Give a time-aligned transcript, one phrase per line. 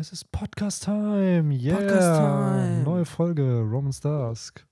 [0.00, 1.54] Es ist Podcast Time.
[1.54, 1.76] Yeah.
[1.76, 2.82] Podcast Time.
[2.84, 4.66] Neue Folge Roman's Dusk.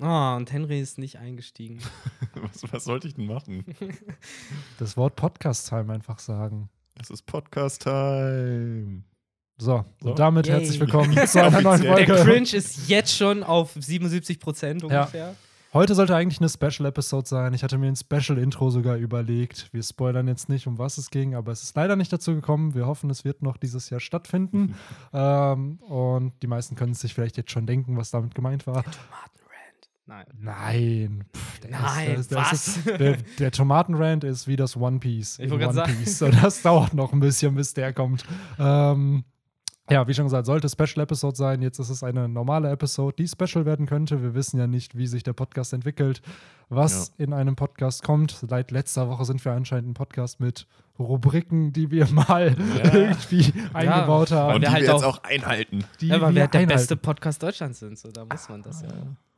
[0.00, 1.80] Ah, und Henry ist nicht eingestiegen.
[2.34, 3.62] Was, was sollte ich denn machen?
[4.78, 6.70] Das Wort Podcast Time einfach sagen.
[6.98, 9.02] Es ist Podcast Time.
[9.58, 10.08] So, So.
[10.12, 10.60] und damit Yay.
[10.60, 11.96] herzlich willkommen zu einer neuen Offiziell.
[12.06, 12.30] Der Folge.
[12.32, 15.36] Cringe ist jetzt schon auf 77 Prozent ungefähr.
[15.72, 17.54] Heute sollte eigentlich eine Special Episode sein.
[17.54, 19.72] Ich hatte mir ein Special Intro sogar überlegt.
[19.72, 22.74] Wir spoilern jetzt nicht, um was es ging, aber es ist leider nicht dazu gekommen.
[22.74, 24.74] Wir hoffen, es wird noch dieses Jahr stattfinden.
[25.12, 28.82] ähm, und die meisten können sich vielleicht jetzt schon denken, was damit gemeint war.
[28.82, 29.90] Tomatenrand.
[30.06, 30.26] Nein.
[30.40, 31.24] Nein.
[31.36, 32.52] Pff, der Nein, ist, der was?
[32.52, 35.38] Ist, der, der Tomatenrand ist wie das One Piece.
[35.38, 35.96] Ich in wollte One sagen.
[35.96, 36.18] Piece.
[36.18, 38.24] Das dauert noch ein bisschen, bis der kommt.
[38.58, 39.22] Ähm,
[39.90, 41.62] ja, wie schon gesagt, sollte Special Episode sein.
[41.62, 44.22] Jetzt ist es eine normale Episode, die Special werden könnte.
[44.22, 46.22] Wir wissen ja nicht, wie sich der Podcast entwickelt,
[46.68, 48.30] was in einem Podcast kommt.
[48.48, 50.66] Seit letzter Woche sind wir anscheinend ein Podcast mit
[50.98, 52.94] Rubriken, die wir mal Ja.
[52.94, 54.54] irgendwie eingebaut Weil haben.
[54.54, 55.84] Und wir die halt wir jetzt auch- auch einhalten.
[56.00, 56.68] Die Ja, weil wir halt der einhalten.
[56.80, 58.88] beste Podcast Deutschlands sind, so da muss man das ja.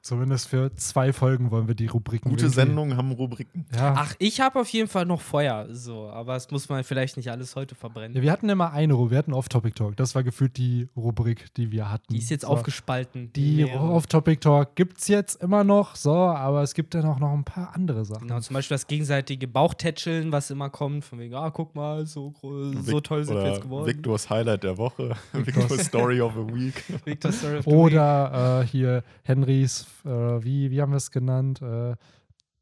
[0.03, 2.28] Zumindest für zwei Folgen wollen wir die Rubriken.
[2.31, 3.67] Gute irgendwie- Sendungen haben Rubriken.
[3.72, 3.95] Ja.
[3.97, 7.31] Ach, ich habe auf jeden Fall noch Feuer, so, aber es muss man vielleicht nicht
[7.31, 8.17] alles heute verbrennen.
[8.17, 9.97] Ja, wir hatten immer eine Rubrik, wir hatten Off-Topic-Talk.
[9.97, 12.12] Das war gefühlt die Rubrik, die wir hatten.
[12.12, 12.48] Die ist jetzt so.
[12.48, 13.33] aufgespalten.
[13.34, 13.91] Die in mehrere.
[13.91, 17.73] Off-Topic-Talk gibt es jetzt immer noch, so, aber es gibt dann auch noch ein paar
[17.77, 18.27] andere Sachen.
[18.27, 22.34] Genau, zum Beispiel das gegenseitige Bauchtätscheln, was immer kommt, von wegen, ah, guck mal, so,
[22.83, 23.86] so toll sind wir jetzt geworden.
[23.86, 25.14] Victors Highlight der Woche.
[25.33, 26.83] Victors Story of the Week.
[27.05, 27.77] Victor Story of the Week.
[27.77, 31.61] Oder äh, hier Henrys, äh, wie, wie haben wir es genannt?
[31.62, 31.95] Äh,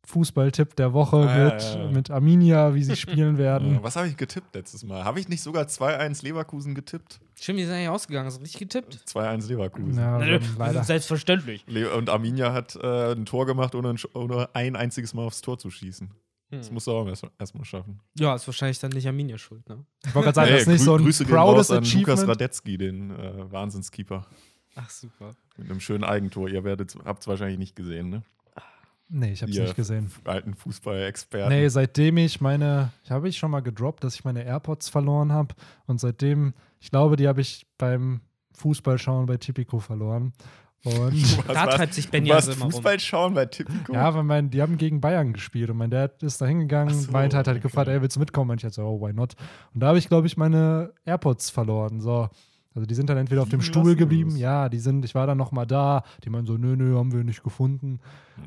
[0.06, 1.90] Fußballtipp der Woche Ah, ja, mit, ja, ja.
[1.90, 3.78] mit Arminia, wie sie spielen werden.
[3.82, 5.04] Was habe ich getippt letztes Mal?
[5.04, 7.20] Habe ich nicht sogar 2-1 Leverkusen getippt?
[7.38, 8.26] Stimmt, die sind eigentlich ausgegangen.
[8.26, 8.94] Hast du richtig getippt?
[9.06, 9.98] 2-1 Leverkusen.
[9.98, 10.16] Ja,
[10.58, 10.82] leider.
[10.84, 11.64] Selbstverständlich.
[11.68, 15.42] Le und Arminia hat äh, ein Tor gemacht, ohne ein, ohne ein einziges Mal aufs
[15.42, 16.10] Tor zu schießen.
[16.50, 16.74] Das Hm.
[16.74, 18.00] musst du auch erstmal erst mal schaffen.
[18.18, 19.84] Ja, ist wahrscheinlich dann nicht Arminia schuld, ne?
[20.04, 21.76] Ich wollte gerade sagen, Nee, das ist nicht grü- so ein Grüße gehen proudest raus
[21.76, 22.28] an Lukas Achievement.
[22.28, 24.26] Radetzky, den äh, Wahnsinnskeeper.
[24.76, 25.34] Ach, super.
[25.56, 26.48] Mit einem schönen Eigentor.
[26.48, 28.22] Ihr werdet, habt es wahrscheinlich nicht gesehen, ne?
[29.12, 30.10] Nee, ich habe es nicht gesehen.
[30.24, 31.52] Alten Fußball-Experten.
[31.52, 35.32] Nee, seitdem ich meine, ich habe ich schon mal gedroppt, dass ich meine AirPods verloren
[35.32, 35.54] habe.
[35.86, 38.20] Und seitdem, ich glaube, die habe ich beim
[38.54, 40.32] Fußballschauen bei Tipico verloren.
[40.84, 42.70] Und Was Da treibt sich warst also immer rum.
[42.72, 43.92] Fußball schauen bei Tipico?
[43.92, 47.10] ja, weil mein, die haben gegen Bayern gespielt und mein Dad ist da hingegangen, so,
[47.10, 47.62] meinte halt, hat okay.
[47.62, 48.52] gefragt, ey, willst du mitkommen?
[48.52, 49.34] Und ich hatte so, oh, why not?
[49.74, 52.00] Und da habe ich, glaube ich, meine AirPods verloren.
[52.00, 52.30] So.
[52.74, 55.38] Also die sind dann entweder auf dem Stuhl geblieben, ja, die sind, ich war dann
[55.38, 57.98] noch mal da, die meinen so, nö, nö, haben wir nicht gefunden.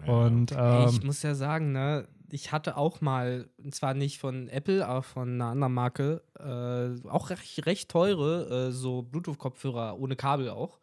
[0.07, 4.19] Und Ey, ich ähm, muss ja sagen, ne, ich hatte auch mal, und zwar nicht
[4.19, 9.99] von Apple, aber von einer anderen Marke, äh, auch recht, recht teure, äh, so Bluetooth-Kopfhörer
[9.99, 10.79] ohne Kabel auch.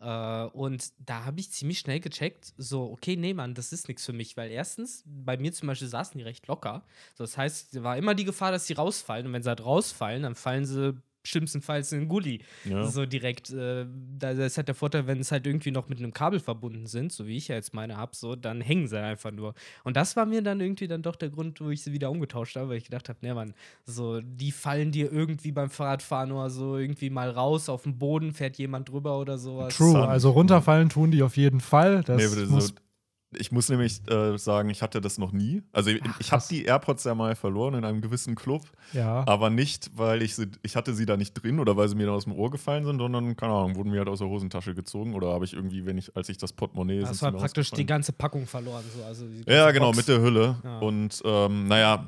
[0.00, 4.06] Äh, und da habe ich ziemlich schnell gecheckt, so, okay, nee, Mann, das ist nichts
[4.06, 6.82] für mich, weil erstens, bei mir zum Beispiel saßen die recht locker.
[7.14, 9.26] So, das heißt, da war immer die Gefahr, dass sie rausfallen.
[9.26, 10.94] Und wenn sie halt rausfallen, dann fallen sie
[11.24, 12.40] schlimmstenfalls in den Gully.
[12.64, 12.86] Ja.
[12.86, 13.50] So direkt.
[13.50, 13.86] Äh,
[14.18, 16.86] da das ist halt der Vorteil, wenn es halt irgendwie noch mit einem Kabel verbunden
[16.86, 19.54] sind, so wie ich ja jetzt meine habe, so, dann hängen sie einfach nur.
[19.84, 22.56] Und das war mir dann irgendwie dann doch der Grund, wo ich sie wieder umgetauscht
[22.56, 23.54] habe, weil ich gedacht habe, ne Mann,
[23.84, 28.32] so, die fallen dir irgendwie beim Fahrradfahren oder so irgendwie mal raus, auf dem Boden
[28.32, 29.76] fährt jemand drüber oder sowas.
[29.76, 32.02] true, also runterfallen tun die auf jeden Fall.
[32.04, 32.74] Das Nee, muss so,
[33.32, 35.62] ich muss nämlich äh, sagen, ich hatte das noch nie.
[35.72, 39.24] Also ich, ich habe die AirPods ja mal verloren in einem gewissen Club, ja.
[39.26, 42.06] aber nicht, weil ich sie, ich hatte sie da nicht drin oder weil sie mir
[42.06, 44.74] dann aus dem Ohr gefallen sind, sondern, keine Ahnung, wurden mir halt aus der Hosentasche
[44.74, 47.86] gezogen oder habe ich irgendwie, wenn ich, als ich das Portemonnaie das war praktisch die
[47.86, 48.84] ganze Packung verloren.
[48.96, 49.04] So.
[49.04, 49.98] Also Ja, genau, Box.
[49.98, 50.56] mit der Hülle.
[50.64, 50.78] Ja.
[50.80, 52.06] Und ähm, naja,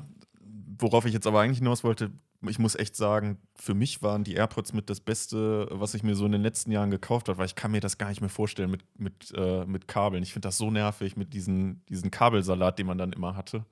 [0.79, 2.11] worauf ich jetzt aber eigentlich hinaus wollte,
[2.41, 6.15] ich muss echt sagen, für mich waren die AirPods mit das Beste, was ich mir
[6.15, 8.29] so in den letzten Jahren gekauft habe, weil ich kann mir das gar nicht mehr
[8.29, 10.23] vorstellen mit, mit, äh, mit Kabeln.
[10.23, 13.65] Ich finde das so nervig mit diesen, diesen Kabelsalat, den man dann immer hatte.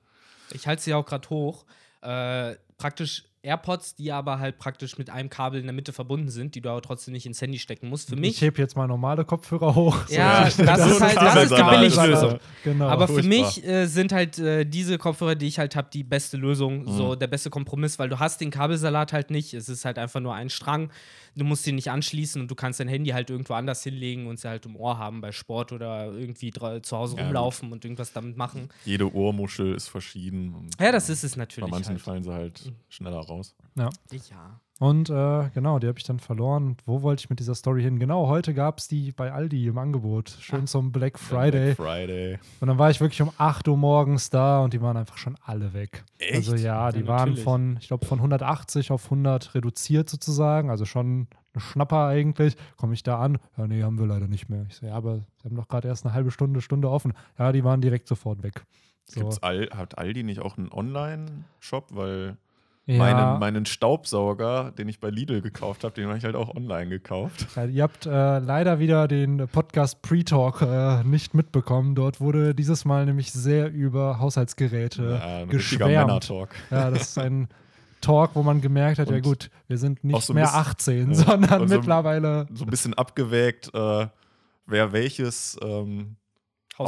[0.51, 1.65] Ich halte sie auch gerade hoch.
[2.01, 6.53] Äh, praktisch AirPods, die aber halt praktisch mit einem Kabel in der Mitte verbunden sind,
[6.55, 8.09] die du aber trotzdem nicht ins Handy stecken musst.
[8.09, 8.35] Für mich.
[8.35, 9.97] ich heb jetzt mal normale Kopfhörer hoch.
[10.09, 11.63] Ja, So, das, so ist halt das ist die.
[11.63, 12.39] Billiglösung.
[12.63, 12.87] Genau.
[12.87, 13.29] Aber für furchtbar.
[13.29, 17.15] mich äh, sind halt äh, diese Kopfhörer, die ich halt habe, die beste Lösung, so
[17.15, 19.53] der beste Kompromiss, weil du hast den Kabelsalat halt nicht.
[19.53, 20.91] Es ist halt einfach nur ein Strang.
[21.35, 24.37] Du musst ihn nicht anschließen und du kannst dein Handy halt irgendwo anders hinlegen und
[24.39, 28.11] sie halt im Ohr haben bei Sport oder irgendwie zu Hause Ja, rumlaufen und irgendwas
[28.11, 28.69] damit machen.
[28.85, 30.53] Jede Ohrmuschel ist verschieden.
[30.53, 31.71] Und Ja, das ist es Bei natürlich.
[31.71, 32.01] manchen halt.
[32.01, 33.30] fallen sie halt schneller raus.
[33.75, 33.89] Ja.
[34.11, 34.59] Ja.
[34.79, 36.65] Und äh, genau, die habe ich dann verloren.
[36.65, 37.99] Und wo wollte ich mit dieser Story hin?
[37.99, 40.35] Genau, heute gab es die bei Aldi im Angebot.
[40.39, 40.65] Schön Ah.
[40.65, 41.75] zum Black Friday.
[41.75, 42.39] Black Friday.
[42.61, 45.37] Und dann war ich wirklich um 8 Uhr morgens da und die waren einfach schon
[45.45, 46.03] alle weg.
[46.17, 46.33] Echt?
[46.33, 50.71] Also ja, die Ja, waren von, ich glaube, von 180 auf 100 reduziert sozusagen.
[50.71, 51.21] Also schon
[51.53, 52.55] ein Schnapper eigentlich.
[52.77, 53.37] Komme ich da an?
[53.57, 54.65] Ja, nee, haben wir leider nicht mehr.
[54.67, 57.13] Ich so, ja, aber sie haben doch gerade erst eine halbe Stunde, Stunde offen.
[57.37, 58.65] Ja, die waren direkt sofort weg.
[59.05, 59.19] So.
[59.19, 61.89] Gibt's Al hat Aldi nicht auch einen Online-Shop?
[61.91, 62.37] Weil
[62.91, 62.97] Ja.
[62.97, 66.89] Meinen, meinen Staubsauger, den ich bei Lidl gekauft habe, den habe ich halt auch online
[66.89, 67.47] gekauft.
[67.55, 71.95] Ja, ihr habt äh, leider wieder den Podcast Pre-Talk äh, nicht mitbekommen.
[71.95, 75.91] Dort wurde dieses Mal nämlich sehr über Haushaltsgeräte Ja, geschwärmt.
[76.07, 76.49] Männer-Talk.
[76.69, 77.47] Ja, das ist ein
[78.01, 81.07] Talk, wo man gemerkt hat, ja Und gut, wir sind nicht so mehr bisschen- 18,
[81.09, 84.07] ja, sondern so- mittlerweile So ein bisschen abgewägt, äh,
[84.65, 86.15] wer welches ähm,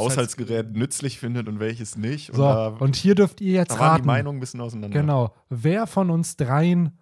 [0.00, 2.30] Haushaltsgerät nützlich findet und welches nicht.
[2.30, 2.42] Und so.
[2.42, 4.06] da, und hier dürft ihr jetzt da waren die raten.
[4.06, 4.98] Meinungen ein bisschen auseinander.
[4.98, 5.34] Genau.
[5.48, 6.98] Wer von uns dreien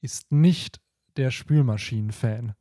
[0.00, 0.80] ist nicht
[1.16, 2.54] der Spülmaschinen-Fan?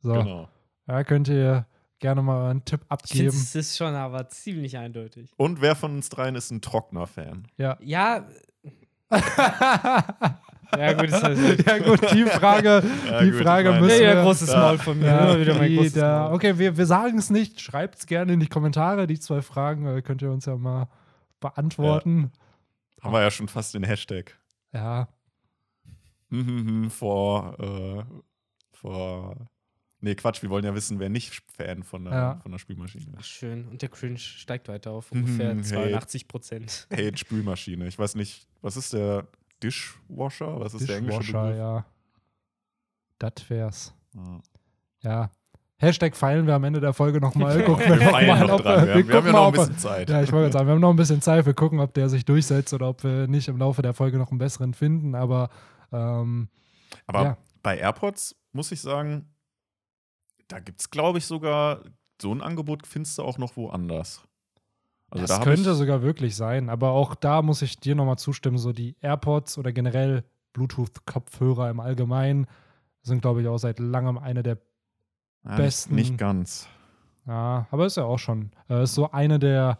[0.00, 0.48] So, genau.
[0.86, 1.66] da könnt ihr
[1.98, 3.28] gerne mal einen Tipp abgeben.
[3.28, 5.32] es ist schon aber ziemlich eindeutig.
[5.36, 7.48] Und wer von uns dreien ist ein Trockner-Fan?
[7.56, 7.76] Ja.
[7.80, 8.26] Ja.
[10.76, 11.66] ja, gut, ist halt.
[11.66, 14.58] ja gut, die Frage, Ja, die gut, Frage müssen Ja, wir, großes Ja.
[14.60, 15.06] Maul von mir.
[15.06, 16.34] Ja, wieder mein die, großes Maul.
[16.34, 17.60] okay, wir, wir sagen es nicht.
[17.60, 19.06] Schreibt es gerne in die Kommentare.
[19.06, 20.88] Die zwei Fragen äh, könnt ihr uns ja mal
[21.40, 22.32] beantworten.
[23.00, 24.36] Haben wir ja schon fast den Hashtag.
[24.72, 25.08] Ja,
[26.90, 28.04] vor, äh,
[28.72, 29.36] vor.
[30.00, 32.40] Nee, Quatsch, wir wollen ja wissen, wer nicht Fan von der, Ja.
[32.42, 33.26] von der Spülmaschine ist.
[33.26, 33.66] Schön.
[33.66, 35.62] Und der Cringe steigt weiter auf ungefähr hey.
[35.62, 36.86] 82 Prozent.
[36.90, 37.88] Hey, Spülmaschine.
[37.88, 39.26] Ich weiß nicht, was ist der
[39.62, 40.60] Dishwasher?
[40.60, 41.58] Was ist der englische Dishwasher, Begriff?
[41.58, 41.84] ja.
[43.18, 43.94] Das wär's.
[44.14, 44.40] Ja.
[45.02, 45.30] Ja.
[45.80, 47.62] Hashtag feilen wir am Ende der Folge nochmal.
[47.64, 48.86] Gucken wir Wir noch ob dran.
[48.86, 50.10] Wir, haben- wir gucken haben ja noch ein bisschen Zeit.
[50.10, 51.46] Ja, ich wollte sagen, wir haben noch ein bisschen Zeit.
[51.46, 54.30] Wir gucken, ob der sich durchsetzt oder ob wir nicht im Laufe der Folge noch
[54.30, 55.14] einen besseren finden.
[55.14, 55.50] Aber
[55.92, 56.48] ähm,
[57.06, 57.36] Aber ja.
[57.62, 59.32] bei AirPods muss ich sagen,
[60.48, 61.82] da gibt es, glaube ich, sogar
[62.20, 64.22] so ein Angebot findest du auch noch woanders.
[65.10, 66.68] Also das da könnte sogar wirklich sein.
[66.68, 68.58] Aber auch da muss ich dir nochmal zustimmen.
[68.58, 72.46] So die AirPods oder generell Bluetooth-Kopfhörer im Allgemeinen
[73.02, 74.58] sind, glaube ich, auch seit langem eine der
[75.44, 76.68] ja, besten- Nicht, nicht ganz.
[77.26, 78.50] Ja, aber ist ja auch schon.
[78.68, 79.78] Äh, ist so eine der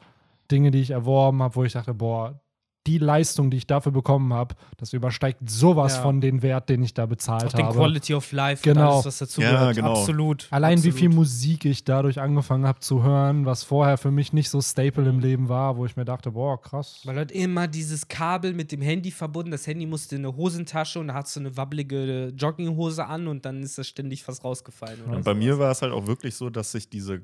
[0.50, 2.40] Dinge, die ich erworben habe, wo ich dachte, boah,
[2.88, 6.02] die Leistung, die ich dafür bekommen habe, das übersteigt sowas Ja.
[6.02, 7.76] von den Wert, den ich da Auch bezahlt den habe.
[7.78, 8.80] Quality of Life Genau.
[8.80, 9.76] und alles, was dazu Ja, gehört.
[9.76, 9.92] genau.
[9.92, 10.48] Absolut.
[10.50, 10.98] Allein wie absolut.
[10.98, 15.08] viel Musik ich dadurch angefangen habe zu hören, was vorher für mich nicht so staple
[15.08, 17.02] im Leben war, wo ich mir dachte, boah, krass.
[17.04, 19.50] Weil halt immer dieses Kabel mit dem Handy verbunden.
[19.50, 23.44] Das Handy musste in eine Hosentasche und da hast du eine wabbelige Jogginghose an und
[23.44, 25.00] dann ist das ständig fast rausgefallen.
[25.06, 25.44] Oder Und bei sowas.
[25.44, 27.22] mir war es halt auch wirklich so, dass sich diese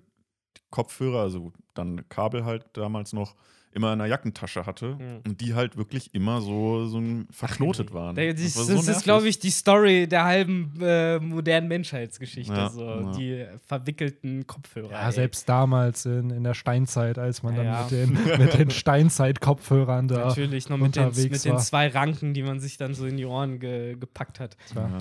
[0.70, 3.34] Kopfhörer, also dann Kabel halt damals noch,
[3.74, 5.20] immer in der Jackentasche hatte Mhm.
[5.26, 8.14] und die halt wirklich immer so, so verknotet waren.
[8.14, 9.02] Das, war das, so ist, nervig.
[9.04, 12.52] glaube ich, die Story der halben äh, modernen Menschheitsgeschichte.
[12.54, 13.12] Ja, so ja.
[13.12, 14.90] die verwickelten Kopfhörer.
[14.92, 15.12] Ja, ey.
[15.12, 17.82] selbst damals in, in der Steinzeit, als man dann Ja.
[17.82, 18.70] mit den, mit den
[19.24, 20.26] Steinzeit-Kopfhörern da.
[20.28, 21.58] Natürlich noch mit den, mit den war.
[21.58, 24.56] zwei Ranken, die man sich dann so in die Ohren ge, gepackt hat.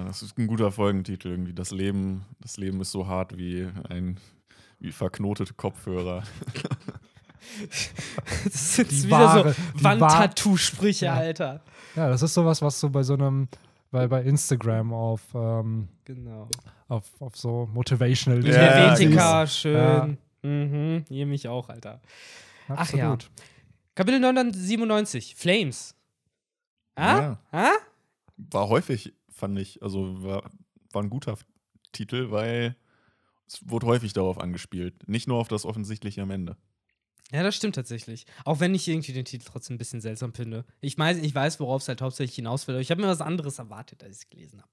[0.05, 1.53] Das ist ein guter Folgentitel irgendwie.
[1.53, 4.17] Das Leben, das Leben ist so hart wie ein
[4.79, 6.23] wie verknotete Kopfhörer.
[8.43, 11.13] Das sind Die wieder wahre- so Wandtattoo-Sprüche, Ja.
[11.15, 11.61] Alter.
[11.95, 13.47] Ja, das ist sowas, was so bei so einem,
[13.91, 16.47] bei, bei Instagram auf, ähm, Genau.
[16.87, 19.59] auf, auf so Motivational Ja, siehst.
[19.59, 20.17] schön.
[20.41, 22.01] Mhm, hier mich auch, Alter.
[22.69, 23.11] Ach ja.
[23.11, 23.29] Absolut.
[23.95, 25.95] Kapitel 997, Flames.
[26.95, 27.19] Ah?
[27.19, 27.39] Ja.
[27.51, 27.71] Ah?
[28.37, 30.49] War häufig, fand ich, also war,
[30.91, 31.37] war ein guter
[31.91, 32.75] Titel, weil
[33.47, 35.07] es wurde häufig darauf angespielt.
[35.07, 36.57] Nicht nur auf das Offensichtliche am Ende.
[37.31, 38.25] Ja, das stimmt tatsächlich.
[38.45, 40.65] Auch wenn ich irgendwie den Titel trotzdem ein bisschen seltsam finde.
[40.81, 43.21] Ich weiß, ich weiß worauf es halt hauptsächlich hinaus will, aber ich habe mir was
[43.21, 44.71] anderes erwartet, als ich es gelesen habe.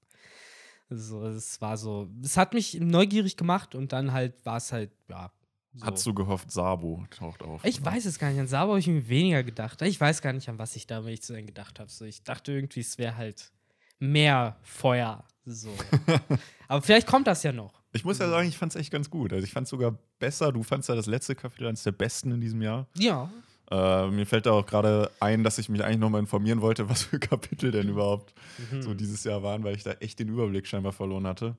[0.89, 4.91] Also, es war so, es hat mich neugierig gemacht und dann halt war es halt,
[5.09, 5.31] ja.
[5.73, 5.85] So.
[5.85, 7.63] Hast du gehofft, Sabo taucht auf.
[7.63, 8.41] Ich weiß es gar nicht.
[8.41, 9.81] An Sabo habe ich mir weniger gedacht.
[9.83, 11.89] Ich weiß gar nicht, an was ich da, wenn ich zu sein gedacht habe.
[11.89, 13.53] So, ich dachte irgendwie, es wäre halt
[13.97, 15.23] mehr Feuer.
[15.45, 15.73] So.
[16.67, 17.80] Aber vielleicht kommt das ja noch.
[17.93, 19.33] Ich muss ja sagen, ich fand es echt ganz gut.
[19.33, 20.51] Also ich fand es sogar besser.
[20.51, 22.87] Du fandst ja das letzte Kapitel eines der besten in diesem Jahr.
[22.97, 23.29] Ja.
[23.69, 27.03] Äh, mir fällt da auch gerade ein, dass ich mich eigentlich nochmal informieren wollte, was
[27.03, 28.33] für Kapitel denn überhaupt
[28.71, 28.81] Mhm.
[28.81, 31.57] so dieses Jahr waren, weil ich da echt den Überblick scheinbar verloren hatte.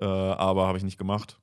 [0.00, 1.38] Äh, aber habe ich nicht gemacht.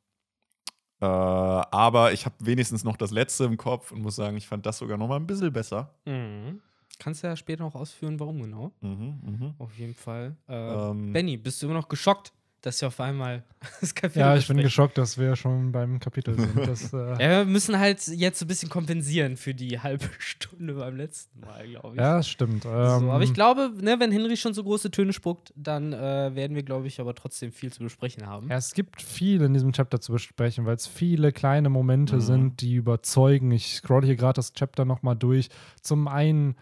[1.01, 4.65] Äh, aber ich habe wenigstens noch das letzte im Kopf und muss sagen, ich fand
[4.65, 5.93] das sogar nochmal ein bisschen besser.
[6.05, 6.61] Mhm.
[6.99, 8.71] Kannst du ja später noch ausführen, warum genau?
[8.81, 9.53] Mhm, mhm.
[9.57, 10.37] Auf jeden Fall.
[10.47, 11.11] Äh, Ähm.
[11.11, 12.31] Benny, bist du immer noch geschockt,
[12.63, 13.43] dass wir auf einmal
[13.81, 14.63] das Kapitel Ja, ich bin besprechen?
[14.63, 16.55] geschockt, dass wir schon beim Kapitel sind.
[16.67, 20.73] Das, äh, Ja, wir müssen halt jetzt so ein bisschen kompensieren für die halbe Stunde
[20.73, 22.01] beim letzten Mal, glaube ich.
[22.01, 22.63] ja, stimmt.
[22.63, 26.31] so, Ähm, aber ich glaube, ne, wenn Henry schon so große Töne spuckt, dann äh,
[26.33, 28.49] werden wir, glaube ich, aber trotzdem viel zu besprechen haben.
[28.49, 32.21] Ja, es gibt viel in diesem Chapter zu besprechen, weil es viele kleine Momente Mhm.
[32.21, 33.51] sind, die überzeugen.
[33.51, 35.49] Ich scroll hier gerade das Chapter nochmal durch.
[35.81, 36.55] Zum einen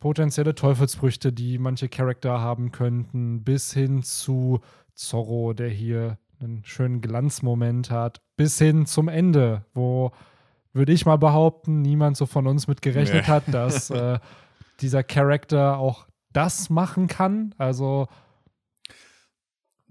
[0.00, 4.60] potenzielle Teufelsfrüchte, die manche Charakter haben könnten, bis hin zu
[4.98, 10.12] Zorro, der hier einen schönen Glanzmoment hat, bis hin zum Ende, wo,
[10.72, 13.32] würde ich mal behaupten, niemand so von uns mit gerechnet Nee.
[13.32, 14.18] hat, dass äh,
[14.80, 17.54] dieser Charakter auch das machen kann.
[17.58, 18.08] Also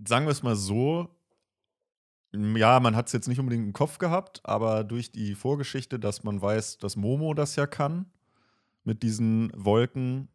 [0.05, 1.09] sagen wir es mal so,
[2.33, 6.23] ja, man hat es jetzt nicht unbedingt im Kopf gehabt, aber durch die Vorgeschichte, dass
[6.23, 8.05] man weiß, dass Momo das ja kann,
[8.83, 10.27] mit diesen Wolken,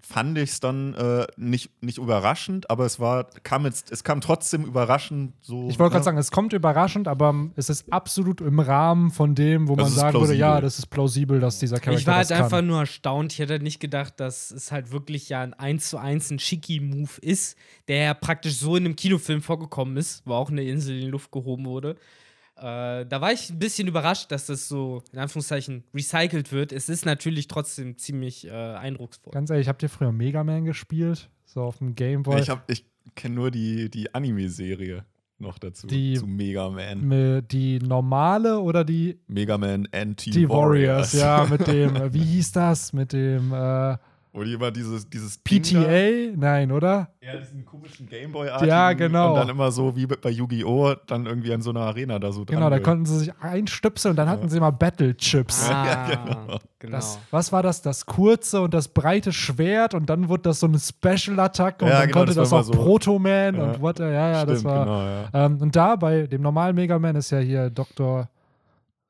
[0.00, 4.20] fand ich es dann äh, nicht, nicht überraschend, aber es war, kam jetzt, es kam
[4.20, 5.68] trotzdem überraschend so.
[5.68, 6.04] Ich wollte gerade ne?
[6.04, 9.92] sagen, es kommt überraschend, aber es ist absolut im Rahmen von dem, wo Das man
[9.92, 10.38] sagen würde, plausibel.
[10.38, 12.44] ja, das ist plausibel, dass dieser Charakter Ich war halt das kann.
[12.44, 13.32] einfach nur erstaunt.
[13.32, 17.10] Ich hätte nicht gedacht, dass es halt wirklich ja ein 1 zu 1 ein Shiki-Move
[17.20, 17.56] ist,
[17.88, 21.10] der ja praktisch so in einem Kinofilm vorgekommen ist, wo auch eine Insel in die
[21.10, 21.96] Luft gehoben wurde.
[22.58, 26.72] Äh, da war ich ein bisschen überrascht, dass das so in Anführungszeichen recycelt wird.
[26.72, 29.32] Es ist natürlich trotzdem ziemlich äh, eindrucksvoll.
[29.32, 31.30] Ganz ehrlich, habt ihr früher Mega Man gespielt?
[31.44, 32.40] So auf dem Game Boy?
[32.40, 32.84] Ich, hab- ich
[33.14, 35.04] kenne nur die, die Anime-Serie
[35.38, 37.06] noch dazu, Die- zu Mega Man.
[37.06, 41.12] Mit die normale oder die Mega Man Anti die Warriors?
[41.12, 42.92] Ja, mit dem, wie hieß das?
[42.92, 43.96] Mit dem äh,
[44.38, 46.32] Wo die immer dieses, dieses PTA?
[46.36, 47.08] Nein, oder?
[47.20, 49.30] Ja, diesen komischen Gameboy Ja, genau.
[49.30, 50.94] Und dann immer so wie bei Yu-Gi-Oh!
[51.06, 52.56] dann irgendwie an so einer Arena da so dran.
[52.56, 55.68] Genau, da konnten sie sich einstöpseln und dann hatten sie mal Battle Chips.
[55.68, 56.58] Ah, Ja, genau.
[56.78, 56.92] genau.
[56.96, 57.82] Das, was war das?
[57.82, 61.98] Das kurze und das breite Schwert und dann wurde das so eine Special-Attacke und Ja,
[61.98, 62.84] dann genau, konnte das das, auch immer so.
[62.84, 63.62] Proto-Man Ja.
[63.64, 64.84] und what, ja, ja, das Stimmt, war.
[64.84, 65.46] genau, ja.
[65.46, 68.28] Ähm, und da bei dem normalen Mega Man ist ja hier Dr.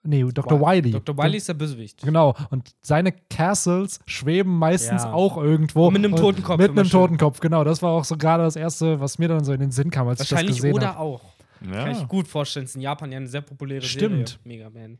[0.08, 0.58] Nee, Dr.
[0.60, 0.92] Wily.
[0.92, 1.16] Dr.
[1.18, 2.02] Wily ist der Bösewicht.
[2.02, 2.34] Genau.
[2.50, 5.12] Und seine Castles schweben meistens Ja.
[5.12, 5.88] auch irgendwo.
[5.88, 6.88] Und mit einem Totenkopf Mit einem.
[6.88, 7.62] Totenkopf, genau.
[7.64, 10.08] Das war auch so gerade das Erste, was mir dann so in den Sinn kam,
[10.08, 10.98] als ich das Wahrscheinlich gesehen habe.
[10.98, 11.20] auch.
[11.60, 11.90] Kann Ja.
[11.90, 12.64] ich gut vorstellen.
[12.64, 14.28] Es ist in Japan ja eine sehr populäre Stimmt.
[14.28, 14.40] Serie.
[14.44, 14.98] Mega Man.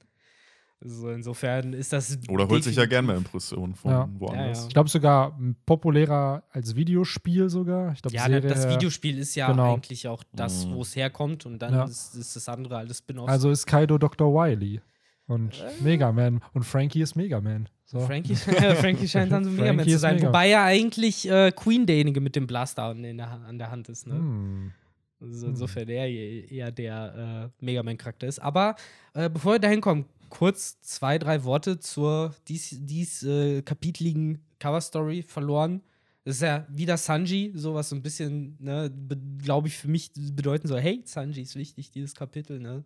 [0.81, 2.19] Also insofern ist das.
[2.29, 4.09] Oder holt sich ja gerne mal Impressionen von Ja.
[4.19, 4.61] woanders.
[4.61, 5.37] Ja, Ich glaube sogar
[5.67, 7.93] populärer als Videospiel sogar.
[7.95, 9.75] Ich glaube, Ja, Serie, das Videospiel ist ja Genau.
[9.75, 10.75] eigentlich auch das, Mhm.
[10.75, 11.85] wo es herkommt und dann Ja.
[11.85, 13.29] ist, ist das andere alles Spin-off.
[13.29, 14.33] Also ist Kaido Dr.
[14.33, 14.81] Wily.
[15.29, 16.41] Und Mega Man.
[16.55, 17.69] Und Frankie ist Mega Man.
[17.85, 18.01] So.
[18.01, 18.35] Frankie,
[18.81, 20.17] Frankie scheint dann so Mega Man zu sein.
[20.17, 20.29] Mega.
[20.29, 24.07] Wobei ja eigentlich äh, Queen derjenige mit dem Blaster an, der, an der Hand ist.
[24.07, 24.15] Ne?
[24.15, 24.73] Hm.
[25.21, 28.39] Also insofern der hier eher der äh, Mega Man-Charakter ist.
[28.39, 28.77] Aber
[29.15, 35.23] äh, bevor wir dahin kommen, kurz zwei, drei Worte zur dies, dies äh, kapiteligen Cover-Story
[35.23, 35.83] verloren.
[36.25, 38.93] Das ist ja wieder Sanji, sowas so ein bisschen, ne,
[39.43, 42.85] glaube ich, für mich bedeuten soll, hey, Sanji ist wichtig, dieses Kapitel, ne?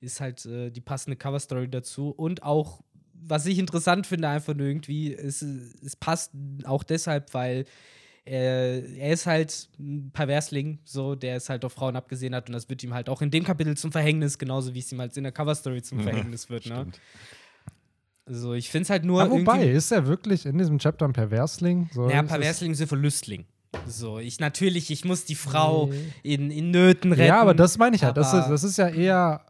[0.00, 2.10] Ist halt äh, die passende Cover-Story dazu.
[2.10, 2.80] Und auch,
[3.14, 6.32] was ich interessant finde, einfach nur irgendwie, es, es passt
[6.64, 7.64] auch deshalb, weil
[8.24, 12.52] er, er ist halt ein Perversling, so, der es halt auf Frauen abgesehen hat und
[12.54, 15.16] das wird ihm halt auch in dem Kapitel zum Verhängnis, genauso wie es ihm halt
[15.16, 16.86] in der Cover-Story zum Verhängnis wird, ne?
[18.26, 21.12] Also ich finde es halt nur Aber wobei, ist er wirklich in diesem Chapter ein
[21.12, 21.88] Perversling?
[21.92, 23.46] So, ist es- Perversling sind für Lüstling.
[23.86, 26.34] So, ich natürlich, ich muss die Frau Nee.
[26.34, 27.28] in, in Nöten retten.
[27.28, 28.16] Ja, aber das meine ich halt.
[28.16, 29.44] Das ist, das ist ja eher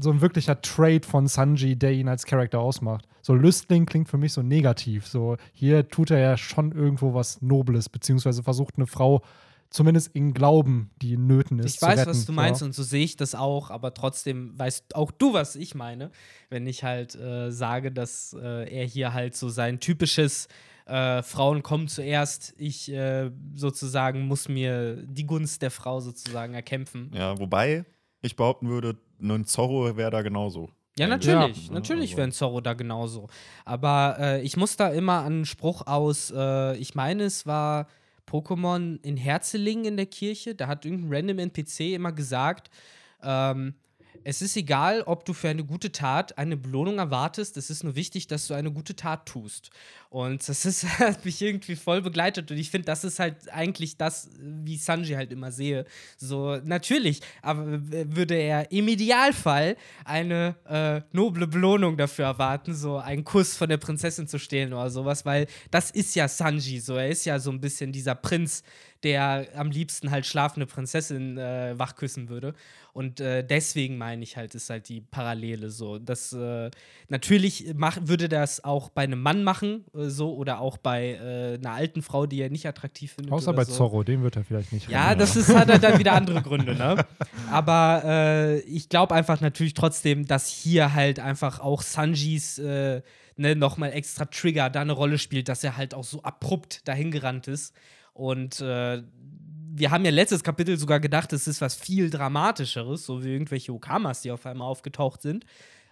[0.00, 3.06] so ein wirklicher Trade von Sanji, der ihn als Charakter ausmacht.
[3.22, 5.06] So Lüstling klingt für mich so negativ.
[5.06, 9.22] So hier tut er ja schon irgendwo was Nobles, beziehungsweise versucht eine Frau
[9.68, 12.10] zumindest in Glauben, die in Nöten ist, Ich zu weiß, retten.
[12.10, 12.66] was du meinst So.
[12.66, 16.10] und so sehe ich das auch, aber trotzdem weißt auch du, was ich meine,
[16.50, 20.46] wenn ich halt äh, sage, dass äh, er hier halt so sein typisches
[20.86, 27.10] äh, Frauen kommen zuerst, ich äh, sozusagen muss mir die Gunst der Frau sozusagen erkämpfen.
[27.12, 27.84] Ja, wobei
[28.22, 30.70] ich behaupten würde, ein Zorro wäre da genauso.
[30.98, 31.68] Ja, natürlich.
[31.68, 33.28] Ja, natürlich wäre ein Zorro da genauso.
[33.64, 37.86] Aber äh, ich muss da immer an einen Spruch aus, äh, ich meine, es war
[38.26, 40.54] Pokémon in Herzelingen in der Kirche.
[40.54, 42.70] Da hat irgendein random NPC immer gesagt,
[43.22, 43.74] ähm,
[44.28, 47.56] es ist egal, ob du für eine gute Tat eine Belohnung erwartest.
[47.56, 49.70] Es ist nur wichtig, dass du eine gute Tat tust.
[50.10, 52.50] Und das ist, hat mich irgendwie voll begleitet.
[52.50, 55.84] Und ich finde, das ist halt eigentlich das, wie Sanji halt immer sehe.
[56.16, 63.22] So, natürlich, aber würde er im Idealfall eine äh, noble Belohnung dafür erwarten, so einen
[63.22, 66.80] Kuss von der Prinzessin zu stehlen oder sowas, weil das ist ja Sanji.
[66.80, 68.64] So, er ist ja so ein bisschen dieser Prinz,
[69.06, 72.54] der am liebsten halt schlafende Prinzessin äh, wachküssen würde.
[72.92, 76.00] Und äh, deswegen meine ich halt, ist halt die Parallele so.
[76.00, 76.70] Das äh,
[77.08, 81.54] natürlich mach, würde das auch bei einem Mann machen, äh, so, oder auch bei äh,
[81.54, 83.32] einer alten Frau, die er nicht attraktiv findet.
[83.32, 83.74] Außer bei so.
[83.74, 85.20] Zorro, den wird er vielleicht nicht Ja, retten.
[85.20, 87.06] das ist, hat halt dann wieder andere Gründe, ne?
[87.52, 93.02] Aber äh, ich glaube einfach natürlich trotzdem, dass hier halt einfach auch Sanjis ne,
[93.36, 97.72] nochmal extra Trigger da eine Rolle spielt, dass er halt auch so abrupt dahingerannt ist.
[98.16, 99.02] Und äh,
[99.78, 103.72] wir haben ja letztes Kapitel sogar gedacht, es ist was viel Dramatischeres, so wie irgendwelche
[103.74, 105.44] Okamas, die auf einmal aufgetaucht sind.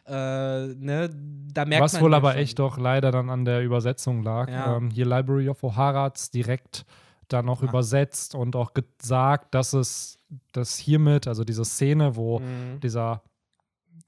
[0.06, 1.10] Äh, ne,
[1.52, 2.40] da merkt Was man wohl ja aber schon.
[2.40, 4.48] echt doch leider dann an der Übersetzung lag.
[4.50, 4.76] Ja.
[4.76, 6.84] Ähm, hier Library of O'Hara hat es direkt
[7.28, 7.66] dann auch Ah.
[7.66, 10.18] übersetzt und auch gesagt, dass es
[10.52, 12.80] das hiermit, also diese Szene, wo Mhm.
[12.82, 13.22] dieser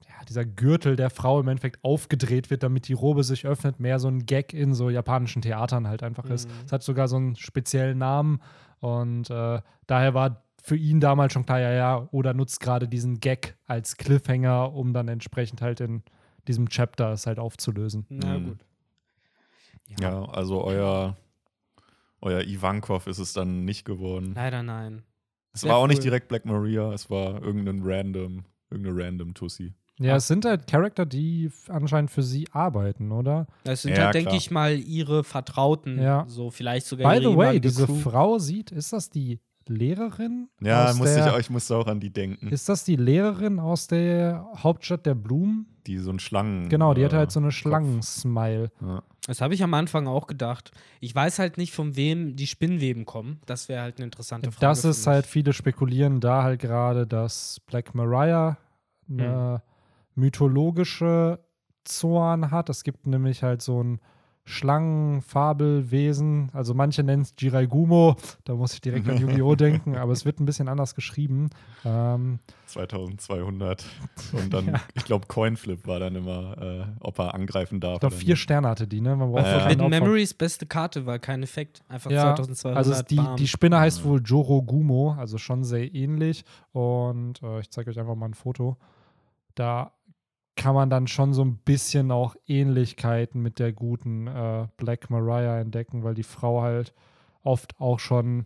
[0.07, 3.99] ja, dieser Gürtel der Frau im Endeffekt aufgedreht wird, damit die Robe sich öffnet, mehr
[3.99, 6.47] so ein Gag in so japanischen Theatern halt einfach ist.
[6.47, 6.53] Mhm.
[6.65, 8.41] Es hat sogar so einen speziellen Namen
[8.79, 13.19] und äh, daher war für ihn damals schon klar, ja, ja, Oda nutzt gerade diesen
[13.21, 16.03] Gag als Cliffhanger, um dann entsprechend halt in
[16.47, 18.05] diesem Chapter es halt aufzulösen.
[18.09, 18.45] Na Mhm.
[18.45, 18.65] gut.
[20.01, 21.15] Ja, also euer,
[22.21, 24.33] euer Ivankov ist es dann nicht geworden.
[24.35, 25.03] Leider nein.
[25.53, 26.03] Es sehr war auch nicht cool.
[26.03, 29.73] direkt Black Maria, es war irgendein random, irgendeine random Tussi.
[29.99, 33.47] Ja, es sind halt Charakter, die anscheinend für sie arbeiten, oder?
[33.63, 35.99] Das sind Ja, halt, denke ich mal, ihre Vertrauten.
[35.99, 36.25] Ja.
[36.27, 37.95] So vielleicht sogar By ihre the way, diese Crew.
[37.95, 40.49] Frau sieht, ist das die Lehrerin?
[40.61, 43.87] Ja, ich, der, auch- ich musste auch an die denken, Ist das die Lehrerin aus
[43.87, 45.65] der Hauptstadt der Blumen?
[45.87, 46.67] die so ein Schlangen.
[46.67, 47.49] Genau, die äh, hat halt so eine.
[47.51, 48.71] Schlangen-Smile.
[48.81, 49.03] Ja.
[49.27, 50.71] Das habe ich am Anfang auch gedacht.
[51.01, 53.41] Ich weiß halt nicht, von wem die Spinnweben kommen.
[53.45, 54.65] Das wäre halt eine interessante Frage.
[54.65, 58.57] Das ist halt, viele spekulieren da halt gerade, dass Black Mariah
[59.09, 59.61] eine
[60.15, 61.39] mythologische
[61.83, 62.69] Zorn hat.
[62.69, 63.99] Es gibt nämlich halt so ein
[64.47, 66.49] Schlangenfabelwesen.
[66.53, 68.15] Also manche nennen es Jiraigumo.
[68.45, 69.55] Da muss ich direkt an Yu-Gi-Oh!
[69.55, 71.49] denken, aber es wird ein bisschen anders geschrieben.
[71.83, 73.85] Ähm, 2200.
[74.33, 77.95] Und dann, ich glaube, Coinflip war dann immer, äh, ob er angreifen darf.
[77.95, 78.35] ich glaube, vier.
[78.37, 79.15] Sterne hatte die, ne?
[79.15, 79.59] Man braucht Ja, ja, ja.
[79.61, 81.81] Forbidden Memories beste Karte war kein Effekt.
[81.89, 82.77] Einfach Ja, 2200.
[82.77, 83.35] Also die, bam.
[83.35, 86.45] die Spinne heißt wohl Jorogumo, also schon sehr ähnlich.
[86.71, 88.77] Und äh, ich zeige euch einfach mal ein Foto.
[89.55, 89.91] Da
[90.57, 95.59] kann man dann schon so ein bisschen auch Ähnlichkeiten mit der guten äh, Black Mariah
[95.59, 96.93] entdecken, weil die Frau halt
[97.43, 98.45] oft auch schon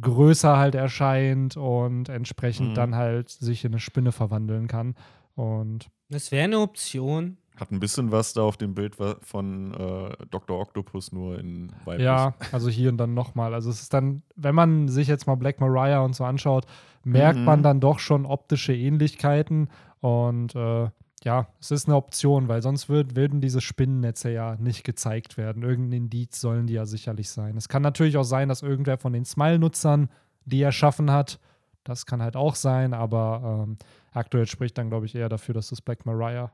[0.00, 2.74] größer halt erscheint und entsprechend Mhm.
[2.74, 4.94] dann halt sich in eine Spinne verwandeln kann.
[5.36, 7.38] Und das wäre eine Option.
[7.56, 10.58] Hat ein bisschen was da auf dem Bild von äh, Dr.
[10.58, 12.04] Octopus, nur in weiblich.
[12.04, 13.54] Ja, also hier und dann nochmal.
[13.54, 16.66] Also es ist dann, wenn man sich jetzt mal Black Mariah und so anschaut,
[17.04, 17.44] merkt Mhm.
[17.44, 19.68] man dann doch schon optische Ähnlichkeiten.
[20.00, 20.88] Und äh,
[21.24, 25.62] ja, es ist eine Option, weil sonst würd, würden diese Spinnennetze ja nicht gezeigt werden.
[25.62, 27.56] Irgendein Indiz sollen die ja sicherlich sein.
[27.56, 30.10] Es kann natürlich auch sein, dass irgendwer von den Smile-Nutzern
[30.44, 31.40] die erschaffen hat.
[31.82, 33.78] Das kann halt auch sein, aber ähm,
[34.12, 36.52] aktuell spricht dann, glaube ich, eher dafür, dass das Black Mariah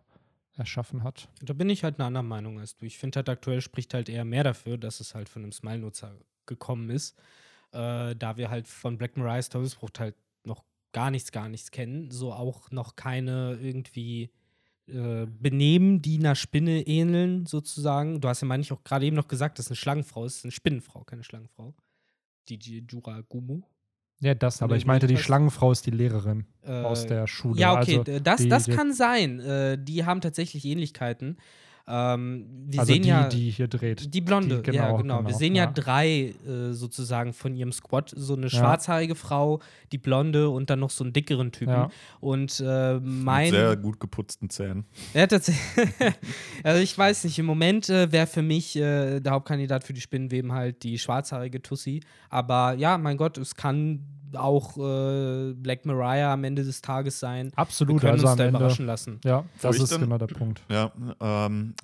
[0.57, 1.28] erschaffen hat.
[1.43, 2.87] Da bin ich halt einer anderen Meinung als du.
[2.87, 6.15] Ich finde halt aktuell spricht halt eher mehr dafür, dass es halt von einem Smile-Nutzer
[6.47, 7.19] gekommen ist.
[7.73, 12.11] Äh, da wir halt von Black Mariah's Teufelsbruch halt noch gar nichts, gar nichts kennen.
[12.13, 14.30] So auch noch keine irgendwie
[14.91, 18.21] äh, Benehmen, die einer Spinne ähneln, sozusagen.
[18.21, 20.45] Du hast ja, meine ich, auch gerade eben noch gesagt, dass eine Schlangenfrau ist.
[20.45, 21.75] Eine Spinnenfrau, keine Schlangenfrau.
[22.49, 22.59] Die
[22.91, 23.63] Jura Gumu.
[24.23, 27.59] Ja, das, aber ich meinte, die Schlangenfrau ist die Lehrerin Äh, aus der Schule.
[27.59, 29.41] Ja, okay, Also, das, die- das kann sein.
[29.41, 31.39] Äh, die haben tatsächlich Ähnlichkeiten.
[31.88, 33.28] Ähm, wir also sehen die, ja.
[33.28, 34.14] die hier dreht.
[34.14, 35.19] Die Blonde, Die- ja, genau, genau.
[35.19, 35.71] Wir genau, sehen ja, ja.
[35.73, 38.12] drei äh, sozusagen von ihrem Squad.
[38.16, 38.50] So eine Ja.
[38.50, 39.60] schwarzhaarige Frau,
[39.93, 41.73] die Blonde und dann noch so einen dickeren Typen.
[41.73, 41.90] Ja.
[42.21, 43.50] Und äh, Mit mein.
[43.50, 44.84] sehr gut geputzten Zähnen.
[45.14, 45.60] Ja, tatsächlich.
[46.62, 50.00] also ich weiß nicht, im Moment äh, wäre für mich äh, der Hauptkandidat für die
[50.00, 52.00] Spinnenweben halt die schwarzhaarige Tussi.
[52.28, 57.52] Aber ja, mein Gott, es kann auch äh, Black Mariah am Ende des Tages sein.
[57.56, 58.58] Absolut, Wir können also uns am da Ende.
[58.58, 59.21] überraschen lassen.
[59.25, 60.62] Ja, das ich ist dann- genau der Punkt.
[60.69, 61.75] Ja, ähm,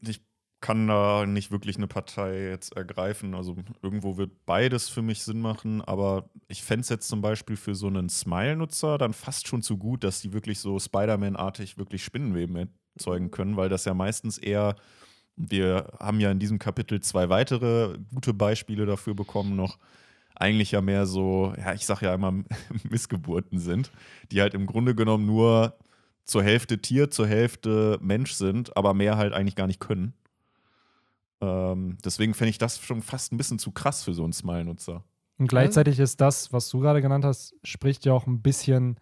[0.00, 0.20] ich
[0.60, 3.34] kann da nicht wirklich eine Partei jetzt ergreifen.
[3.34, 7.56] Also irgendwo wird beides für mich Sinn machen, aber ich fände es jetzt zum Beispiel
[7.56, 12.02] für so einen Smile-Nutzer dann fast schon zu gut, dass die wirklich so Spider-Man-artig wirklich
[12.02, 14.74] Spinnenweben erzeugen können, weil das ja meistens eher,
[15.36, 19.78] wir haben ja in diesem Kapitel zwei weitere gute Beispiele dafür bekommen noch,
[20.40, 22.32] eigentlich ja mehr so, ja, ich sag ja immer
[22.90, 23.90] Missgeburten sind,
[24.32, 25.76] die halt im Grunde genommen nur
[26.24, 30.14] zur Hälfte Tier, zur Hälfte Mensch sind, aber mehr halt eigentlich gar nicht können.
[31.40, 35.04] Ähm, deswegen fände ich das schon fast ein bisschen zu krass für so einen Smile-Nutzer.
[35.38, 38.98] Und gleichzeitig ist das, was du gerade genannt hast, spricht ja auch ein bisschen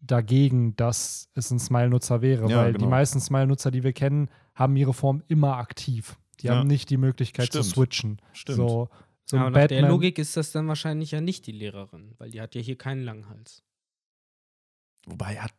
[0.00, 2.90] dagegen, dass es ein Smile-Nutzer wäre, Ja, weil die genau.
[2.90, 6.18] meisten Smile-Nutzer, die wir kennen, haben ihre Form immer aktiv.
[6.40, 6.56] Die Ja.
[6.56, 7.64] haben nicht die Möglichkeit Stimmt.
[7.64, 8.20] zu switchen.
[8.32, 8.56] Stimmt.
[8.56, 8.88] So,
[9.24, 9.88] so und nach der.
[9.88, 13.02] Logik ist das dann wahrscheinlich ja nicht die Lehrerin, weil die hat ja hier keinen
[13.04, 13.62] langen Hals.
[15.06, 15.52] Wobei hat,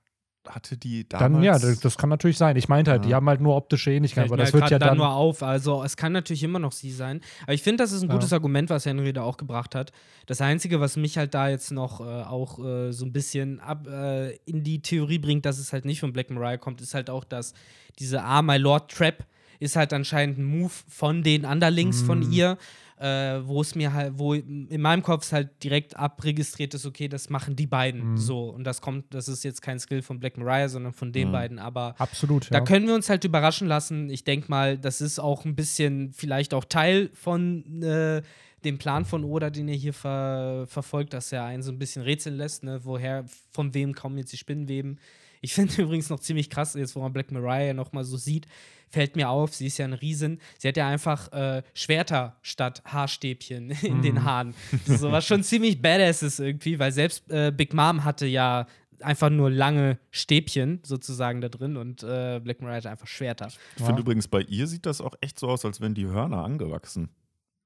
[0.48, 1.34] hatte die damals.
[1.34, 2.56] dann, ja, das, das kann natürlich sein.
[2.56, 3.18] Ich meinte halt, die Ja.
[3.18, 4.98] haben halt nur optische Ähnlichkeiten, Fällt aber das wird ja grad dann.
[4.98, 5.44] nur auf.
[5.44, 7.22] Also es kann natürlich immer noch sie sein.
[7.44, 8.14] Aber ich finde, das ist ein Ja.
[8.16, 9.92] gutes Argument, was Henry da auch gebracht hat.
[10.28, 13.88] Das Einzige, was mich halt da jetzt noch äh, auch äh, so ein bisschen ab,
[13.88, 17.10] äh, in die Theorie bringt, dass es halt nicht von Black Mariah kommt, ist halt
[17.10, 17.54] auch, dass
[18.00, 19.26] diese Ah, My Lord Trap
[19.60, 22.32] ist halt anscheinend ein Move von den Underlings von Mm.
[22.32, 22.58] ihr,
[23.04, 27.10] äh, wo es mir halt, wo in meinem Kopf es halt direkt abregistriert ist, okay,
[27.10, 28.18] das machen die beiden Mm.
[28.18, 28.46] so.
[28.50, 31.32] Und das kommt, das ist jetzt kein Skill von Black Mariah, sondern von den Mm.
[31.34, 31.60] beiden.
[31.60, 32.64] Aber Absolut, da ja.
[32.64, 34.10] können wir uns halt überraschen lassen.
[34.10, 38.22] Ich denke mal, das ist auch ein bisschen vielleicht auch Teil von äh,
[38.64, 42.04] dem Plan von Oda, den er hier ver verfolgt, dass er einen so ein bisschen
[42.04, 42.80] rätseln lässt, ne?
[42.86, 44.98] woher, von wem kommen jetzt die Spinnenweben.
[45.44, 48.48] Ich finde übrigens noch ziemlich krass, jetzt wo man Black Mariah noch mal so sieht,
[48.90, 50.40] fällt mir auf, sie ist ja ein Riesen.
[50.58, 54.24] Sie hat ja einfach äh, Schwerter statt Haarstäbchen in den Mhm.
[54.24, 54.56] Haaren.
[54.86, 58.68] So was schon ziemlich badass ist irgendwie, weil selbst äh, Big Mom hatte ja
[59.02, 63.48] einfach nur lange Stäbchen sozusagen da drin und äh, Black Mariah hatte einfach Schwerter.
[63.76, 63.88] Ich Ja.
[63.88, 67.10] finde übrigens, bei ihr sieht das auch echt so aus, als wären die Hörner angewachsen.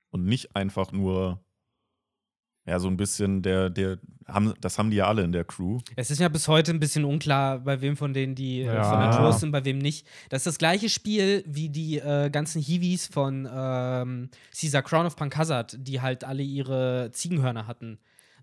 [0.10, 1.44] Und nicht einfach nur,
[2.68, 5.80] ja, so ein bisschen der, der, haben, das haben die ja alle in der Crew.
[5.96, 8.84] Es ist ja bis heute ein bisschen unklar, bei wem von denen die äh, Ja.
[8.84, 10.06] von Natur sind, bei wem nicht.
[10.30, 15.16] Das ist das gleiche Spiel wie die äh, ganzen Hiwis von ähm, Caesar Crown of
[15.16, 18.00] Punk Hazard, die halt alle ihre Ziegenhörner hatten.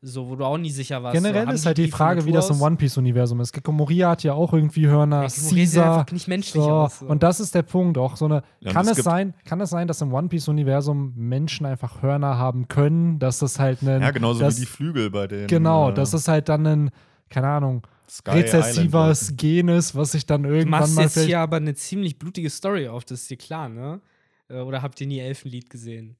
[0.06, 1.14] So, wo du auch nie sicher warst.
[1.14, 2.60] Generell so, ist halt die von Frage, wie das im?
[2.60, 3.52] One Piece-Universum ist.
[3.52, 6.04] Gekko Moria hat ja auch irgendwie Hörner, Caesar.
[6.12, 6.70] nicht menschlich so.
[6.70, 7.06] aus, so.
[7.06, 7.96] Und das ist der Punkt.
[7.96, 8.42] Auch so eine.
[8.60, 12.68] Ja, kann, es sein, kann es sein, dass im One Piece-Universum Menschen einfach Hörner haben
[12.68, 13.18] können?
[13.18, 14.02] Dass das halt ein.
[14.02, 15.46] Ja, genauso das, wie die Flügel bei den.
[15.46, 16.90] Genau, äh, das ist halt dann ein,
[17.30, 21.18] keine Ahnung, Sky rezessives Island Gen ist, was sich dann Du irgendwann machst mal jetzt
[21.18, 24.02] hier aber eine ziemlich blutige Story auf, das ist dir klar, ne?
[24.50, 26.16] Äh, Oder habt ihr nie Elfenlied gesehen?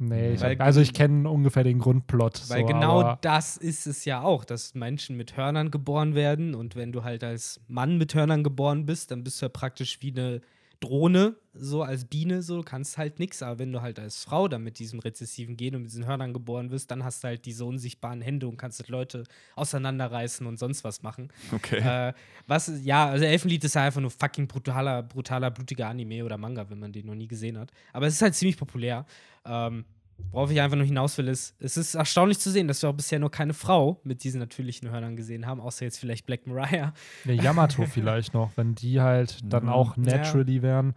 [0.00, 2.48] Nee, ich, Weil- also ich kenne ungefähr den Grundplot.
[2.48, 6.54] Weil so, genau aber, das ist es ja auch, dass Menschen mit Hörnern geboren werden
[6.54, 10.00] und wenn du halt als Mann mit Hörnern geboren bist, dann bist du ja praktisch
[10.00, 10.40] wie eine
[10.80, 13.42] Drohne, so als Biene, so kannst halt nichts.
[13.42, 16.32] Aber wenn du halt als Frau dann mit diesem rezessiven Gen und mit diesen Hörnern
[16.32, 19.24] geboren wirst, dann hast du halt diese unsichtbaren Hände und kannst halt Leute
[19.56, 21.30] auseinanderreißen und sonst was machen.
[21.52, 21.78] Okay.
[21.78, 22.12] Äh,
[22.46, 26.70] was, ja, also Elfenlied ist ja einfach nur fucking brutaler, brutaler, blutiger Anime oder Manga,
[26.70, 27.72] wenn man den noch nie gesehen hat.
[27.92, 29.04] Aber es ist halt ziemlich populär.
[29.44, 29.84] Ähm,
[30.30, 32.94] worauf ich einfach nur hinaus will, ist, es ist erstaunlich zu sehen, dass wir auch
[32.94, 36.92] bisher noch keine Frau mit diesen natürlichen Hörnern gesehen haben, außer jetzt vielleicht Black Mariah.
[37.24, 39.68] Der Yamato vielleicht noch, wenn die halt dann Mhm.
[39.70, 40.02] auch Ja.
[40.18, 40.94] naturally wären.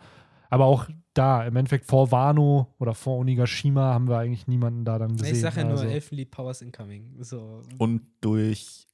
[0.49, 4.99] Aber auch da, im Endeffekt vor Wano oder vor Onigashima haben wir eigentlich niemanden da
[4.99, 5.35] dann gesehen.
[5.35, 5.83] ich sage ja also.
[5.83, 7.15] nur Elfenlied Powers Incoming.
[7.23, 7.61] So.
[7.77, 8.85] Und durch,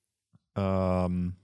[0.56, 1.36] ähm,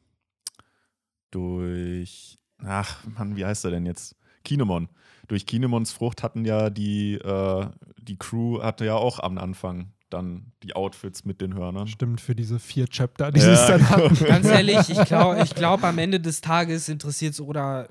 [1.31, 4.15] durch, ach Mann, wie heißt er denn jetzt?
[4.43, 4.89] Kinemon.
[5.27, 7.65] Durch Kinemons Frucht hatten ja die, äh,
[8.01, 11.87] die Crew hatte ja auch am Anfang dann die Outfits mit den Hörnern.
[11.87, 14.15] Stimmt, für diese vier Chapter, die Ja, sie es dann hatten.
[14.25, 17.87] Ganz ehrlich, ich glaube, ich glaub, am Ende des Tages interessiert es Oda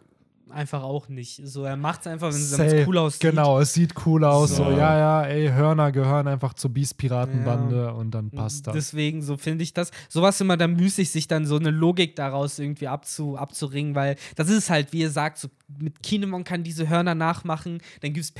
[0.50, 1.40] einfach auch nicht.
[1.46, 3.20] So, er macht es einfach, wenn es cool aussieht.
[3.20, 4.50] Genau, es sieht cool aus.
[4.56, 4.70] So, So.
[4.70, 8.74] ja, ja, ey, Hörner gehören einfach zur Beast-Piratenbande und dann passt das.
[8.74, 9.90] Deswegen, so finde ich das.
[10.08, 14.48] Sowas immer dann müßig, sich dann so eine Logik daraus irgendwie abzu, abzuringen, weil das
[14.48, 17.80] ist halt, wie ihr sagt, so mit Kinemon kann diese Hörner nachmachen.
[18.00, 18.32] Dann gibt es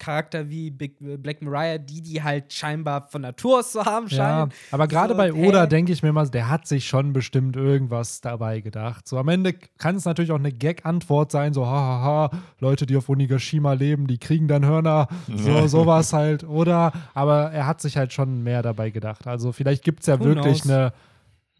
[0.00, 4.08] Charakter wie Big, äh, Black Mariah, die die halt scheinbar von Natur aus so haben
[4.08, 4.52] Ja, scheinen.
[4.72, 5.32] aber gerade So, bei?
[5.32, 9.06] Oda denke ich mir mal, der hat sich schon bestimmt irgendwas dabei gedacht.
[9.06, 13.08] So am Ende kann es natürlich auch eine Gag-Antwort sein, so hahaha, Leute, die auf
[13.08, 16.42] Onigashima leben, die kriegen dann Hörner, so sowas halt.
[16.44, 19.26] Oder, aber er hat sich halt schon mehr dabei gedacht.
[19.26, 20.70] Also vielleicht gibt es ja Who wirklich knows?
[20.74, 20.92] eine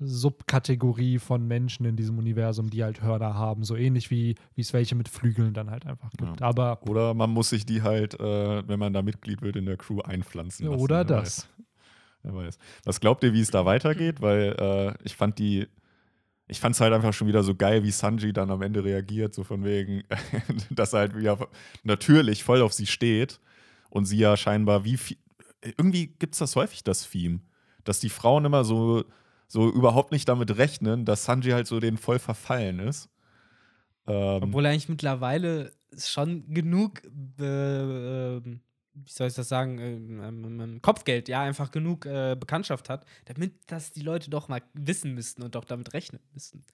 [0.01, 4.95] Subkategorie von Menschen in diesem Universum, die halt Hörner haben, so ähnlich wie es welche
[4.95, 6.41] mit Flügeln dann halt einfach gibt.
[6.41, 6.47] Ja.
[6.47, 9.77] Aber Oder man muss sich die halt, äh, wenn man da Mitglied wird, in der
[9.77, 10.81] Crew einpflanzen lassen.
[10.81, 11.23] oder wer das.
[11.23, 11.67] Weiß.
[12.23, 12.59] Wer weiß.
[12.85, 14.23] Was glaubt ihr, wie es da weitergeht?
[14.23, 15.69] Weil äh, ich fand die,
[16.49, 19.35] ich fand es halt einfach schon wieder so geil, wie Sanji dann am Ende reagiert,
[19.35, 20.03] so von wegen,
[20.71, 21.49] dass er halt wieder
[21.85, 23.39] natürlich voll auf sie steht
[23.91, 25.19] und sie ja scheinbar wie viel,
[25.63, 27.41] irgendwie gibt es das häufig, das Theme,
[27.85, 29.05] dass die Frauen immer so,
[29.51, 33.09] so überhaupt nicht damit rechnen, dass Sanji halt so den voll verfallen ist.
[34.07, 37.03] Ähm, Obwohl er eigentlich mittlerweile schon genug,
[37.41, 38.61] äh, wie
[39.07, 44.03] soll ich das sagen, ähm, Kopfgeld, ja, einfach genug äh, Bekanntschaft hat, damit das die
[44.03, 46.65] Leute doch mal wissen müssten und doch damit rechnen müssten.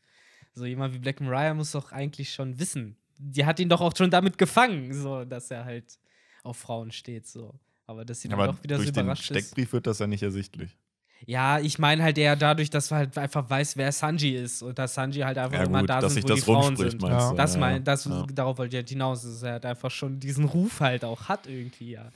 [0.53, 2.99] So jemand wie Black Mariah muss doch eigentlich schon wissen.
[3.17, 5.99] Die hat ihn doch auch schon damit gefangen, so dass er halt
[6.43, 7.55] auf Frauen steht, so.
[7.87, 9.39] Aber dass sie dann doch wieder durch so den überrascht ist.
[9.47, 10.77] Steckbrief wird das ja nicht ersichtlich.
[11.25, 14.79] Ja, ich meine halt eher dadurch, dass man halt einfach weiß, wer Sanji ist und
[14.79, 16.65] dass Sanji halt einfach Ja, immer gut, da dass sind, sich wo das die Frauen
[16.67, 17.03] rumspricht, sind.
[17.03, 17.31] meinst Ja.
[17.31, 17.37] du?
[17.37, 18.27] Das Ja, mein, das, ja.
[18.35, 21.47] darauf wollte ich halt hinaus, dass er halt einfach schon diesen Ruf halt auch hat
[21.47, 22.13] irgendwie, ja.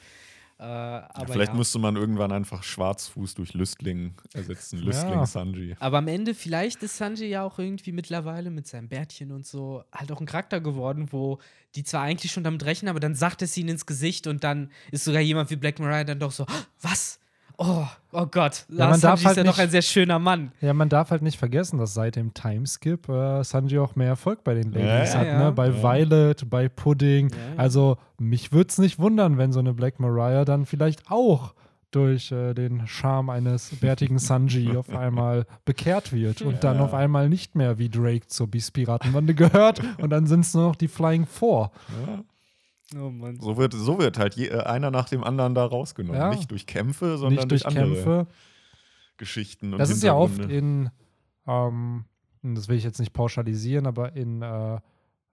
[0.59, 1.57] Äh, Ja, aber, vielleicht ja.
[1.57, 4.79] müsste man irgendwann einfach Schwarzfuß durch Lüstling ersetzen.
[4.81, 4.85] Ja.
[4.85, 5.75] Lüstling Sanji.
[5.81, 9.83] aber am Ende, vielleicht ist Sanji ja auch irgendwie mittlerweile mit seinem Bärtchen und so
[9.91, 11.39] halt auch ein Charakter geworden, wo
[11.75, 14.71] die zwar eigentlich schon damit rechnen, aber dann sagt es ihnen ins Gesicht und dann
[14.91, 17.19] ist sogar jemand wie Black Mariah dann doch so, "Ah, was?
[17.63, 20.19] Oh, oh Gott, Ja, man Sanji darf ist halt ja doch nicht- ein sehr schöner
[20.19, 20.53] Mann.
[20.63, 24.43] Ja, man darf halt nicht vergessen, dass seit dem Timeskip äh, Sanji auch mehr Erfolg
[24.45, 25.39] bei den Ladies Ja, hat, ja.
[25.45, 25.53] ne?
[25.53, 25.83] Bei Ja.
[25.83, 27.29] Violet, bei Pudding.
[27.29, 27.59] Ja, ja.
[27.59, 31.53] Also mich würde es nicht wundern, wenn so eine Black Mariah dann vielleicht auch
[31.91, 36.85] durch äh, den Charme eines bärtigen Sanji auf einmal bekehrt wird und dann Ja.
[36.85, 40.77] auf einmal nicht mehr wie Drake zur Beast-Piratenbande gehört und dann sind es nur noch
[40.77, 41.73] die Flying Four.
[42.97, 43.39] Oh Mann.
[43.41, 46.21] So, wird, so wird halt je, äh, einer nach dem anderen da rausgenommen.
[46.21, 46.31] Ja.
[46.31, 48.27] Nicht durch Kämpfe, sondern nicht durch andere Kämpfe.
[49.17, 49.73] Geschichten.
[49.73, 50.91] Und Das ist ja oft in,
[51.47, 52.05] ähm,
[52.43, 54.81] das will ich jetzt nicht pauschalisieren, aber in äh,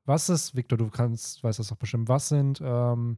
[0.06, 3.18] was ist, Victor, du kannst, weißt das doch bestimmt, was sind, ähm,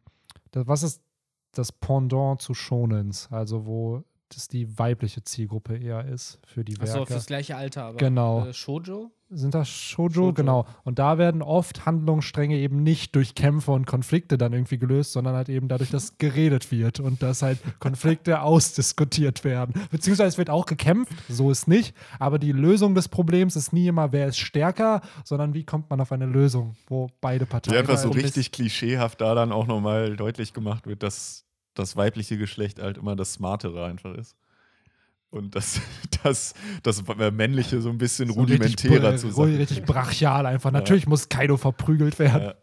[0.52, 1.04] das, was ist
[1.52, 6.92] das Pendant zu Shonens, also wo das die weibliche Zielgruppe eher ist für die Werke.
[6.94, 8.46] Achso, fürs gleiche Alter, aber Genau.
[8.46, 9.12] äh, Shoujo?
[9.32, 10.10] Sind das Shoujo?
[10.12, 10.34] Shoujo.
[10.34, 10.66] Genau.
[10.84, 15.36] Und da werden oft Handlungsstränge eben nicht durch Kämpfe und Konflikte dann irgendwie gelöst, sondern
[15.36, 19.74] halt eben dadurch, dass geredet wird und dass halt Konflikte ausdiskutiert werden.
[19.92, 21.96] Beziehungsweise es wird auch gekämpft, so ist nicht.
[22.18, 26.02] Aber die Lösung des Problems ist nie immer, wer ist stärker, sondern wie kommt man
[26.02, 27.78] auf eine Lösung, wo beide Parteien.
[27.78, 31.46] einfach so halt- richtig klischeehaft da dann auch nochmal deutlich gemacht wird, dass
[31.80, 34.36] das weibliche Geschlecht halt immer das Smartere einfach ist.
[35.32, 35.80] Und dass
[36.24, 39.56] das, das männliche so ein bisschen so richtig rudimentärer br- zu sein.
[39.56, 40.72] Richtig brachial einfach.
[40.72, 42.44] Natürlich muss Kaido verprügelt werden.
[42.44, 42.54] Ja.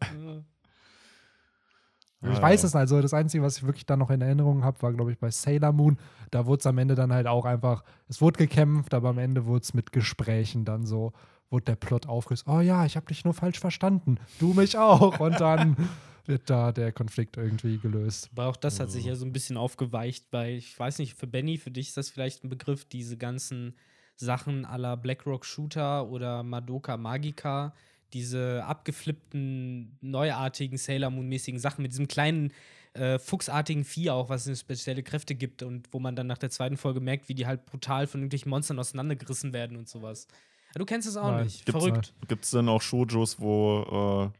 [2.22, 2.66] Ich Ah, weiß ja.
[2.68, 5.18] es also, das Einzige, was ich wirklich dann noch in Erinnerung habe, war, glaube ich,
[5.18, 5.98] bei Sailor Moon.
[6.30, 9.44] Da wurde es am Ende dann halt auch einfach, es wurde gekämpft, aber am Ende
[9.46, 11.12] wurde es mit Gesprächen dann so,
[11.50, 12.46] wurde der Plot aufgelöst.
[12.48, 14.16] Oh ja, ich habe dich nur falsch verstanden.
[14.40, 15.20] Du mich auch.
[15.20, 15.76] Und dann
[16.28, 18.28] wird da der Konflikt irgendwie gelöst.
[18.32, 21.26] Aber auch das hat sich ja so ein bisschen aufgeweicht, weil ich weiß nicht, für
[21.26, 23.74] Benny, für dich ist das vielleicht ein Begriff, diese ganzen
[24.16, 27.74] Sachen à la Blackrock Shooter oder Madoka Magica,
[28.12, 32.52] diese abgeflippten, neuartigen Sailor Moon-mäßigen Sachen mit diesem kleinen
[32.94, 36.50] äh, fuchsartigen Vieh auch, was ihm spezielle Kräfte gibt und wo man dann nach der
[36.50, 40.26] zweiten Folge merkt, wie die halt brutal von irgendwelchen Monstern auseinandergerissen werden und sowas.
[40.74, 41.44] Du kennst es auch Nein.
[41.44, 41.66] nicht.
[41.66, 42.14] Gibt's Verrückt.
[42.28, 44.38] Gibt es denn auch Shojos, wo, äh,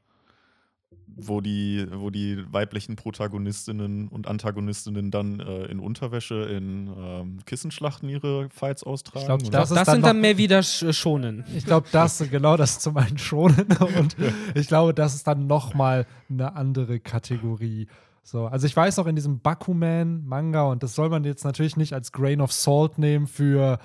[1.16, 8.08] wo, die, wo die weiblichen Protagonistinnen und Antagonistinnen dann äh, in Unterwäsche in ähm, Kissenschlachten
[8.08, 9.42] ihre Fights austragen?
[9.42, 11.44] Ich glaub, das Das, ist dann sind dann mehr wieder Sch Schonen.
[11.56, 13.54] Ich glaube, das, genau das zum einen schon.
[13.98, 14.16] Und
[14.54, 17.88] ich glaube, das ist dann nochmal eine andere Kategorie.
[18.22, 21.92] So, also ich weiß auch in diesem Bakuman-Manga, und das soll man jetzt natürlich nicht
[21.92, 23.78] als Grain of Salt nehmen für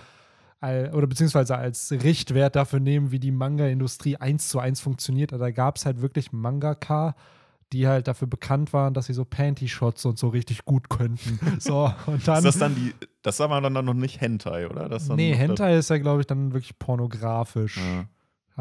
[0.62, 5.34] oder beziehungsweise als Richtwert dafür nehmen, wie die Manga-Industrie eins zu eins funktioniert.
[5.34, 7.16] Aber da gab es halt wirklich Mangaka,
[7.74, 11.40] die halt dafür bekannt waren, dass sie so Panty-Shots und so richtig gut könnten.
[11.60, 12.38] So, und dann.
[12.38, 14.90] ist das dann die, das wir dann noch nicht Hentai, oder?
[14.90, 17.78] Das nee, Hentai ist ja, glaube ich, dann wirklich pornografisch.
[17.78, 18.06] Ja.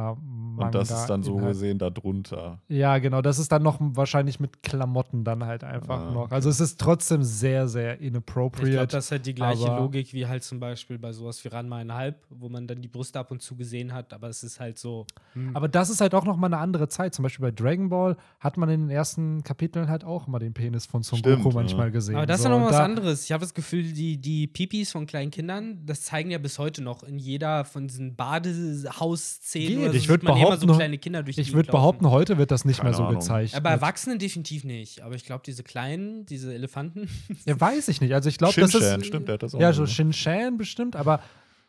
[0.01, 2.61] Ja, Und das ist dann so gesehen darunter.
[2.69, 3.23] Ja, genau.
[3.23, 6.21] Das ist dann noch wahrscheinlich mit Klamotten dann halt einfach Ah, noch.
[6.25, 6.35] okay.
[6.35, 8.87] Also es ist trotzdem sehr, sehr Ich glaube, inappropriate.
[8.89, 12.25] das ist halt die gleiche Logik wie halt zum Beispiel bei sowas wie Ranma einhalb,
[12.31, 15.07] wo man dann die Brüste ab und zu gesehen hat, aber es ist halt so.
[15.33, 15.57] hm.
[15.57, 17.15] aber das ist halt auch noch mal eine andere Zeit.
[17.15, 20.53] Zum Beispiel bei Dragon Ball hat man in den ersten Kapiteln halt auch immer den
[20.53, 21.91] Penis von Son Stimmt, Goku manchmal ja.
[21.93, 22.17] gesehen.
[22.17, 23.25] Aber das ist so, ja noch was da- anderes.
[23.25, 26.83] Ich habe das Gefühl, die, die Pipis von kleinen Kindern, das zeigen ja bis heute
[26.83, 29.90] noch in jeder von diesen Badehausszenen.
[29.91, 29.93] Geht.
[29.93, 31.53] oder so Ich sieht würd man ja immer behaupten, so kleine Kinder durch die Ich
[31.53, 33.21] würde behaupten, heute wird das nicht Keine mehr so Ahnung.
[33.21, 33.53] gezeigt.
[33.53, 35.03] Ja, bei Erwachsenen definitiv nicht.
[35.03, 37.09] Aber ich glaube, diese kleinen, diese Elefanten.
[37.47, 38.15] ja, weiß ich nicht.
[38.15, 39.07] Also ich glaube, das ist.
[39.07, 39.61] stimmt, der hat das auch.
[39.61, 39.87] Ja, so.
[39.87, 41.21] Shin-Chan bestimmt, aber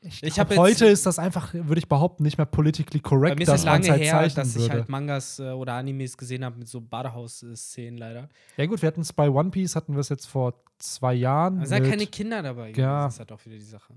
[0.04, 3.36] ich, Ich glaub, heute ist das einfach, würde ich behaupten, nicht mehr politically Bei correct,
[3.38, 4.74] mir ist dass es lange halt her, dass ich würde.
[4.74, 8.28] halt Mangas äh, oder Animes gesehen habe mit so Badehaus-Szenen leider.
[8.58, 11.60] ja gut, wir hatten es bei One Piece, hatten wir es jetzt vor zwei Jahren.
[11.60, 12.72] Da sind ja mit- keine Kinder dabei.
[12.72, 13.06] Ja.
[13.06, 13.94] Das ist halt auch wieder die Sache.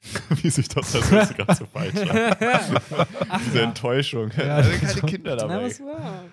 [0.42, 2.36] Wie sich das das jetzt gerade so falsch an.
[3.28, 3.64] Ach Diese ja.
[3.64, 4.30] Enttäuschung.
[4.36, 5.64] Ja, da sind keine Kinder Na, dabei.
[5.64, 6.24] was war?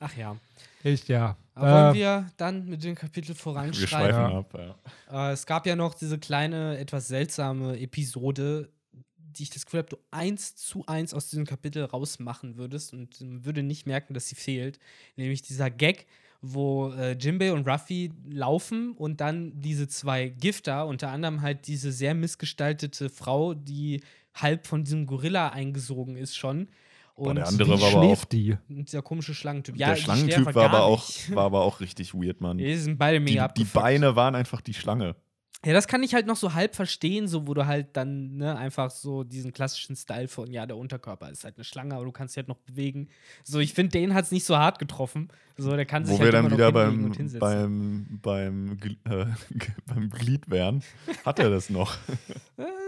[0.00, 0.36] Ach ja.
[0.84, 1.36] Ich, ja.
[1.54, 3.88] Aber wollen Äh, wir dann mit dem Kapitel Wir voranschreiten?
[3.88, 4.38] schweifen Ja.
[4.38, 4.76] ab.
[5.10, 5.30] Ja.
[5.30, 8.70] Äh, es gab ja noch diese kleine, etwas seltsame Episode,
[9.18, 13.20] die ich das Gefühl habe, du eins zu eins aus diesem Kapitel rausmachen würdest und
[13.20, 14.78] man würde nicht merken, dass sie fehlt.
[15.16, 16.06] Nämlich dieser Gag,
[16.42, 21.92] wo äh, Jimbei und Ruffy laufen und dann diese zwei Gifter, unter anderem halt diese
[21.92, 24.02] sehr missgestaltete Frau, die
[24.34, 26.68] halb von diesem Gorilla eingesogen ist schon.
[27.16, 28.24] Boah, Und der andere war aber auch.
[28.26, 28.56] die?
[28.68, 29.76] dieser komische Schlangentyp.
[29.78, 32.58] der die Schlangentyp war aber, auch, war aber auch richtig weird, Mann.
[32.58, 33.72] Die sind beide Die, mega die abgefuckt.
[33.72, 35.16] Beine waren einfach die Schlange.
[35.64, 38.56] Ja, das kann ich halt noch so halb verstehen, so wo du halt dann ne,
[38.56, 42.12] einfach so diesen klassischen Style von, ja, der Unterkörper ist halt eine Schlange, aber du
[42.12, 43.08] kannst dich halt noch bewegen.
[43.42, 45.28] So, ich finde, den hat es nicht so hart getroffen.
[45.56, 47.40] So, der kann Wo sich wir halt dann immer wieder beim, und hinsetzen.
[47.40, 49.26] beim, beim, äh,
[49.86, 50.84] beim Glied wären.
[51.24, 51.96] Hat er das noch?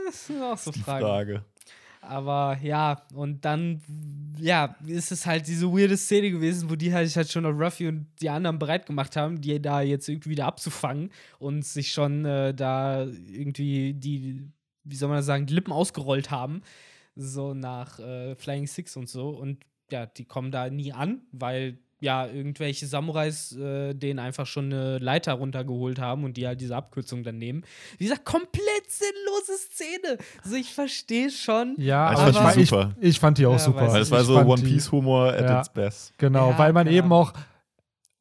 [0.07, 1.05] Das sind auch so Die Fragen.
[1.05, 1.45] Frage.
[2.01, 3.81] Aber ja, und dann,
[4.39, 7.89] ja, ist es halt diese weirde Szene gewesen, wo die halt, halt schon auf Ruffy
[7.89, 12.25] und die anderen bereit gemacht haben, die da jetzt irgendwie wieder abzufangen und sich schon
[12.25, 14.49] äh, da irgendwie die,
[14.85, 16.63] wie soll man das sagen, die Lippen ausgerollt haben.
[17.17, 19.31] So nach äh, Flying Six und so.
[19.31, 19.59] Und
[19.91, 24.99] ja, die kommen da nie an, weil ja, irgendwelche Samurais äh, denen einfach schon eine
[24.99, 27.65] Leiter runtergeholt haben und die halt diese Abkürzung dann nehmen.
[27.99, 30.19] Wie gesagt, komplett sinnlose Szene.
[30.45, 31.75] Also ich verstehe schon.
[31.77, 33.87] Ja, Ich aber fand ich, ich, fand die auch Ja, super.
[33.99, 35.59] das war so fand One die- Piece Humor at Ja.
[35.61, 36.13] its best.
[36.19, 37.33] Genau, Ja, weil man keine eben auch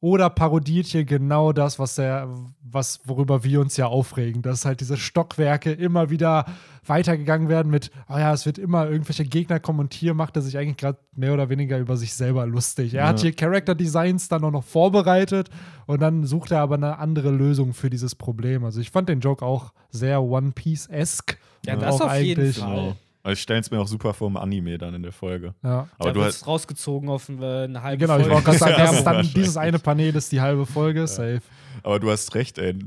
[0.00, 2.28] oder parodiert hier genau das, was der,
[2.62, 6.44] was, worüber wir uns ja aufregen, dass halt diese Stockwerke immer wieder
[6.86, 10.42] weitergegangen werden mit, oh ja, es wird immer irgendwelche Gegner kommen und hier macht er
[10.42, 12.94] sich eigentlich gerade mehr oder weniger über sich selber lustig.
[12.94, 13.08] Er Ja.
[13.08, 15.50] hat hier Character Designs dann auch noch vorbereitet
[15.86, 18.64] und dann sucht er aber eine andere Lösung für dieses Problem.
[18.64, 21.38] Also ich fand den Joke auch sehr One Piece-esque.
[21.66, 22.94] Ja, das auch auf jeden eigentlich- Fall.
[23.28, 23.30] Genau.
[23.30, 25.54] Also ich stelle es mir auch super vor im Anime dann in der Folge.
[25.62, 25.88] Ja.
[25.98, 28.30] Aber da du hast, rausgezogen auf eine halbe Genau, ich Folge.
[28.34, 31.40] wollte gerade sagen, Ja, das ist dann dieses eine Panel ist die halbe Folge, safe.
[31.82, 32.78] aber du hast recht, ey.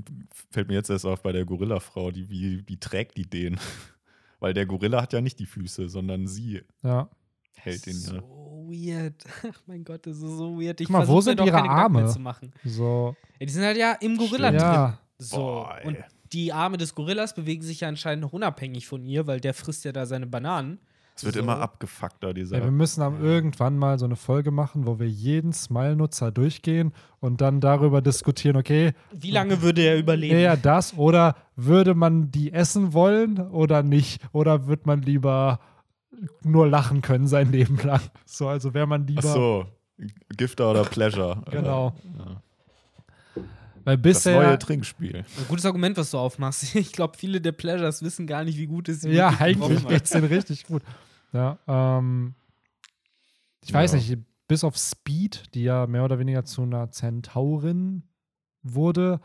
[0.52, 3.58] Fällt mir jetzt erst auf bei der Gorilla-Frau, die, wie, wie trägt die den?
[4.40, 7.08] Weil der Gorilla hat ja nicht die Füße, sondern sie Ja.
[7.56, 8.00] hält ihn ja.
[8.00, 9.14] so weird.
[9.50, 10.82] Ach mein Gott, das ist so weird.
[10.82, 12.08] Ich Guck mal, wo sind ihre Arme?
[12.08, 12.52] Zu machen.
[12.66, 13.16] So.
[13.40, 14.62] Ja, die sind halt ja im Gorilla Stimmt.
[14.62, 14.72] drin.
[14.74, 15.00] Ja.
[15.20, 15.38] So.
[15.38, 15.88] Boah, ey.
[15.88, 15.98] und
[16.34, 19.84] die Arme des Gorillas bewegen sich ja anscheinend noch unabhängig von ihr, weil der frisst
[19.86, 20.80] ja da seine Bananen.
[21.16, 21.42] Es wird So.
[21.42, 22.58] immer abgefuckter, dieser.
[22.60, 26.94] Ja, wir müssen dann irgendwann mal so eine Folge machen, wo wir jeden Smile-Nutzer durchgehen
[27.20, 30.36] und dann darüber diskutieren, okay, Wie lange würde er überleben?
[30.38, 34.22] eher das oder würde man die essen wollen oder nicht?
[34.32, 35.60] Oder wird man lieber
[36.44, 38.02] nur lachen können sein Leben lang?
[38.26, 39.22] So, also wäre man lieber.
[39.26, 39.66] Ach so,
[40.38, 41.44] Gifter oder Pleasure.
[41.52, 41.94] Genau.
[42.18, 42.42] Ja.
[43.84, 44.36] Weil Das bisher.
[44.42, 45.18] neue Trinkspiel.
[45.38, 46.76] Ein gutes Argument, was du aufmachst.
[46.76, 50.10] Ich glaube, viele der Pleasures wissen gar nicht, wie gut es sie Ja, eigentlich geht's
[50.12, 50.84] denen richtig gut.
[51.34, 52.36] Ja, ähm,
[53.64, 53.98] ich weiß Ja.
[53.98, 54.18] nicht,
[54.48, 58.04] bis auf Speed, die ja mehr oder weniger zu einer Zentaurin
[58.64, 59.22] wurde,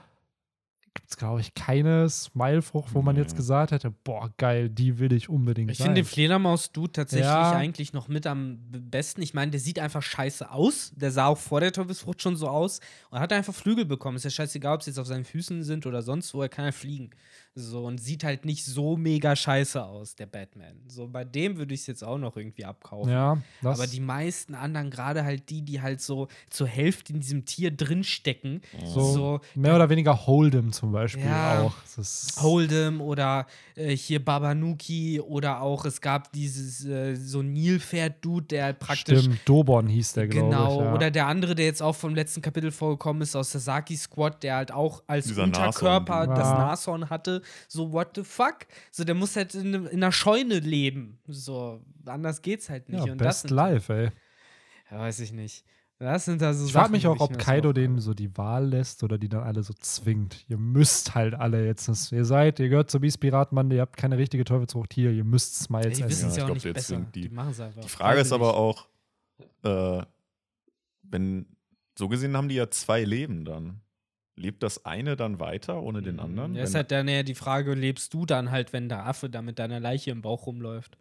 [0.96, 3.20] gibt es, glaube ich, keine Smile-Frucht, wo man Nee.
[3.22, 7.52] jetzt gesagt hätte, boah, geil, die will ich unbedingt Ich finde den Fledermaus-Dude tatsächlich Ja.
[7.52, 9.22] eigentlich noch mit am besten.
[9.22, 10.92] Ich meine, der sieht einfach scheiße aus.
[10.96, 12.80] Der sah auch vor der Teufelsfrucht schon so aus
[13.10, 14.16] und hat einfach Flügel bekommen.
[14.16, 16.64] Ist ja scheißegal, ob es jetzt auf seinen Füßen sind oder sonst wo, er kann
[16.64, 17.10] ja fliegen.
[17.58, 20.76] So und sieht halt nicht so mega scheiße aus, der Batman.
[20.88, 23.10] So bei dem würde ich es jetzt auch noch irgendwie abkaufen.
[23.10, 27.20] ja, das, Aber die meisten anderen, gerade halt die, die halt so zur Hälfte in
[27.20, 31.62] diesem Tier drinstecken, so, so mehr oder weniger Hold'em zum Beispiel Ja.
[31.62, 31.74] auch.
[31.96, 38.64] Das Hold'em oder äh, hier Babanuki oder auch es gab dieses äh, so Nilpferd-Dude, der
[38.64, 40.84] halt praktisch Stimmt, Dobon hieß der, glaube genau ich.
[40.86, 40.94] Ja.
[40.94, 44.56] oder der andere, der jetzt auch vom letzten Kapitel vorgekommen ist aus Sasaki Squad, der
[44.56, 46.40] halt auch als Dieser Unterkörper Nashorn-Dude.
[46.40, 46.58] das Ja.
[46.58, 47.42] Nashorn hatte.
[47.68, 48.66] So what the fuck?
[48.90, 51.18] So der muss halt in, in einer Scheune leben.
[51.28, 53.04] So anders geht's halt nicht.
[53.04, 54.10] ja, Und das Best sind, Life, ey.
[54.90, 55.64] Ja, weiß ich nicht.
[55.98, 59.02] Das sind da so Ich frage mich auch, ob Kaido denen so die Wahl lässt
[59.02, 60.44] oder die dann alle so zwingt.
[60.46, 61.88] Ihr müsst halt alle jetzt.
[62.12, 65.58] Ihr seid, ihr gehört zur Beast Piratenbande, ihr habt keine richtige Teufelsfrucht hier, ihr müsst
[65.58, 66.28] Smiles Ja, die wissen essen.
[66.28, 66.86] es Ja, ja, ich auch glaub, nicht jetzt besser.
[66.96, 67.80] sind die- Die, machen es einfach.
[67.80, 68.88] Die Frage ist aber auch,
[69.62, 70.02] äh,
[71.02, 71.46] wenn,
[71.98, 73.80] so gesehen haben die ja zwei Leben dann.
[74.38, 76.54] Lebt das eine dann weiter ohne den anderen?
[76.54, 79.40] Ja, ist halt dann eher die Frage, lebst du dann halt, wenn der Affe da
[79.40, 80.98] mit deiner Leiche im Bauch rumläuft?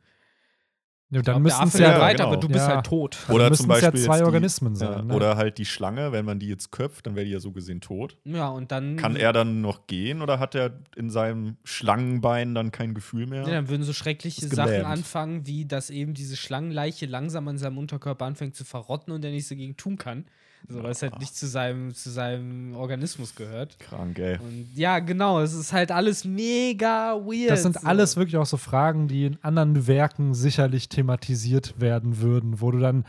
[1.11, 2.27] Ja, dann müssen der es ja, weiter, genau.
[2.29, 2.75] aber du bist Ja.
[2.77, 3.17] halt tot.
[3.27, 5.07] dann oder zum es ja Beispiel zwei die- Organismen ja, sein.
[5.07, 5.13] ne?
[5.13, 7.79] Oder halt die Schlange, wenn man die jetzt köpft, dann wäre die ja so gesehen
[7.79, 8.17] tot.
[8.25, 8.95] Ja, und dann.
[8.97, 13.41] Kann er dann noch gehen oder hat er in seinem Schlangenbein dann kein Gefühl mehr?
[13.43, 17.77] Ja, dann würden so schreckliche Sachen anfangen, wie dass eben diese Schlangenleiche langsam an seinem
[17.77, 20.25] Unterkörper anfängt zu verrotten und er nichts dagegen tun kann.
[20.67, 23.77] So, weil es halt nicht zu seinem, zu seinem Organismus gehört.
[23.79, 24.37] Krank, ey.
[24.39, 27.51] Und ja, genau, es ist halt alles mega weird.
[27.51, 27.87] Das sind so.
[27.87, 32.79] alles wirklich auch so Fragen, die in anderen Werken sicherlich thematisiert werden würden, wo du
[32.79, 33.05] dann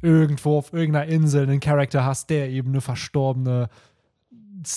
[0.00, 3.68] irgendwo auf irgendeiner Insel einen Charakter hast, der eben eine verstorbene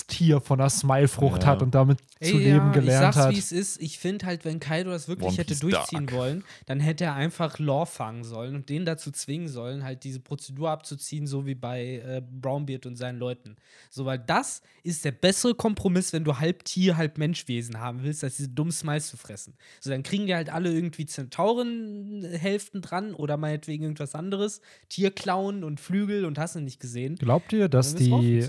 [0.06, 1.48] Tier von einer Smile-Frucht Ja.
[1.50, 3.34] hat und damit Ey, zu leben ja, gelernt ich sag's, hat.
[3.34, 3.80] wie es ist.
[3.80, 6.18] Ich finde halt, wenn Kaido das wirklich One hätte Piece durchziehen Dark.
[6.18, 10.20] wollen, dann hätte er einfach Law fangen sollen und den dazu zwingen sollen, halt diese
[10.20, 13.56] Prozedur abzuziehen, so wie bei äh, Brownbeard und seinen Leuten.
[13.90, 18.24] So, weil das ist der bessere Kompromiss, wenn du halb Tier, halb Menschwesen haben willst,
[18.24, 19.54] als diese dummen Smiles zu fressen.
[19.80, 24.60] So, dann kriegen die halt alle irgendwie Zentaurenhälften dran oder meinetwegen irgendwas anderes.
[24.88, 27.16] Tierklauen und Flügel und hast du nicht gesehen.
[27.16, 28.44] Glaubt ihr, dass die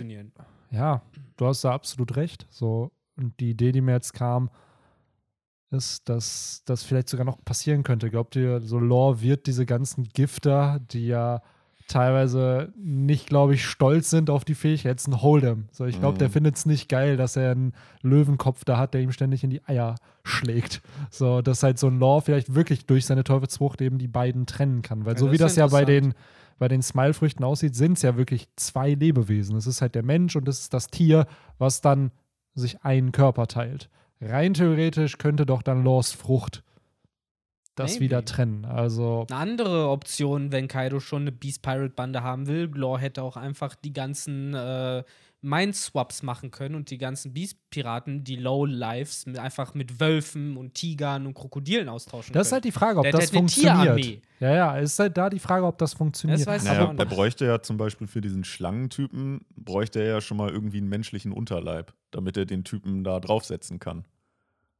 [0.71, 1.01] ja,
[1.39, 2.45] du hast da absolut recht.
[2.49, 4.49] So, und die Idee, die mir jetzt kam,
[5.71, 8.09] ist, dass das vielleicht sogar noch passieren könnte.
[8.09, 11.41] Glaubt ihr, so Lore wird diese ganzen Gifter, die ja
[11.87, 15.63] teilweise nicht, glaube ich, stolz sind auf die Fähigkeit, jetzt ein Hold'em.
[15.71, 16.33] So, ich glaube, der Mhm.
[16.33, 17.73] findet es nicht geil, dass er einen
[18.03, 20.81] Löwenkopf da hat, der ihm ständig in die Eier schlägt.
[21.09, 24.81] So, dass halt so ein Lore vielleicht wirklich durch seine Teufelsfrucht eben die beiden trennen
[24.83, 25.05] kann.
[25.05, 26.13] Weil Ja, so wie das ja bei den
[26.59, 29.57] bei den Smile-Früchten aussieht, sind es ja wirklich zwei Lebewesen.
[29.57, 31.25] Es ist halt der Mensch und es ist das Tier,
[31.57, 32.11] was dann
[32.53, 33.89] sich einen Körper teilt.
[34.21, 36.63] Rein theoretisch könnte doch dann Laws Frucht
[37.75, 38.05] das Maybe.
[38.05, 38.65] wieder trennen.
[38.65, 43.23] Also, Eine andere Option, wenn Kaido schon eine Beast Pirate Bande haben will, Law hätte
[43.23, 45.03] auch einfach die ganzen äh,
[45.41, 51.33] Mind-Swaps machen können und die ganzen Beast-Piraten, die Low-Lives, einfach mit Wölfen und Tigern und
[51.33, 52.71] Krokodilen austauschen Das ist halt können.
[52.73, 53.73] die Frage, ob Der das hätte eine funktioniert.
[53.97, 54.21] Tierarmee.
[54.41, 56.41] Ja, ja, ist halt da die Frage, ob das funktioniert.
[56.41, 57.09] Das weiß ich Naja, er nicht.
[57.09, 61.31] bräuchte ja zum Beispiel für diesen Schlangentypen, bräuchte er ja schon mal irgendwie einen menschlichen
[61.31, 64.05] Unterleib, damit er den Typen da draufsetzen kann.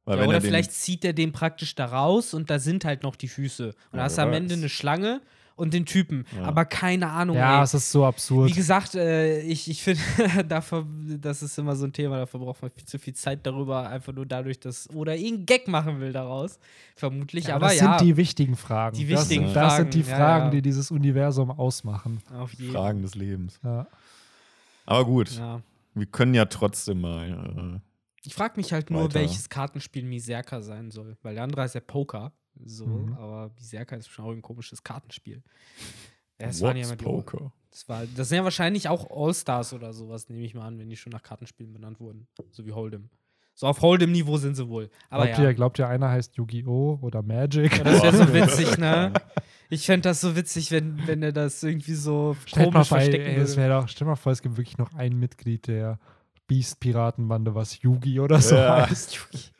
[0.04, 2.58] Weil Ja, wenn oder er den, vielleicht zieht er den praktisch da raus und da
[2.58, 3.66] sind halt noch die Füße.
[3.68, 5.20] Und Ja, da hast du wer am Ende eine Schlange
[5.60, 6.24] und den Typen.
[6.34, 6.44] Ja.
[6.44, 7.36] Aber keine Ahnung.
[7.36, 7.64] ja, ey.
[7.64, 8.50] es ist so absurd.
[8.50, 10.00] Wie gesagt, äh, ich, ich finde,
[10.48, 10.86] dafür,
[11.20, 14.12] das ist immer so ein Thema, dafür braucht man viel zu viel Zeit darüber, einfach
[14.12, 16.58] nur dadurch, dass, oder irgendeinen Gag machen will daraus.
[16.96, 17.98] Vermutlich, Ja, aber das ja.
[17.98, 18.96] sind die wichtigen Fragen.
[18.96, 20.50] Die das, wichtigen sind, das Fragen, sind die Fragen, ja.
[20.50, 22.22] die dieses Universum ausmachen.
[22.36, 23.60] auf jeden Fragen des Lebens.
[23.62, 23.86] Ja.
[24.86, 25.60] Aber gut, Ja.
[25.94, 27.80] wir können ja trotzdem mal.
[28.22, 29.14] Ich frage mich halt nur, Weiter.
[29.14, 31.16] welches Kartenspiel Miserka sein soll.
[31.22, 32.32] Weil der andere ist ja Poker.
[32.64, 33.14] So, Mhm.
[33.14, 35.42] aber Miserka ist schon auch ein komisches Kartenspiel.
[36.38, 37.52] Ja, das waren ja immer die- Poker?
[37.70, 40.88] Das, war, das sind ja wahrscheinlich auch All-Stars oder sowas, nehme ich mal an, wenn
[40.88, 42.26] die schon nach Kartenspielen benannt wurden.
[42.50, 43.04] So wie Hold'em.
[43.54, 44.90] So auf Hold'em-Niveau sind sie wohl.
[45.10, 45.44] Aber Glaubt, ja.
[45.44, 46.98] ihr, glaubt ihr, einer heißt Yu-Gi-Oh!
[47.02, 47.76] oder Magic?
[47.78, 49.12] Ja, das wäre so witzig, ne?
[49.68, 52.98] Ich fände das so witzig, wenn, wenn er das irgendwie so Stellt mal komisch vor,
[52.98, 53.68] verstecken ey, es würde.
[53.68, 55.98] doch, stell mal vor, es gibt wirklich noch ein Mitglied der
[56.48, 58.88] Beast-Piratenbande, was Yugi oder so Ja.
[58.88, 59.18] heißt.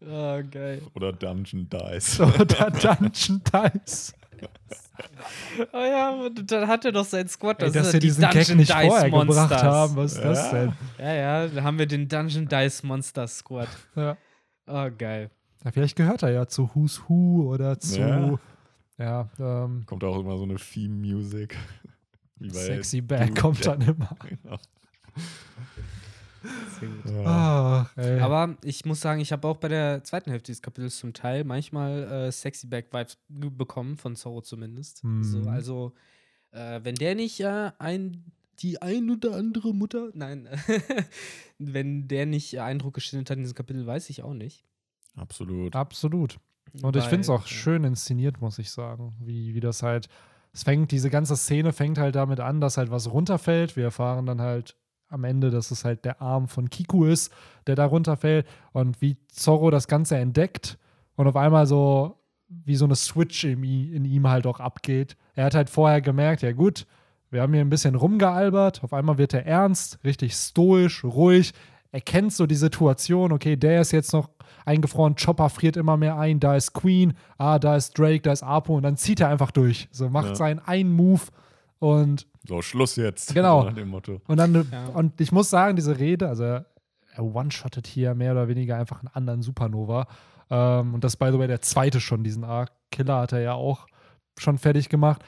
[0.00, 0.82] Oh, geil.
[0.94, 2.20] Oder Dungeon Dice.
[2.40, 4.14] oder Dungeon Dice.
[5.72, 7.60] Oh ja, dann hat er doch sein Squad.
[7.60, 9.48] Ey, Das dass ist wir die diesen Gag Dungeon nicht Dice vorher Monsters.
[9.48, 10.58] gebracht haben, was ist das Ja.
[10.58, 10.72] denn?
[10.98, 13.68] Ja, ja, da haben wir den Dungeon Dice Monster Squad.
[13.96, 14.16] Ja.
[14.66, 15.30] Oh, geil.
[15.64, 18.38] Ja, vielleicht gehört er ja zu Who's Who oder zu Ja.
[18.98, 21.56] ja, ähm, Kommt auch immer so eine Theme-Music.
[22.40, 24.16] Sexy Bad Dude, kommt dann immer.
[24.28, 24.58] Genau.
[26.78, 27.24] Sehr gut.
[27.24, 27.86] Ja.
[27.96, 27.98] Ach.
[28.20, 31.44] Aber ich muss sagen, ich habe auch bei der zweiten Hälfte des Kapitels zum Teil
[31.44, 35.04] manchmal äh, Sexy Back Vibes bekommen, von Zorro zumindest.
[35.04, 35.24] Mhm.
[35.24, 35.92] So, also,
[36.52, 38.24] äh, wenn der nicht äh, ein,
[38.60, 40.48] die ein oder andere Mutter, nein,
[41.58, 44.64] wenn der nicht Eindruck geschildert hat in diesem Kapitel, weiß ich auch nicht.
[45.16, 45.74] Absolut.
[45.74, 46.38] Absolut.
[46.82, 47.48] Und ich Weil, finde es auch ja.
[47.48, 49.14] schön inszeniert, muss ich sagen.
[49.20, 50.08] Wie, wie das halt,
[50.52, 53.76] es fängt, diese ganze Szene fängt halt damit an, dass halt was runterfällt.
[53.76, 54.76] Wir erfahren dann halt
[55.08, 57.32] am Ende, dass es halt der Arm von Kiku ist,
[57.66, 58.46] der da runterfällt.
[58.72, 60.78] Und wie Zorro das Ganze entdeckt
[61.16, 62.14] und auf einmal so
[62.48, 65.16] wie so eine Switch in, in ihm halt auch abgeht.
[65.34, 66.86] Er hat halt vorher gemerkt, ja gut,
[67.30, 68.82] wir haben hier ein bisschen rumgealbert.
[68.82, 71.52] Auf einmal wird er ernst, richtig stoisch, ruhig.
[71.92, 74.30] Er kennt so die Situation, okay, der ist jetzt noch
[74.64, 78.42] eingefroren, Chopper friert immer mehr ein, da ist Queen, ah, da ist Drake, da ist
[78.42, 79.88] Apo und dann zieht er einfach durch.
[79.90, 80.34] So macht Ja.
[80.34, 81.22] seinen einen Move
[81.78, 83.34] und So, Schluss jetzt.
[83.34, 83.64] Genau.
[83.64, 84.20] Nach dem Motto.
[84.26, 84.86] und dann, Ja.
[84.94, 86.64] und ich muss sagen, diese Rede, also er,
[87.14, 90.06] er one-shottet hier mehr oder weniger einfach einen anderen Supernova.
[90.50, 92.70] Ähm, und das, by the way, der zweite schon, diesen Arc.
[92.90, 93.86] Killer hat er ja auch
[94.38, 95.22] schon fertig gemacht.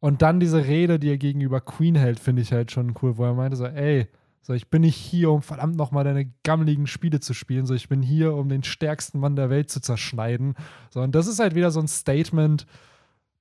[0.00, 3.24] Und dann diese Rede, die er gegenüber Queen hält, finde ich halt schon cool, wo
[3.24, 4.06] er meinte so, ey,
[4.42, 7.88] so, ich bin nicht hier, um verdammt nochmal deine gammeligen Spiele zu spielen, so, ich
[7.88, 10.54] bin hier, um den stärksten Mann der Welt zu zerschneiden.
[10.90, 12.66] So, und das ist halt wieder so ein Statement,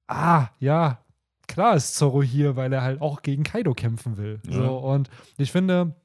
[0.08, 1.00] ah, ja,
[1.48, 4.40] klar ist Zorro hier, weil er halt auch gegen Kaido kämpfen will.
[4.48, 4.54] Ja.
[4.54, 5.96] So, und ich finde,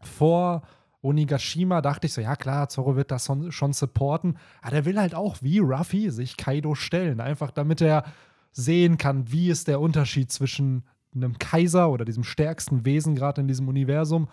[0.00, 0.62] vor
[1.02, 5.14] Onigashima dachte ich so, ja klar, Zorro wird das schon supporten, aber der will halt
[5.14, 8.04] auch wie Ruffy sich Kaido stellen, einfach damit er
[8.52, 10.84] sehen kann, wie ist der Unterschied zwischen
[11.14, 14.28] einem Kaiser oder diesem stärksten Wesen gerade in diesem Universum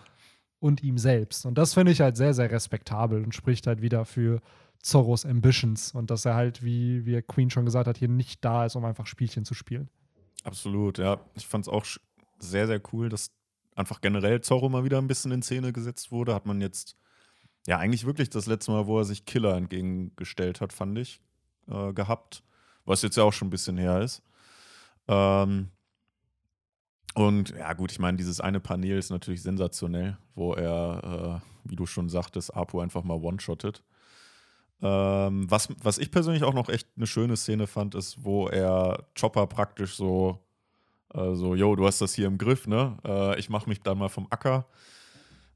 [0.60, 1.44] und ihm selbst.
[1.44, 4.40] Und das finde ich halt sehr, sehr respektabel und spricht halt wieder für
[4.80, 8.64] Zorros Ambitions und dass er halt, wie, wie Queen schon gesagt hat, hier nicht da
[8.64, 9.88] ist, um einfach Spielchen zu spielen.
[10.44, 11.20] Absolut, ja.
[11.34, 11.84] Ich fand es auch
[12.38, 13.30] sehr, sehr cool, dass
[13.76, 16.34] einfach generell Zorro mal wieder ein bisschen in Szene gesetzt wurde.
[16.34, 16.96] Hat man jetzt,
[17.66, 21.20] ja, eigentlich wirklich das letzte Mal, wo er sich Killer entgegengestellt hat, fand ich,
[21.68, 22.42] äh, gehabt.
[22.84, 24.22] Was jetzt ja auch schon ein bisschen her ist.
[25.08, 25.70] Ähm,
[27.14, 31.76] und ja, gut, ich meine, dieses eine Panel ist natürlich sensationell, wo er, äh, wie
[31.76, 33.82] du schon sagtest, Apo einfach mal one-shottet.
[34.82, 39.04] Ähm, was, was ich persönlich auch noch echt eine schöne Szene fand, ist, wo er
[39.18, 40.38] Chopper praktisch so,
[41.14, 42.96] äh, so, yo, du hast das hier im Griff, ne?
[43.04, 44.66] Äh, ich mache mich dann mal vom Acker.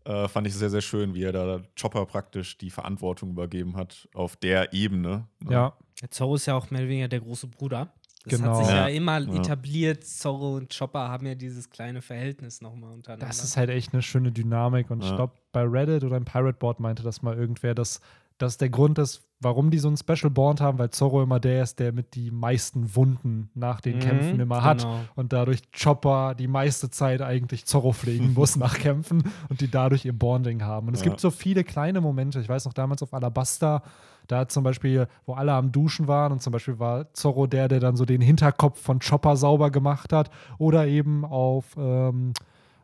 [0.05, 4.09] Äh, fand ich sehr, sehr schön, wie er da Chopper praktisch die Verantwortung übergeben hat
[4.15, 5.27] auf der Ebene.
[5.41, 5.53] ne?
[5.53, 7.93] Ja, Der Zorro ist ja auch mehr oder weniger der große Bruder.
[8.25, 8.51] Das Genau.
[8.51, 8.95] hat sich ja, Ja.
[8.95, 9.35] immer Ja.
[9.35, 10.05] etabliert.
[10.05, 13.27] Zorro und Chopper haben ja dieses kleine Verhältnis nochmal untereinander.
[13.27, 15.17] das ist halt echt eine schöne Dynamik und ich Ja.
[15.17, 18.01] glaube, bei Reddit oder im Pirate Board meinte das mal irgendwer, dass
[18.39, 21.63] das der Grund ist, warum die so ein Special Bond haben, weil Zorro immer der
[21.63, 24.79] ist, der mit die meisten Wunden nach den Mhm, Kämpfen immer hat.
[24.83, 25.05] genau.
[25.15, 30.05] Und dadurch Chopper die meiste Zeit eigentlich Zorro pflegen muss nach Kämpfen und die dadurch
[30.05, 30.89] ihr Bonding haben.
[30.89, 31.05] Und es Ja.
[31.05, 32.41] gibt so viele kleine Momente.
[32.41, 33.83] Ich weiß noch damals auf Alabasta,
[34.27, 37.81] da zum Beispiel, wo alle am Duschen waren und zum Beispiel war Zorro der, der
[37.81, 40.31] dann so den Hinterkopf von Chopper sauber gemacht hat.
[40.59, 42.33] Oder eben auf ähm,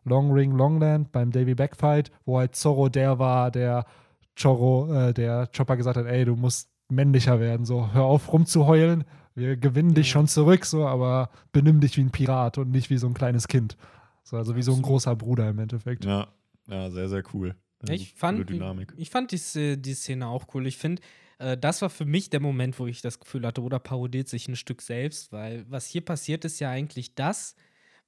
[0.05, 3.85] Long Ring Longland beim Davy Backfight, wo halt Zorro der war, der
[4.41, 9.05] Chorro, äh, der Chopper gesagt hat, ey, du musst männlicher werden, so hör auf rumzuheulen,
[9.35, 10.13] wir gewinnen dich Ja.
[10.13, 13.49] schon zurück, so, aber benimm dich wie ein Pirat und nicht wie so ein kleines
[13.49, 13.77] Kind.
[14.25, 16.05] So, also wie so ein großer Bruder im Endeffekt.
[16.05, 16.29] Ja,
[16.69, 17.55] ja, sehr, sehr cool.
[17.83, 18.93] Eine Ich fand, Dynamik.
[18.97, 20.67] ich fand die, die Szene auch cool.
[20.67, 21.03] Ich finde,
[21.39, 24.47] äh, das war für mich der Moment, wo ich das Gefühl hatte, oder parodiert sich
[24.49, 27.57] ein Stück selbst, weil was hier passiert, ist ja eigentlich das,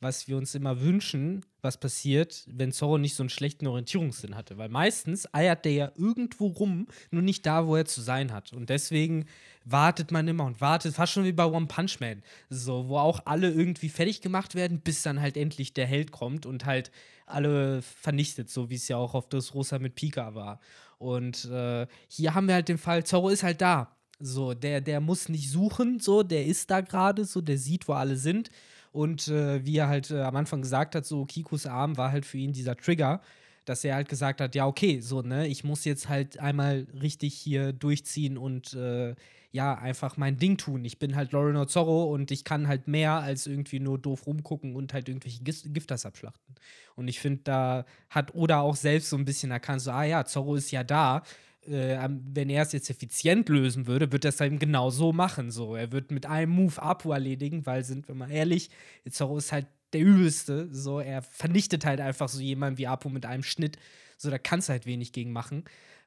[0.04, 4.58] was wir uns immer wünschen, was passiert, wenn Zorro nicht so einen schlechten Orientierungssinn hatte.
[4.58, 8.52] Weil meistens eiert der ja irgendwo rum, nur nicht da, wo er zu sein hat.
[8.52, 9.24] Und deswegen
[9.64, 12.22] wartet man immer und wartet, fast schon wie bei One Punch Man.
[12.50, 16.44] So, wo auch alle irgendwie fertig gemacht werden, bis dann halt endlich der Held kommt
[16.44, 16.92] und halt
[17.24, 20.60] alle vernichtet, so wie es ja auch auf das Rosa mit Pika war.
[20.98, 23.96] Und äh, hier haben wir halt den Fall, Zorro ist halt da.
[24.20, 27.94] So, der, der muss nicht suchen, so, der ist da gerade, so, der sieht, wo
[27.94, 28.50] alle sind.
[28.94, 32.24] Und äh, wie er halt äh, am Anfang gesagt hat, so Kikus Arm war halt
[32.24, 33.20] für ihn dieser Trigger,
[33.64, 37.34] dass er halt gesagt hat, ja, okay, so, ne, ich muss jetzt halt einmal richtig
[37.34, 39.16] hier durchziehen und äh,
[39.50, 40.84] ja, einfach mein Ding tun.
[40.84, 44.76] Ich bin halt Loreno Zorro und ich kann halt mehr als irgendwie nur doof rumgucken
[44.76, 46.54] und halt irgendwelche Gifters abschlachten.
[46.94, 50.24] Und ich finde, da hat Oda auch selbst so ein bisschen erkannt, so, ah ja,
[50.24, 51.24] Zorro ist ja da.
[51.66, 55.50] Äh, wenn er es jetzt effizient lösen würde, wird er es eben genau so machen.
[55.50, 55.74] So.
[55.74, 58.70] Er wird mit einem Move Apu erledigen, weil, sind wir mal ehrlich,
[59.10, 60.68] Zorro ist halt der Übelste.
[60.72, 63.78] So, er vernichtet halt einfach so jemanden wie Apu mit einem Schnitt.
[64.16, 65.64] So, da kannst du halt wenig gegen machen.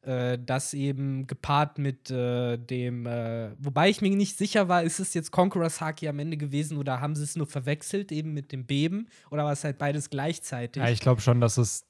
[0.08, 5.00] Äh, das eben gepaart mit äh, dem, äh, wobei ich mir nicht sicher war, ist
[5.00, 8.52] es jetzt Conqueror's Haki am Ende gewesen oder haben sie es nur verwechselt, eben mit
[8.52, 9.08] dem Beben?
[9.32, 10.82] Oder war es halt beides gleichzeitig?
[10.82, 11.86] Ja, ich glaube schon, dass es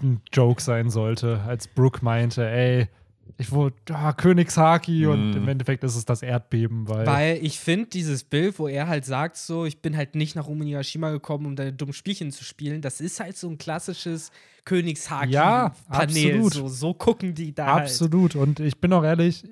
[0.00, 2.88] ein Joke sein sollte, als Brooke meinte, ey,
[3.36, 5.36] ich wurde ah, Königshaki und Mm.
[5.36, 9.04] im Endeffekt ist es das Erdbeben, weil, Weil ich finde dieses Bild, wo er halt
[9.04, 12.80] sagt, so, ich bin halt nicht nach Uminigashima gekommen, um deine dummen Spielchen zu spielen,
[12.80, 15.72] das ist halt so ein klassisches Ja, Königshaki-Panel.
[15.88, 16.52] absolut.
[16.54, 17.82] so, so gucken die da halt.
[17.84, 18.36] absolut.
[18.36, 19.44] Und ich bin auch ehrlich,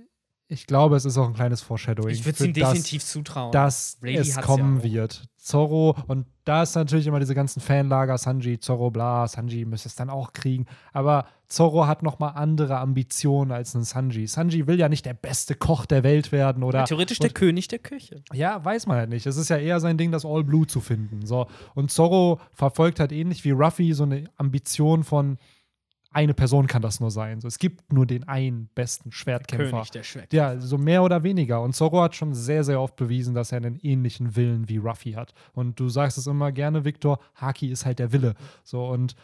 [0.48, 2.14] ich glaube, es ist auch ein kleines Foreshadowing.
[2.14, 3.52] Ich würde es ihm das, definitiv zutrauen.
[3.52, 5.24] dass Rayleigh es kommen ja wird.
[5.36, 9.94] Zorro, und da ist natürlich immer diese ganzen Fanlager, Sanji, Zorro, bla, Sanji müsste es
[9.94, 10.66] dann auch kriegen.
[10.92, 14.26] Aber Zorro hat nochmal andere Ambitionen als ein Sanji.
[14.26, 16.80] Sanji will ja nicht der beste Koch der Welt werden oder.
[16.80, 18.22] ja, theoretisch der König der Küche.
[18.32, 19.26] Ja, weiß man halt nicht.
[19.26, 21.26] Es ist ja eher sein Ding, das All Blue zu finden.
[21.26, 21.46] So.
[21.74, 25.38] Und Zorro verfolgt halt ähnlich wie Ruffy so eine Ambition von
[26.16, 27.42] eine Person kann das nur sein.
[27.42, 29.70] So, es gibt nur den einen besten Schwertkämpfer.
[29.70, 30.32] König der Schwert.
[30.32, 31.60] Ja, so mehr oder weniger.
[31.60, 35.12] Und Zorro hat schon sehr, sehr oft bewiesen, dass er einen ähnlichen Willen wie Ruffy
[35.12, 35.34] hat.
[35.52, 38.34] Und du sagst es immer gerne, Victor, Haki ist halt der Wille.
[38.64, 39.14] So, und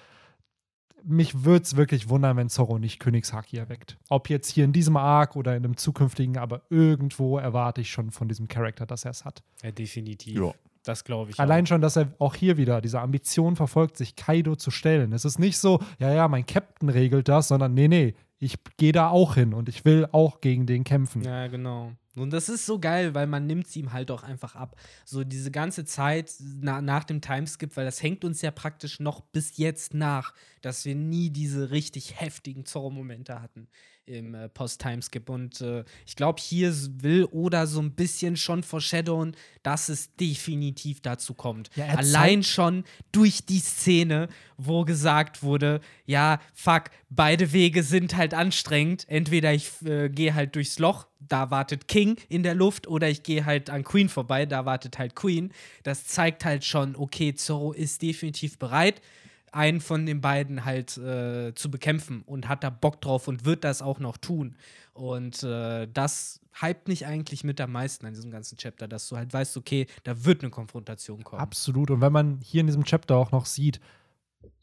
[1.02, 3.96] mich würde es wirklich wundern, wenn Zorro nicht Königshaki erweckt.
[4.10, 8.10] Ob jetzt hier in diesem Arc oder in einem zukünftigen, aber irgendwo erwarte ich schon
[8.10, 9.42] von diesem Charakter, dass er es hat.
[9.62, 10.36] Ja, definitiv.
[10.38, 10.52] Ja.
[10.84, 11.38] Das glaube ich.
[11.38, 15.12] Allein schon, dass er auch hier wieder diese Ambition verfolgt, sich Kaido zu stellen.
[15.12, 18.90] Es ist nicht so, ja, ja, mein Captain regelt das, sondern nee, nee, ich gehe
[18.90, 21.22] da auch hin und ich will auch gegen den kämpfen.
[21.22, 21.92] Ja, genau.
[22.16, 24.76] Und das ist so geil, weil man nimmt es ihm halt auch einfach ab.
[25.04, 29.20] So diese ganze Zeit na, nach dem Timeskip, weil das hängt uns ja praktisch noch
[29.20, 33.68] bis jetzt nach, dass wir nie diese richtig heftigen Zorro-Momente hatten
[34.06, 35.28] im äh, Post-Timeskip.
[35.28, 41.00] Und äh, ich glaube, hier will Oda so ein bisschen schon foreshadowen, dass es definitiv
[41.00, 41.70] dazu kommt.
[41.76, 48.34] Ja, Allein schon durch die Szene, wo gesagt wurde, ja, fuck, beide Wege sind halt
[48.34, 49.04] anstrengend.
[49.08, 53.22] Entweder ich äh, gehe halt durchs Loch, da wartet King in der Luft, oder ich
[53.22, 55.52] gehe halt an Queen vorbei, da wartet halt Queen.
[55.84, 59.00] Das zeigt halt schon, okay, Zorro ist definitiv bereit,
[59.52, 63.64] einen von den beiden halt äh, zu bekämpfen und hat da Bock drauf und wird
[63.64, 64.56] das auch noch tun.
[64.94, 69.16] Und äh, das hypt mich eigentlich mit am meisten an diesem ganzen Chapter, dass du
[69.16, 71.40] halt weißt, okay, da wird eine Konfrontation kommen.
[71.40, 71.90] Absolut.
[71.90, 73.80] Und wenn man hier in diesem Chapter auch noch sieht,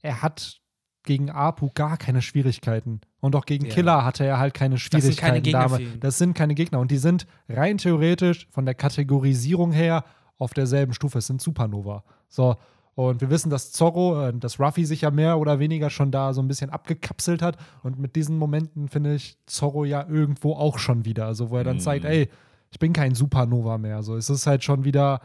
[0.01, 0.59] er hat
[1.03, 3.01] gegen Apu gar keine Schwierigkeiten.
[3.19, 3.73] Und auch gegen Ja.
[3.73, 5.43] Killer hatte er halt keine sind keine Schwierigkeiten.
[5.43, 5.81] Gegner damals.
[5.81, 5.99] für ihn.
[5.99, 6.79] Das sind keine Gegner.
[6.79, 10.03] Und die sind rein theoretisch von der Kategorisierung her
[10.37, 11.19] auf derselben Stufe.
[11.19, 12.03] Es sind Supernova.
[12.27, 12.55] So.
[13.07, 16.33] Und wir wissen, dass Zorro, äh, dass Ruffy sich ja mehr oder weniger schon da
[16.33, 17.55] so ein bisschen abgekapselt hat.
[17.81, 21.25] Und mit diesen Momenten finde ich Zorro ja irgendwo auch schon wieder.
[21.25, 21.81] Also, wo er dann Mhm.
[21.81, 22.29] zeigt, ey,
[22.71, 24.03] ich bin kein Supernova mehr.
[24.03, 25.21] So, es ist halt schon wieder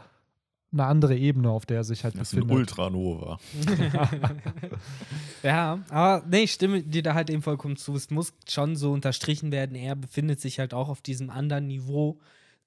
[0.71, 2.57] eine andere Ebene, auf der er sich halt Das ist ein befindet.
[2.57, 3.39] Ultranova.
[5.43, 7.95] Ja, aber nee, ich stimme dir da halt eben vollkommen zu.
[7.95, 9.75] Es muss schon so unterstrichen werden.
[9.75, 12.17] Er befindet sich halt auch auf diesem anderen Niveau,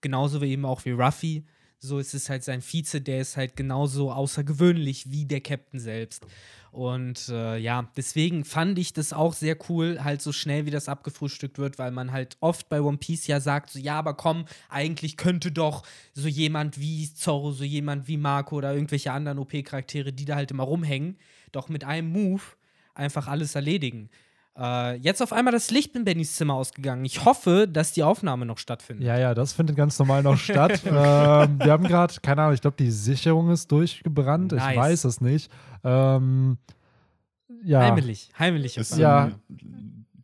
[0.01, 1.45] genauso wie eben auch wie Ruffy.
[1.81, 6.27] So ist es halt sein Vize, der ist halt genauso außergewöhnlich wie der Captain selbst.
[6.71, 10.89] Und äh, ja, deswegen fand ich das auch sehr cool, halt so schnell wie das
[10.89, 14.45] abgefrühstückt wird, weil man halt oft bei One Piece ja sagt, so ja, aber komm,
[14.69, 20.13] eigentlich könnte doch so jemand wie Zorro, so jemand wie Marco oder irgendwelche anderen OP-Charaktere,
[20.13, 21.17] die da halt immer rumhängen,
[21.53, 22.43] doch mit einem Move
[22.95, 24.11] einfach alles erledigen.
[24.59, 27.05] Äh, jetzt auf einmal das Licht in Bennys Zimmer ausgegangen.
[27.05, 29.07] Ich hoffe, dass die Aufnahme noch stattfindet.
[29.07, 30.83] Ja, ja, das findet ganz normal noch statt.
[30.85, 34.53] ähm, wir haben gerade, keine Ahnung, ich glaube, die Sicherung ist durchgebrannt.
[34.53, 34.71] Nice.
[34.71, 35.51] Ich weiß es nicht.
[35.85, 36.59] Ähm,
[37.63, 37.81] ja.
[37.81, 38.77] Heimlich, heimlich.
[38.77, 39.31] Ist Ja.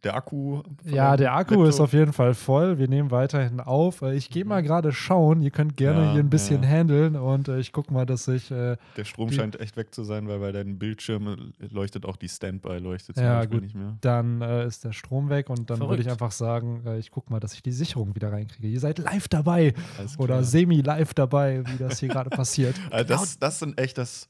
[0.05, 0.63] Der Akku.
[0.85, 2.79] Ja, der Akku Laptop- ist auf jeden Fall voll.
[2.79, 4.03] Wir nehmen weiterhin auf.
[4.03, 5.43] Äh, Ich gehe mal gerade schauen.
[5.43, 6.69] Ihr könnt gerne Ja, hier ein bisschen ja.
[6.69, 8.51] handeln und äh, ich gucke mal, dass ich.
[8.51, 12.29] Äh, Der Strom scheint echt weg zu sein, weil bei deinen Bildschirmen leuchtet auch die
[12.29, 13.63] Standby leuchtet zum Ja, Beispiel gut.
[13.65, 13.97] nicht mehr.
[14.03, 17.33] dann äh, ist der Strom weg und dann würde ich einfach sagen, äh, ich gucke
[17.33, 18.69] mal, dass ich die Sicherung wieder reinkriege.
[18.69, 22.75] Ihr seid live dabei Alles oder semi-live dabei, wie das hier gerade passiert.
[22.91, 24.29] Also das, das sind echt das.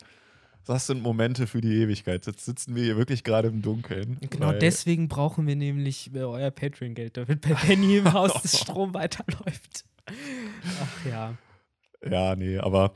[0.66, 2.26] Das sind Momente für die Ewigkeit.
[2.26, 4.18] Jetzt sitzen wir hier wirklich gerade im Dunkeln.
[4.30, 8.94] Genau deswegen brauchen wir nämlich äh, euer Patreon-Geld, damit bei Benny im Haus der Strom
[8.94, 9.84] weiterläuft.
[10.06, 11.34] Ach ja.
[12.08, 12.92] Ja, nee, aber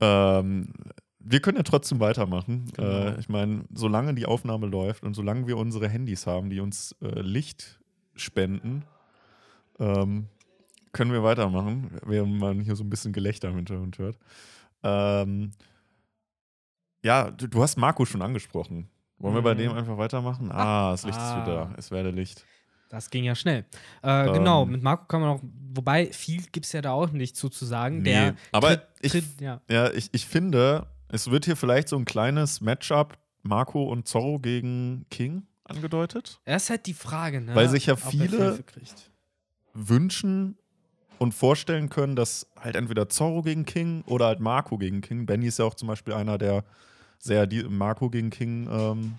[0.00, 0.72] ähm,
[1.18, 2.70] wir können ja trotzdem weitermachen.
[2.74, 2.88] Genau.
[2.88, 6.96] Äh, ich meine, solange die Aufnahme läuft und solange wir unsere Handys haben, die uns
[7.02, 7.80] äh, Licht
[8.14, 8.84] spenden,
[9.78, 10.26] ähm,
[10.92, 14.18] können wir weitermachen, während man hier so ein bisschen Gelächter im Hintergrund hört.
[14.82, 15.52] Ähm,
[17.02, 18.88] ja, du, du hast Marco schon angesprochen.
[19.18, 19.58] Wollen wir bei Mhm.
[19.58, 20.50] dem einfach weitermachen?
[20.50, 21.42] Ah, das Licht ist Ah.
[21.46, 21.74] wieder.
[21.76, 22.44] Es werde Licht.
[22.88, 23.64] Das ging ja schnell.
[24.02, 24.72] Äh, genau, Ähm.
[24.72, 25.40] mit Marco kann man auch,
[25.74, 27.98] wobei viel gibt es ja da auch nicht zu, zu sagen.
[28.02, 29.60] Nee, Der aber tritt, ich- tritt, ja.
[29.70, 34.38] Ja, ich, ich finde, es wird hier vielleicht so ein kleines Matchup Marco und Zorro
[34.40, 36.40] gegen King angedeutet.
[36.44, 37.54] Das ist halt die Frage, ne?
[37.54, 38.58] Weil sich ja viele-.
[39.74, 40.56] Wünschen
[41.18, 45.24] und vorstellen können, dass halt entweder Zorro gegen King oder halt Marco gegen King.
[45.24, 46.64] Benny ist ja auch zum Beispiel einer, der
[47.22, 49.14] sehr die Marco gegen King, ähm,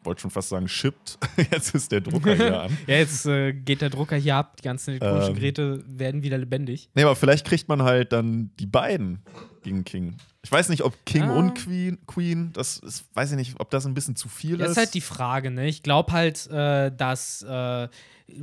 [0.00, 1.16] ich wollte schon fast sagen, shippt.
[1.52, 2.76] Jetzt ist der Drucker hier an.
[2.88, 5.34] Ja, jetzt äh, geht der Drucker hier ab, die ganzen elektronischen Ähm.
[5.36, 6.90] Geräte werden wieder lebendig.
[6.94, 9.22] Nee, aber vielleicht kriegt man halt dann die beiden
[9.62, 10.16] gegen King.
[10.42, 11.36] Ich weiß nicht, ob King Ah.
[11.36, 14.64] und Queen, Queen, das ist, weiß ich nicht, ob das ein bisschen zu viel Ja,
[14.66, 14.72] ist.
[14.72, 15.66] ist halt die Frage, ne?
[15.68, 17.88] Ich glaube halt, äh, dass äh,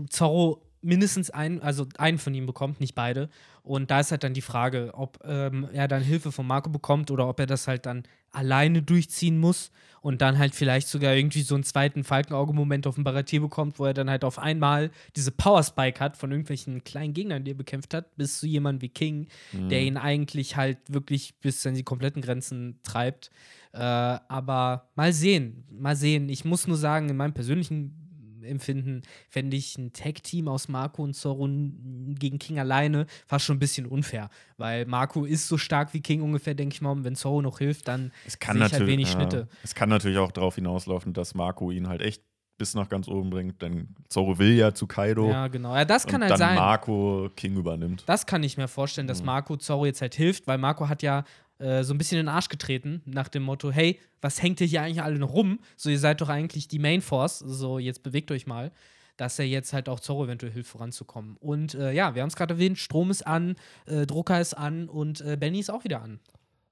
[0.10, 3.30] Zorro mindestens einen, also einen von ihm bekommt, nicht beide.
[3.64, 7.12] Und da ist halt dann die Frage, ob ähm, er dann Hilfe von Marco bekommt
[7.12, 11.42] oder ob er das halt dann alleine durchziehen muss und dann halt vielleicht sogar irgendwie
[11.42, 15.32] so einen zweiten Falkenauge-Moment auf dem Baratier bekommt, wo er dann halt auf einmal diese
[15.32, 19.28] Power-Spike hat von irgendwelchen kleinen Gegnern, die er bekämpft hat, bis zu jemandem wie King,
[19.52, 19.70] Mhm.
[19.70, 23.30] der ihn eigentlich halt wirklich bis an die kompletten Grenzen treibt.
[23.74, 26.30] Äh, aber mal sehen, mal sehen.
[26.30, 28.09] Ich muss nur sagen, in meinem persönlichen
[28.50, 33.60] Empfinden fände ich ein Tag-Team aus Marco und Zorro gegen King alleine fast schon ein
[33.60, 34.30] bisschen unfair.
[34.58, 36.92] Weil Marco ist so stark wie King ungefähr, denke ich mal.
[36.92, 39.48] Und wenn Zorro noch hilft, dann Es kann ich halt wenig ja, Schnitte.
[39.64, 42.24] Es kann natürlich auch darauf hinauslaufen, dass Marco ihn halt echt
[42.58, 45.74] bis nach ganz oben bringt, denn Zorro will ja zu Kaido Ja, genau.
[45.76, 46.56] Ja, das kann und halt dann sein.
[46.56, 48.04] Marco King übernimmt.
[48.06, 49.28] Das kann ich mir vorstellen, dass Mhm.
[49.28, 51.24] Marco Zorro jetzt halt hilft, weil Marco hat ja
[51.60, 54.68] äh, so ein bisschen in den Arsch getreten, nach dem Motto, hey, was hängt ihr
[54.68, 55.60] hier eigentlich alle noch rum?
[55.76, 58.72] So, ihr seid doch eigentlich die Main Force, so jetzt bewegt euch mal.
[59.18, 61.36] Dass er jetzt halt auch Zorro eventuell hilft, voranzukommen.
[61.42, 64.88] Und äh, ja, wir haben es gerade erwähnt, Strom ist an, äh, Drucker ist an
[64.88, 66.22] und äh, Benny ist auch wieder an.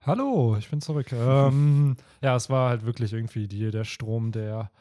[0.06, 1.12] Hallo, ich bin zurück.
[1.12, 4.72] ähm, ja, es war halt wirklich irgendwie die, der Strom, der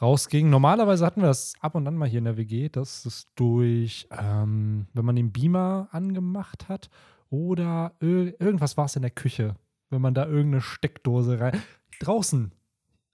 [0.00, 0.48] rausging.
[0.48, 4.06] Normalerweise hatten wir das ab und an mal hier in der WG, dass es durch,
[4.16, 6.88] ähm, wenn man den Beamer angemacht hat
[7.32, 9.56] oder ir irgendwas war es in der Küche,
[9.90, 11.60] wenn man da irgendeine Steckdose rein.
[12.00, 12.52] Draußen.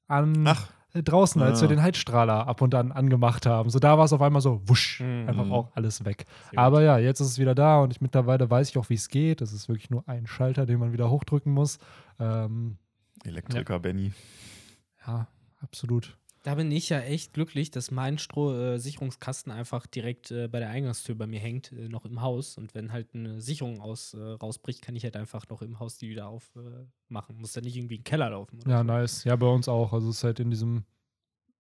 [0.08, 0.68] An, Ach.
[0.94, 1.62] äh, draußen, als Ah.
[1.62, 3.70] wir den Heizstrahler ab und an angemacht haben.
[3.70, 5.28] So, da war es auf einmal so, wusch, Mhm.
[5.28, 6.24] einfach auch alles weg.
[6.56, 9.08] Aber ja, jetzt ist es wieder da und ich mittlerweile weiß ich auch, wie es
[9.08, 9.40] geht.
[9.40, 11.78] Es ist wirklich nur ein Schalter, den man wieder hochdrücken muss.
[12.18, 12.78] Ähm,
[13.24, 14.12] Elektriker Benny.
[15.06, 15.28] ja,
[15.60, 16.16] absolut.
[16.49, 20.61] Da bin ich ja echt glücklich, dass mein Stro äh, Sicherungskasten einfach direkt äh, bei
[20.61, 22.57] der Eingangstür bei mir hängt, äh, noch im Haus.
[22.57, 25.99] Und wenn halt eine Sicherung aus, äh, rausbricht, kann ich halt einfach noch im Haus
[25.99, 26.90] die wieder aufmachen.
[27.09, 27.36] Machen.
[27.36, 28.61] Muss dann nicht irgendwie in den Keller laufen.
[28.66, 28.84] Ja, so.
[28.84, 29.24] nice.
[29.24, 29.92] Ja, bei uns auch.
[29.92, 30.84] Also es ist halt in diesem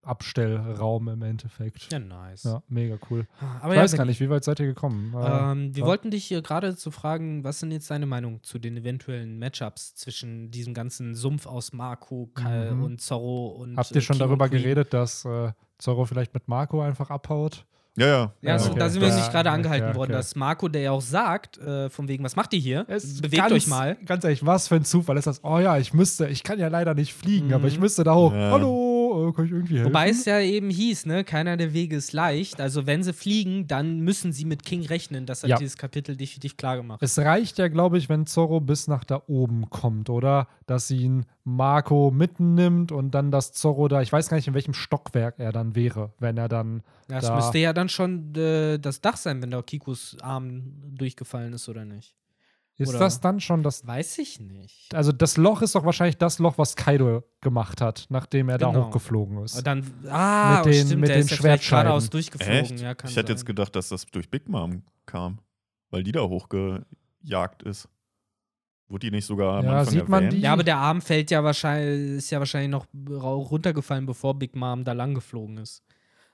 [0.02, 1.90] Abstellraum im Endeffekt.
[1.92, 2.44] Ja, nice.
[2.44, 3.26] Ja, mega cool.
[3.60, 5.14] Aber ich ja, weiß gar nicht, wie weit seid ihr gekommen?
[5.14, 5.86] Äh, Ähm, wir ja.
[5.86, 9.94] wollten dich hier gerade zu fragen, was sind jetzt deine Meinung zu den eventuellen Matchups
[9.94, 12.84] zwischen diesem ganzen Sumpf aus Marco, Kal Mhm.
[12.84, 14.62] und Zorro und Habt ihr äh, schon King und darüber Queen?
[14.62, 17.64] geredet, dass äh, Zorro vielleicht mit Marco einfach abhaut?
[17.96, 18.12] Ja, ja.
[18.16, 18.78] Ja, Ja, so, okay.
[18.78, 20.18] da sind wir nicht gerade angehalten okay, worden, okay.
[20.18, 22.84] dass Marco, der ja auch sagt, äh, von wegen, was macht ihr hier?
[22.88, 23.96] Es Bewegt ganz, euch mal.
[24.06, 25.42] Ganz ehrlich, was für ein Zufall ist das?
[25.42, 27.54] Oh ja, ich müsste, ich kann ja leider nicht fliegen, Mhm.
[27.54, 28.32] aber ich müsste da hoch.
[28.32, 28.52] Ja.
[28.52, 28.87] Hallo!
[29.28, 29.90] Äh, kann ich irgendwie helfen?
[29.90, 32.60] Wobei es ja eben hieß, ne, keiner der Wege ist leicht.
[32.60, 35.26] Also wenn sie fliegen, dann müssen sie mit King rechnen.
[35.26, 35.56] Das hat Ja.
[35.56, 37.02] dieses Kapitel definitiv klar gemacht.
[37.02, 40.48] Es reicht ja, glaube ich, wenn Zorro bis nach da oben kommt, oder?
[40.66, 44.74] Dass ihn Marco mitnimmt und dann das Zorro da, ich weiß gar nicht, in welchem
[44.74, 46.82] Stockwerk er dann wäre, wenn er dann.
[47.08, 51.52] Das da, müsste ja dann schon äh, das Dach sein, wenn da Kikus Arm durchgefallen
[51.54, 52.14] ist, oder nicht?
[52.78, 53.86] Ist oder- das dann schon das.
[53.86, 54.94] Weiß ich nicht.
[54.94, 58.68] Also, das Loch ist doch wahrscheinlich das Loch, was Kaido gemacht hat, nachdem er da
[58.70, 58.86] Genau.
[58.86, 59.66] hochgeflogen Aber ist.
[59.66, 61.84] dann, ah, Mit den- stimmt, mit der den ist Schwertscheiden.
[61.86, 62.54] geradeaus durchgeflogen.
[62.54, 62.80] Echt?
[62.80, 65.40] Ja, kann ich hätte jetzt gedacht, dass das durch Big Mom kam,
[65.90, 67.88] weil die da hochgejagt ist.
[68.90, 70.38] Wurde die nicht sogar am Ja, Anfang sieht man erwähnt?
[70.38, 70.44] die?
[70.44, 74.84] Ja, aber der Arm fällt ja wahrscheinlich, ist ja wahrscheinlich noch runtergefallen, bevor Big Mom
[74.84, 75.82] da lang geflogen ist.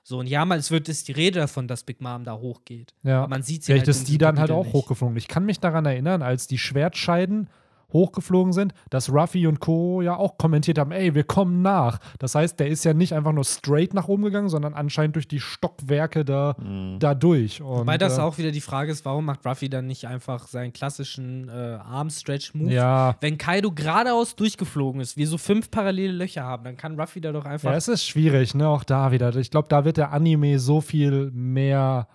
[0.07, 2.93] So, und ja, mal, es wird ist die Rede davon, dass Big Mom da hochgeht.
[3.01, 3.21] Ja.
[3.21, 4.73] Aber man sieht sie Vielleicht halt ist die dann halt auch nicht.
[4.73, 5.17] hochgeflogen.
[5.17, 7.49] Ich kann mich daran erinnern, als die Schwertscheiden
[7.95, 10.01] hochgeflogen sind, dass Ruffy und Co.
[10.01, 11.99] ja auch kommentiert haben, ey, wir kommen nach.
[12.19, 15.27] Das heißt, der ist ja nicht einfach nur straight nach oben gegangen, sondern anscheinend durch
[15.27, 16.99] die Stockwerke da, Mhm.
[16.99, 17.61] da durch.
[17.61, 20.47] Und, Wobei das äh, auch wieder die Frage ist, warum macht Ruffy dann nicht einfach
[20.47, 22.71] seinen klassischen äh, Arm-Stretch-Move?
[22.71, 27.21] Ja, Wenn Kaido geradeaus durchgeflogen ist, wir so fünf parallele Löcher haben, dann kann Ruffy
[27.21, 27.71] da doch einfach.
[27.71, 28.67] ja, es ist schwierig, ne?
[28.67, 29.35] Auch da wieder.
[29.35, 32.07] Ich glaube, da wird der Anime so viel mehr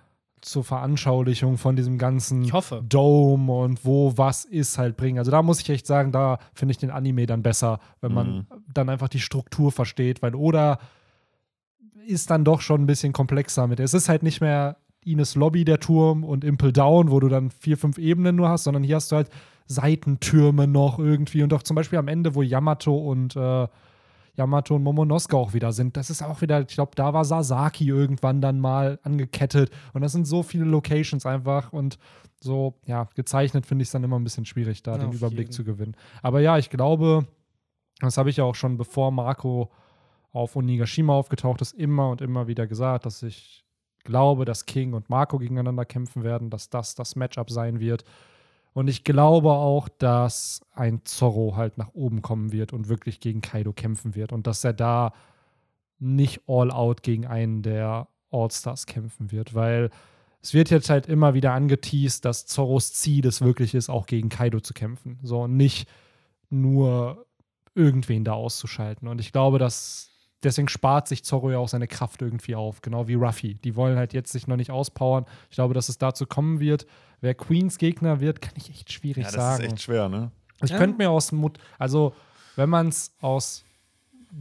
[0.42, 2.82] zur Veranschaulichung von diesem ganzen ich hoffe.
[2.88, 5.18] Dome und wo was ist halt bringen.
[5.18, 8.26] Also da muss ich echt sagen, da finde ich den Anime dann besser, wenn man
[8.30, 8.46] Mhm.
[8.72, 10.78] dann einfach die Struktur versteht, weil Oda
[12.06, 13.80] ist dann doch schon ein bisschen komplexer mit.
[13.80, 17.50] Es ist halt nicht mehr Ines Lobby der Turm und Impel Down, wo du dann
[17.50, 19.30] vier, fünf Ebenen nur hast, sondern hier hast du halt
[19.66, 23.68] Seitentürme noch irgendwie und auch zum Beispiel am Ende, wo Yamato und äh,
[24.40, 25.98] Yamato und Momonosuke auch wieder sind.
[25.98, 29.70] Das ist auch wieder, ich glaube, da war Sasaki irgendwann dann mal angekettet.
[29.92, 31.98] Und das sind so viele Locations einfach und
[32.42, 35.48] so, ja, gezeichnet finde ich es dann immer ein bisschen schwierig, da Ja, den Überblick
[35.48, 35.52] jeden.
[35.52, 35.94] zu gewinnen.
[36.22, 37.26] Aber ja, ich glaube,
[38.00, 39.70] das habe ich ja auch schon, bevor Marco
[40.32, 43.66] auf Onigashima aufgetaucht ist, immer und immer wieder gesagt, dass ich
[44.04, 48.04] glaube, dass King und Marco gegeneinander kämpfen werden, dass das das Matchup sein wird.
[48.72, 53.40] Und ich glaube auch, dass ein Zorro halt nach oben kommen wird und wirklich gegen
[53.40, 55.12] Kaido kämpfen wird und dass er da
[55.98, 59.90] nicht all out gegen einen der All-Stars kämpfen wird, weil
[60.42, 64.28] es wird jetzt halt immer wieder angeteased, dass Zorros Ziel es wirklich ist, auch gegen
[64.28, 65.18] Kaido zu kämpfen.
[65.22, 65.88] So und nicht
[66.48, 67.26] nur
[67.74, 69.08] irgendwen da auszuschalten.
[69.08, 70.10] Und ich glaube, dass
[70.42, 73.54] deswegen spart sich Zorro ja auch seine Kraft irgendwie auf, genau wie Ruffy.
[73.54, 75.26] Die wollen halt jetzt sich noch nicht auspowern.
[75.50, 76.86] Ich glaube, dass es dazu kommen wird.
[77.20, 79.64] Wer Queens Gegner wird, kann ich echt schwierig Ja, das sagen.
[79.64, 80.30] ist echt schwer, ne?
[80.62, 80.78] Ich Ja.
[80.78, 82.14] könnte mir aus Mot also
[82.56, 83.64] wenn man es aus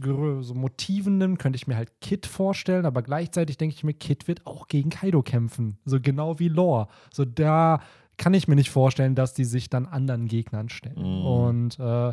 [0.00, 4.28] so Motiven nimmt, könnte ich mir halt Kid vorstellen, aber gleichzeitig denke ich mir, Kid
[4.28, 5.78] wird auch gegen Kaido kämpfen.
[5.84, 6.86] So genau wie Lore.
[7.12, 7.80] So da
[8.16, 10.98] kann ich mir nicht vorstellen, dass die sich dann anderen Gegnern stellen.
[11.20, 11.26] Mhm.
[11.26, 12.12] Und äh,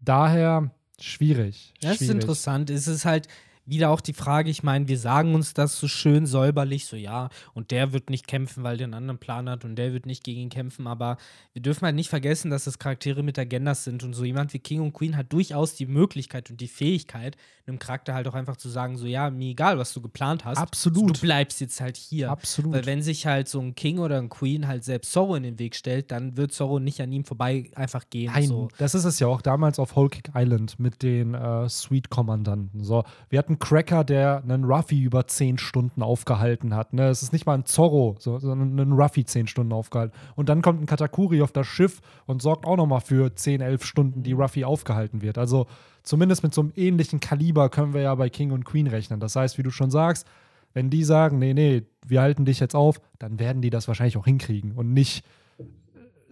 [0.00, 0.70] daher
[1.00, 1.72] schwierig.
[1.80, 2.14] Das ist schwierig.
[2.14, 2.70] interessant.
[2.70, 3.28] Es ist halt
[3.66, 7.28] wieder auch die Frage, ich meine, wir sagen uns das so schön säuberlich, so ja,
[7.54, 10.24] und der wird nicht kämpfen, weil der einen anderen Plan hat und der wird nicht
[10.24, 11.16] gegen ihn kämpfen, aber
[11.52, 14.58] wir dürfen halt nicht vergessen, dass das Charaktere mit Agendas sind und so jemand wie
[14.58, 17.36] King und Queen hat durchaus die Möglichkeit und die Fähigkeit,
[17.66, 20.58] einem Charakter halt auch einfach zu sagen, so ja, mir egal, was du geplant hast,
[20.58, 21.08] Absolut.
[21.08, 22.30] So, du bleibst jetzt halt hier.
[22.30, 22.74] Absolut.
[22.74, 25.58] Weil wenn sich halt so ein King oder ein Queen halt selbst Zorro in den
[25.58, 28.30] Weg stellt, dann wird Zorro nicht an ihm vorbei einfach gehen.
[28.34, 28.68] Nein, So.
[28.78, 32.84] das ist es ja auch damals auf Whole Cake Island mit den äh, Sweet-Kommandanten.
[32.84, 36.92] So, wir hatten Cracker, der einen Ruffy über zehn Stunden aufgehalten hat.
[36.92, 37.08] Ne?
[37.08, 40.16] Es ist nicht mal ein Zorro, so, sondern einen Ruffy zehn Stunden aufgehalten.
[40.36, 43.84] Und dann kommt ein Katakuri auf das Schiff und sorgt auch nochmal für 10, 11
[43.84, 45.38] Stunden, die Ruffy aufgehalten wird.
[45.38, 45.66] Also
[46.02, 49.20] zumindest mit so einem ähnlichen Kaliber können wir ja bei King und Queen rechnen.
[49.20, 50.26] Das heißt, wie du schon sagst,
[50.74, 54.16] wenn die sagen, nee, nee, wir halten dich jetzt auf, dann werden die das wahrscheinlich
[54.16, 55.24] auch hinkriegen und nicht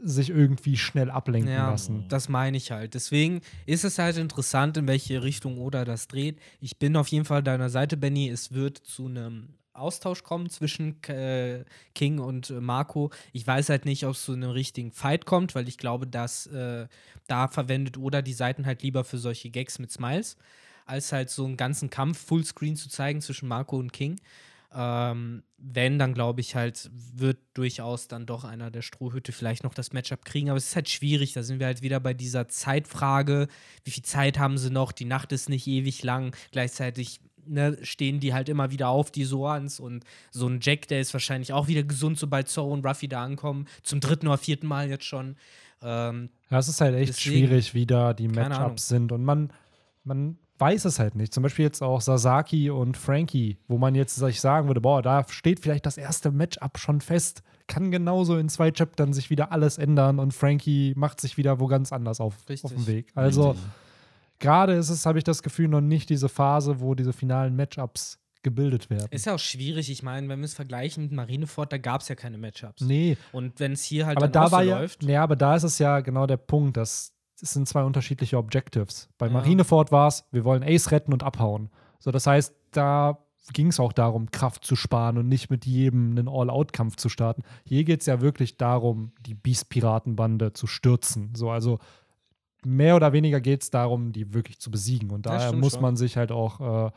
[0.03, 2.05] sich irgendwie schnell ablenken Ja, lassen.
[2.09, 2.95] das meine ich halt.
[2.95, 6.39] Deswegen ist es halt interessant, in welche Richtung Oda das dreht.
[6.61, 8.29] Ich bin auf jeden Fall deiner Seite, Benny.
[8.29, 13.11] Es wird zu einem Austausch kommen zwischen äh, King und äh, Marco.
[13.33, 16.47] Ich weiß halt nicht, ob es zu einem richtigen Fight kommt, weil ich glaube, dass
[16.49, 16.87] äh,
[17.27, 20.37] da verwendet Oda die Seiten halt lieber für solche Gags mit Smiles,
[20.85, 24.21] als halt so einen ganzen Kampf Fullscreen zu zeigen zwischen Marco und King.
[24.75, 29.75] Ähm, wenn, dann glaube ich halt, wird durchaus dann doch einer der Strohhütte vielleicht noch
[29.75, 30.49] das Matchup kriegen.
[30.49, 31.35] Aber es ist halt schwierig.
[31.35, 33.49] Da sind wir halt wieder bei dieser Zeitfrage.
[33.85, 34.93] Wie viel Zeit haben sie noch?
[34.93, 36.35] Die Nacht ist nicht ewig lang.
[36.53, 39.79] Gleichzeitig ne, stehen die halt immer wieder auf, die Soans.
[39.79, 43.23] Und so ein Jack, der ist wahrscheinlich auch wieder gesund, sobald Zorro und Ruffy da
[43.23, 43.67] ankommen.
[43.83, 45.37] Zum dritten oder vierten Mal jetzt schon.
[45.83, 48.29] Ähm, Ja, es ist halt echt Deswegen, schwierig, wie da die.
[48.29, 49.13] Matchups sind.
[49.13, 49.53] Und man,
[50.05, 51.35] man weiß es halt nicht.
[51.35, 55.27] Zum Beispiel jetzt auch Sasaki und Frankie, wo man jetzt sich sagen würde, boah, da
[55.29, 57.43] steht vielleicht das erste Matchup schon fest.
[57.67, 61.67] Kann genauso in zwei Chaptern sich wieder alles ändern und Frankie macht sich wieder wo
[61.67, 62.65] ganz anders auf, Richtig.
[62.65, 63.11] auf dem Weg.
[63.17, 63.57] Also,
[64.39, 68.21] gerade ist es, habe ich das Gefühl, noch nicht diese Phase, wo diese finalen Matchups
[68.45, 69.09] gebildet werden.
[69.11, 69.91] Ist ja auch schwierig.
[69.91, 72.83] Ich meine, wenn wir es vergleichen mit Marineford, da gab es ja keine Matchups.
[72.83, 75.03] nee, Und wenn es hier halt aber da so ja, läuft.
[75.03, 79.09] nee, aber da ist es ja genau der Punkt, dass es sind zwei unterschiedliche Objectives.
[79.19, 79.33] Bei Ja.
[79.33, 81.71] Marineford war es, wir wollen Ace retten und abhauen.
[81.99, 83.19] So, das heißt, da
[83.53, 87.43] ging es auch darum, Kraft zu sparen und nicht mit jedem einen All-Out-Kampf zu starten.
[87.65, 91.35] Hier geht es ja wirklich darum, die Beast-Piratenbande zu stürzen.
[91.35, 91.81] So, also
[92.65, 95.11] mehr oder weniger geht es darum, die wirklich zu besiegen.
[95.11, 95.83] Und daher muss schon.
[95.83, 96.91] man sich halt auch äh,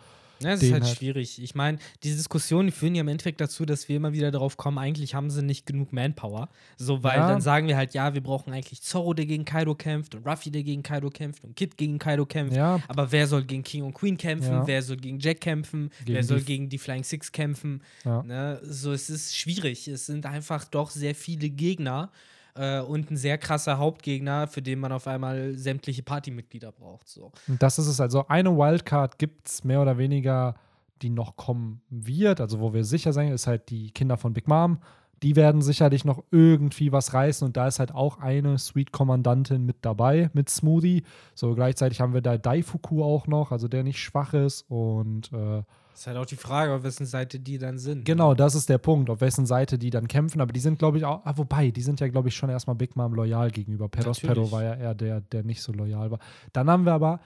[0.45, 1.41] Ja, es den ist halt halt- schwierig.
[1.41, 4.77] Ich meine, diese Diskussionen führen ja im Endeffekt dazu, dass wir immer wieder darauf kommen,
[4.77, 6.49] eigentlich haben sie nicht genug Manpower.
[6.77, 7.27] So, weil Ja.
[7.29, 10.51] dann sagen wir halt, ja, wir brauchen eigentlich Zorro, der gegen Kaido kämpft und Ruffy,
[10.51, 12.55] der gegen Kaido kämpft und Kid gegen Kaido kämpft.
[12.55, 14.51] ja, Aber wer soll gegen King und Queen kämpfen?
[14.51, 14.67] Ja.
[14.67, 15.89] Wer soll gegen Jack kämpfen?
[16.05, 17.81] Gegen wer soll gegen die Flying Six kämpfen?
[18.03, 18.59] Ne?
[18.63, 19.87] So, es ist schwierig.
[19.87, 22.11] Es sind einfach doch sehr viele Gegner
[22.55, 27.07] äh, und ein sehr krasser Hauptgegner, für den man auf einmal sämtliche Partymitglieder braucht.
[27.07, 27.31] So.
[27.47, 27.99] Und das ist es.
[27.99, 30.55] Also eine Wildcard gibt es mehr oder weniger,
[31.01, 32.41] die noch kommen wird.
[32.41, 34.79] Also wo wir sicher sein, ist halt die Kinder von Big Mom.
[35.23, 37.45] Die werden sicherlich noch irgendwie was reißen.
[37.45, 41.03] Und da ist halt auch eine Sweet-Kommandantin mit dabei, mit Smoothie.
[41.33, 44.65] So gleichzeitig haben wir da Daifuku auch noch, also der nicht schwach ist.
[44.69, 45.63] Und äh,
[45.95, 48.03] Ist halt auch die Frage, auf wessen Seite die dann sind.
[48.03, 50.41] genau, das ist der Punkt, auf wessen Seite die dann kämpfen.
[50.41, 52.75] Aber die sind, glaube ich, auch, ah, wobei, die sind ja, glaube ich, schon erstmal
[52.75, 53.87] Big Mom loyal gegenüber.
[53.87, 54.49] Peros Natürlich.
[54.49, 56.19] Pero war ja eher der, der nicht so loyal war.
[56.51, 57.21] Dann haben wir aber,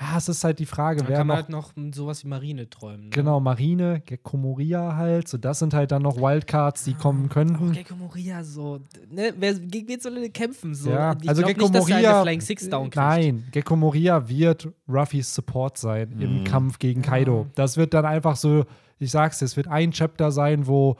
[0.00, 2.28] ja, es ist halt die Frage, Dann wer kann man noch halt noch sowas wie
[2.28, 3.04] Marine träumen.
[3.04, 3.10] Ne?
[3.10, 5.28] Genau, Marine, Gecko Moria halt.
[5.28, 7.72] So, das sind halt dann noch Wildcards, die kommen Auch könnten.
[7.72, 8.80] Gecko Moria so.
[9.10, 9.34] Ne?
[9.36, 10.74] Wer, gegen wen soll er denn kämpfen?
[10.74, 10.90] So?
[10.90, 12.22] Ja, ich also Gecko nicht, Moria.
[12.22, 12.96] Flying Six down kriegt.
[12.96, 16.44] Nein, Gecko Moria wird Ruffys Support sein im Mhm.
[16.44, 17.46] Kampf gegen Kaido.
[17.54, 18.64] Das wird dann einfach so,
[18.98, 20.96] ich sag's dir, es wird ein Chapter sein, wo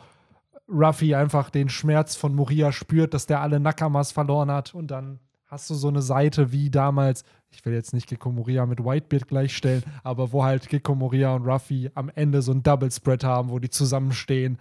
[0.69, 5.21] Ruffy einfach den Schmerz von Moria spürt, dass der alle Nakamas verloren hat und dann
[5.47, 9.27] hast du so eine Seite wie damals, ich will jetzt nicht Gecko Moria mit Whitebeard
[9.29, 13.51] gleichstellen, aber wo halt Gecko Moria und Ruffy am Ende so ein Double Spread haben,
[13.51, 14.59] wo die zusammenstehen,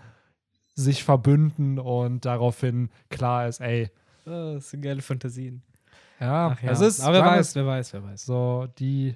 [0.76, 3.90] sich verbünden und daraufhin klar ist, ey,
[4.26, 5.62] Oh, das sind geile Fantasien.
[6.20, 6.72] ja, Ach ja.
[6.72, 8.26] es ist, Aber wer weiß, wer weiß, wer weiß.
[8.26, 9.16] so die,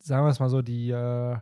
[0.00, 1.36] sagen wir es mal so, die, äh,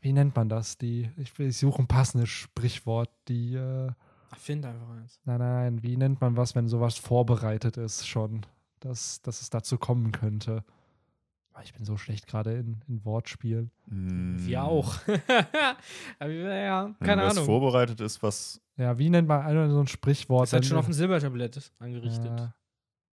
[0.00, 0.76] wie nennt man das?
[0.78, 3.90] Die, ich, ich suche ein passendes Sprichwort, die, äh,
[4.36, 5.18] find einfach eins.
[5.24, 8.44] nein, nein, wie nennt man was, wenn sowas vorbereitet ist schon,
[8.84, 10.64] dass, dass es dazu kommen könnte?
[11.52, 13.70] Ah, Ich bin so schlecht gerade in, in Wortspielen.
[13.86, 14.36] Mm.
[14.44, 14.96] Wir auch.
[16.18, 17.46] Aber ja, Wenn keine was Ahnung.
[17.46, 18.60] vorbereitet ist, was.
[18.76, 20.42] Ja, wie nennt man also so ein Sprichwort?
[20.44, 22.40] Das hat wenn schon auf ein Silbertablett angerichtet.
[22.40, 22.54] Ja.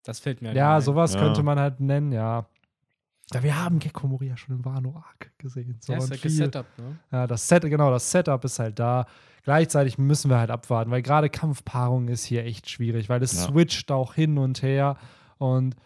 [0.04, 0.80] Das fällt mir Ja, ein.
[0.82, 1.20] sowas Ja.
[1.20, 2.46] könnte man halt nennen, ja.
[3.34, 5.76] Ja, wir haben Gecko Moria schon im Wano Arc gesehen.
[5.80, 6.98] So Ja, ist halt viel- gesetup, ne?
[7.12, 9.04] Ja, das Set, genau, das Setup ist halt da.
[9.42, 13.48] Gleichzeitig müssen wir halt abwarten, weil gerade Kampfpaarung ist hier echt schwierig, weil es Ja.
[13.48, 14.96] switcht auch hin und her.
[15.38, 15.76] Und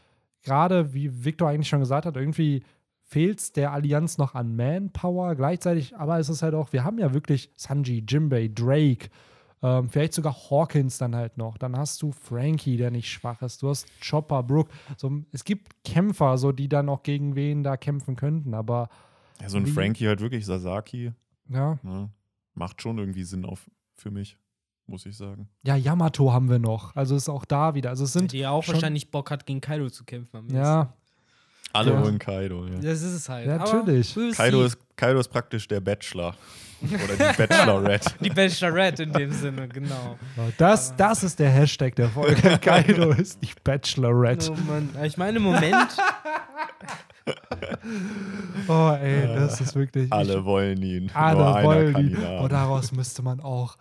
[0.42, 2.62] gerade, wie Victor eigentlich schon gesagt hat, irgendwie
[3.02, 5.34] fehlt es der Allianz noch an Manpower.
[5.34, 9.10] Gleichzeitig, aber es ist halt auch, wir haben ja wirklich Sanji, Jimbei, Drake,
[9.62, 11.56] ähm, vielleicht sogar Hawkins dann halt noch.
[11.58, 13.62] Dann hast du Frankie, der nicht schwach ist.
[13.62, 14.68] Du hast Chopper, Brook.
[14.96, 18.88] So, es gibt Kämpfer, so, die dann auch gegen wen da kämpfen könnten, aber
[19.40, 21.12] Ja, so ein Frankie halt wirklich, Sasaki,
[21.48, 21.78] ja.
[21.82, 22.10] ne,
[22.54, 24.36] macht schon irgendwie Sinn auf, für mich,
[24.92, 25.48] muss ich sagen.
[25.64, 26.94] Ja, Yamato haben wir noch.
[26.94, 27.90] Also ist auch da wieder.
[27.90, 30.36] Also es sind die ja auch schon- wahrscheinlich Bock hat, gegen Kaido zu kämpfen.
[30.36, 30.92] am ja,
[31.74, 32.02] Alle Ja.
[32.02, 32.74] wollen Kaido, ja.
[32.76, 33.46] Das ist es halt.
[33.46, 34.14] Ja, natürlich.
[34.36, 36.34] Kaido ist, Kaido ist praktisch der Bachelor.
[36.82, 38.10] Oder die Bachelorette.
[38.20, 40.18] Die Bachelorette in dem Sinne, genau.
[40.58, 42.58] das, das ist der Hashtag der Folge.
[42.60, 44.50] Kaido ist die Bachelorette.
[44.52, 44.90] Oh Mann.
[45.04, 45.96] Ich meine, im Moment,
[48.68, 50.12] Oh, ey, das ist wirklich.
[50.12, 51.10] Alle Ich, wollen ihn.
[51.14, 52.16] alle wollen ihn.
[52.16, 53.76] Und daraus müsste man auch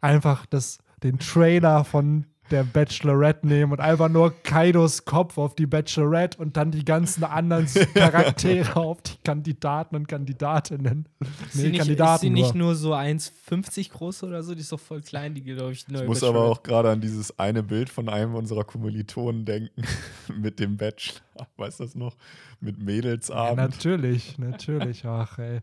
[0.00, 5.66] einfach das, den Trailer von der Bachelorette nehmen und einfach nur Kaidos Kopf auf die
[5.66, 11.08] Bachelorette und dann die ganzen anderen Charaktere auf die Kandidaten und Kandidatinnen.
[11.20, 12.68] ist sie, nicht, ist Kandidaten sie nicht nur.
[12.68, 14.54] nur so 1,50 groß oder so?
[14.54, 17.00] Die ist doch voll klein, die, glaube ich, neue Ich muss aber auch gerade an
[17.00, 19.82] dieses eine Bild von einem unserer Kommilitonen denken,
[20.34, 21.20] mit dem Bachelor.
[21.56, 22.16] Weißt du das noch?
[22.60, 23.58] Mit Ja, Mädelsabend.
[23.58, 25.04] natürlich, natürlich.
[25.04, 25.60] Ach, ey.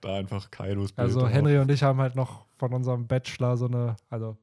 [0.00, 0.98] da einfach Kaidos Bild.
[1.06, 1.30] Also drauf.
[1.30, 4.36] Henry und ich haben halt noch von unserem Bachelor so eine, also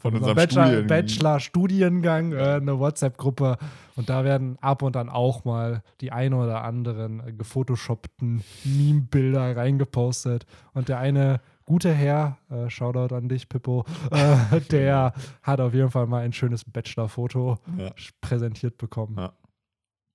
[0.00, 0.86] von unserem unserem Bachelor, Studien.
[0.86, 3.58] Bachelor-Studiengang, äh, eine WhatsApp-Gruppe
[3.96, 9.56] und da werden ab und an auch mal die ein oder anderen äh, gefotoshoppten Meme-Bilder
[9.56, 15.12] reingepostet und der eine gute Herr, äh, Shoutout an dich, Pippo, äh, der
[15.42, 17.90] hat auf jeden Fall mal ein schönes Bachelor-Foto Ja.
[18.20, 19.16] präsentiert bekommen.
[19.18, 19.32] Ja.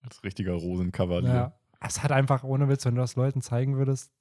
[0.02, 1.34] Als richtiger Rosenkavalier.
[1.34, 1.54] Ja.
[1.86, 4.12] Es hat einfach, ohne Witz, wenn du das Leuten zeigen würdest,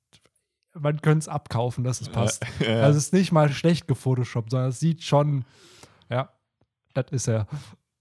[0.74, 2.44] man könnte es abkaufen, dass es passt.
[2.60, 2.82] Ja.
[2.82, 5.44] Also es ist nicht mal schlecht gefotoshoppt, sondern es sieht schon,
[6.08, 6.32] ja,
[6.94, 7.46] das ist er.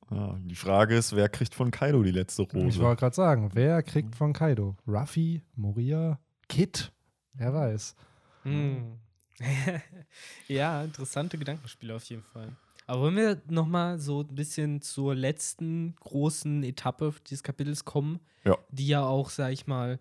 [0.09, 2.67] Ja, die Frage ist, wer kriegt von Kaido die letzte Rose?
[2.67, 4.75] Ich wollte gerade sagen, wer kriegt von Kaido?
[4.85, 6.19] Ruffy, Moria,
[6.49, 6.91] Kid?
[7.33, 7.95] Wer weiß.
[8.43, 8.99] Hm.
[10.47, 12.55] ja, interessante Gedankenspiele auf jeden Fall.
[12.87, 18.19] Aber wollen wir noch mal so ein bisschen zur letzten großen Etappe dieses Kapitels kommen,
[18.43, 18.57] Ja.
[18.69, 19.99] die ja auch, sag ich mal,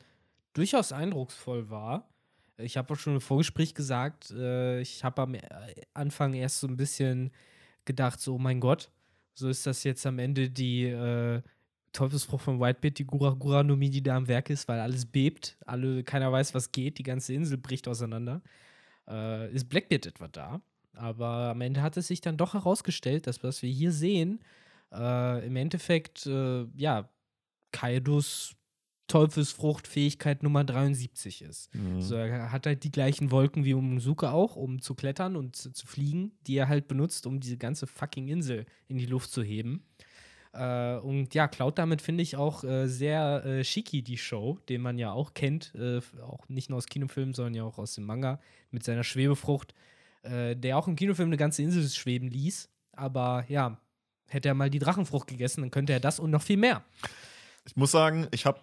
[0.55, 2.09] durchaus eindrucksvoll war.
[2.63, 5.41] Ich habe auch schon im Vorgespräch gesagt, äh, ich habe am äh,
[5.95, 7.31] Anfang erst so ein bisschen
[7.85, 8.91] gedacht, so, oh mein Gott,
[9.35, 11.43] so ist das jetzt am Ende die äh,
[11.93, 15.57] Teufelsfrucht von Whitebeard, die Gura Gura Nomi, die da am Werk ist, weil alles bebt,
[15.67, 18.43] alle, keiner weiß, was geht, die ganze Insel bricht auseinander.
[19.09, 20.61] Äh, ist Blackbeard etwa da?
[20.95, 24.41] Aber am Ende hat es sich dann doch herausgestellt, dass was wir hier sehen,
[24.93, 27.09] äh, im Endeffekt, äh, ja,
[27.73, 28.57] Kaidos
[29.11, 31.75] Teufelsfrucht-Fähigkeit Nummer 73 ist.
[31.75, 32.01] Mhm.
[32.01, 35.73] So, er hat halt die gleichen Wolken wie Umsuke auch, um zu klettern und zu,
[35.73, 39.43] zu fliegen, die er halt benutzt, um diese ganze fucking Insel in die Luft zu
[39.43, 39.85] heben.
[40.53, 44.81] Äh, und ja, klaut damit, finde ich, auch äh, sehr äh, Shiki, die Show, den
[44.81, 48.05] man ja auch kennt, äh, auch nicht nur aus Kinofilmen, sondern ja auch aus dem
[48.05, 48.41] Manga,
[48.71, 49.75] mit seiner Schwebefrucht,
[50.23, 52.69] äh, der auch im Kinofilm eine ganze Insel schweben ließ.
[52.93, 53.81] Aber ja,
[54.29, 56.85] hätte er mal die Drachenfrucht gegessen, dann könnte er das und noch viel mehr.
[57.67, 58.61] Ich muss sagen, ich habe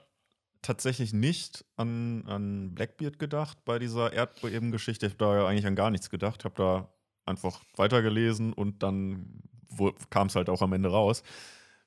[0.62, 5.05] tatsächlich nicht an, an Blackbeard gedacht bei dieser Erdbebengeschichte.
[5.05, 6.45] Ich habe da ja eigentlich an gar nichts gedacht.
[6.45, 6.89] habe da
[7.26, 9.41] einfach weitergelesen und dann
[10.10, 11.24] kam es halt auch am Ende raus.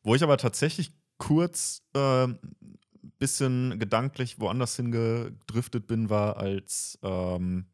[0.03, 7.67] Wo ich aber tatsächlich kurz ein äh, bisschen gedanklich woanders hingedriftet bin, war, als ähm,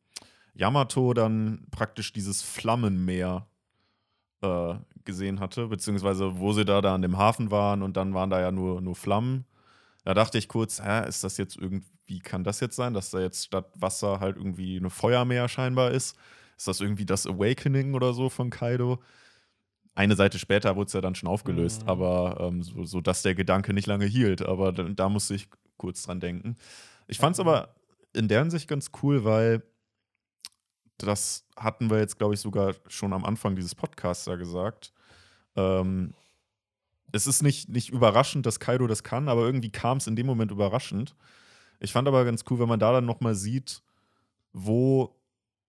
[0.55, 3.47] Yamato dann praktisch dieses Flammenmeer
[4.43, 4.75] äh,
[5.05, 8.41] gesehen hatte, beziehungsweise wo sie da, da an dem Hafen waren und dann waren da
[8.41, 9.45] ja nur, nur Flammen.
[10.07, 13.19] Da dachte ich kurz, hä, ist das jetzt irgendwie, kann das jetzt sein, dass da
[13.19, 16.17] jetzt statt Wasser halt irgendwie eine Feuermeer scheinbar ist?
[16.57, 19.03] Ist das irgendwie das Awakening oder so von Kaido?
[19.97, 21.89] Eine Seite später wurde es ja dann schon aufgelöst, Mhm.
[21.89, 24.43] aber ähm, so, so, dass der Gedanke nicht lange hielt.
[24.43, 26.57] Aber da, da musste ich kurz dran denken.
[27.09, 27.75] Ich fand es aber
[28.13, 29.65] in der Hinsicht ganz cool, weil
[30.99, 34.93] das hatten wir jetzt, glaube ich, sogar schon am Anfang dieses Podcasts da gesagt.
[35.57, 36.15] Ähm,
[37.13, 40.27] es ist nicht, nicht überraschend, dass Kaido das kann, aber irgendwie kam es in dem
[40.27, 41.15] Moment überraschend.
[41.81, 43.83] Ich fand aber ganz cool, wenn man da dann nochmal sieht,
[44.53, 45.15] wo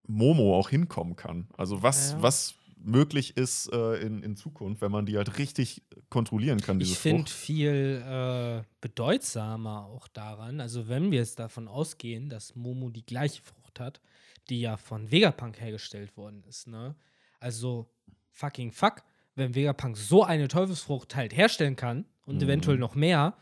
[0.06, 1.48] Momo auch hinkommen kann.
[1.56, 2.22] Also was, Ja.
[2.22, 6.92] was möglich ist äh, in, in Zukunft, wenn man die halt richtig kontrollieren kann, diese
[6.92, 12.90] Ich finde viel äh, bedeutsamer auch daran, also wenn wir jetzt davon ausgehen, dass Momo
[12.90, 14.00] die gleiche Frucht hat,
[14.48, 16.94] die ja von Vegapunk hergestellt worden ist, ne?
[17.40, 17.90] Also
[18.30, 19.02] fucking fuck,
[19.38, 22.42] wenn Vegapunk so eine Teufelsfrucht halt herstellen kann und Mhm.
[22.42, 23.34] eventuell noch mehr,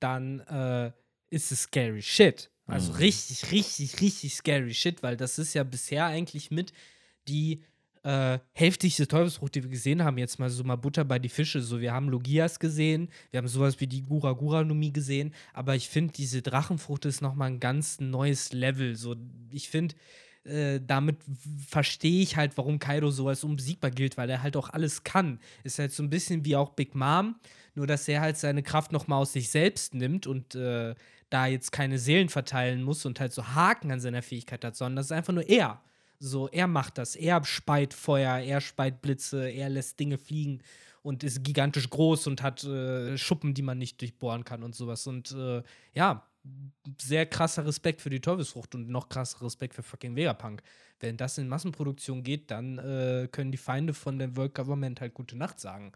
[0.00, 0.92] dann äh,
[1.30, 2.50] ist es scary shit.
[2.66, 2.98] Also Mhm.
[2.98, 6.72] richtig, richtig, richtig scary shit, weil das ist ja bisher eigentlich mit
[7.28, 7.62] die
[8.02, 10.18] äh, heftigste Teufelsfrucht, die wir gesehen haben.
[10.18, 11.62] Jetzt mal so mal Butter bei die Fische.
[11.62, 15.74] So, wir haben Logias gesehen, wir haben sowas wie die Gura Gura Numie gesehen, aber
[15.74, 18.94] ich finde, diese Drachenfrucht ist nochmal ein ganz neues Level.
[18.94, 19.16] So,
[19.50, 19.94] ich finde,
[20.44, 21.18] äh, damit
[21.68, 25.40] verstehe ich halt, warum Kaido so als unbesiegbar gilt, weil er halt auch alles kann.
[25.62, 27.36] Ist halt so ein bisschen wie auch Big Mom,
[27.74, 30.94] nur dass er halt seine Kraft nochmal aus sich selbst nimmt und äh,
[31.30, 34.96] da jetzt keine Seelen verteilen muss und halt so Haken an seiner Fähigkeit hat, sondern
[34.96, 35.80] das ist einfach nur er.
[36.20, 37.16] So, er macht das.
[37.16, 40.60] Er speit Feuer, er speit Blitze, er lässt Dinge fliegen
[41.02, 45.06] und ist gigantisch groß und hat äh, Schuppen, die man nicht durchbohren kann und sowas.
[45.06, 46.26] Und äh, ja,
[47.00, 50.62] sehr krasser Respekt für die Teufelsfrucht und noch krasser Respekt für fucking Vegapunk.
[51.00, 55.14] Wenn das in Massenproduktion geht, dann äh, können die Feinde von dem World Government halt
[55.14, 55.92] gute Nacht sagen.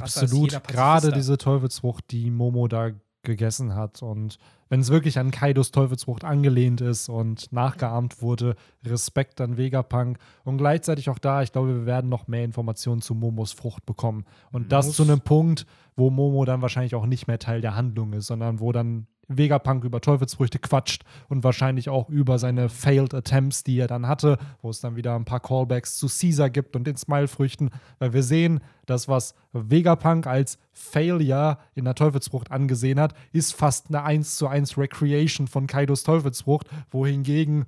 [0.00, 0.62] Als Absolut.
[0.64, 2.92] Gerade diese Teufelsfrucht, die Momo da
[3.24, 4.02] gegessen hat.
[4.02, 8.54] Und wenn es wirklich an Kaidos Teufelsfrucht angelehnt ist und nachgeahmt wurde,
[8.84, 10.18] Respekt an Vegapunk.
[10.44, 14.24] Und gleichzeitig auch da, ich glaube, wir werden noch mehr Informationen zu Momos Frucht bekommen.
[14.52, 14.96] Und das Muss.
[14.96, 15.66] zu einem Punkt,
[15.96, 19.84] wo Momo dann wahrscheinlich auch nicht mehr Teil der Handlung ist, sondern wo dann Vegapunk
[19.84, 24.70] über Teufelsfrüchte quatscht und wahrscheinlich auch über seine Failed Attempts, die er dann hatte, wo
[24.70, 28.60] es dann wieder ein paar Callbacks zu Caesar gibt und den Smile-Früchten, weil wir sehen,
[28.86, 34.46] das, was Vegapunk als Failure in der Teufelsfrucht angesehen hat, ist fast eine 1 zu
[34.46, 37.66] 1 Recreation von Kaidos Teufelsfrucht, wohingegen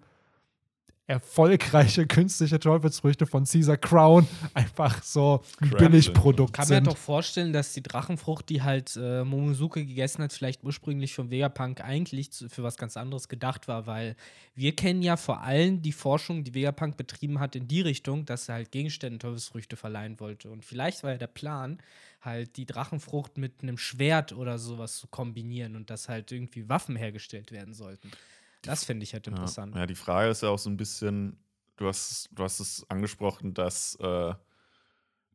[1.06, 6.86] erfolgreiche künstliche Teufelsfrüchte von Caesar Crown einfach so ein Billigprodukt Kann mir sind.
[6.88, 11.80] doch vorstellen, dass die Drachenfrucht, die halt äh, Momosuke gegessen hat, vielleicht ursprünglich von Vegapunk
[11.80, 14.16] eigentlich für was ganz anderes gedacht war, weil
[14.56, 18.48] wir kennen ja vor allem die Forschung, die Vegapunk betrieben hat, in die Richtung, dass
[18.48, 20.50] er halt Gegenständen Teufelsfrüchte verleihen wollte.
[20.50, 21.78] Und vielleicht war ja der Plan,
[22.20, 26.96] halt die Drachenfrucht mit einem Schwert oder sowas zu kombinieren und dass halt irgendwie Waffen
[26.96, 28.10] hergestellt werden sollten.
[28.66, 29.74] Das finde ich halt interessant.
[29.74, 31.38] Ja, ja, die Frage ist ja auch so ein bisschen,
[31.76, 34.34] du hast, du hast es angesprochen, dass äh,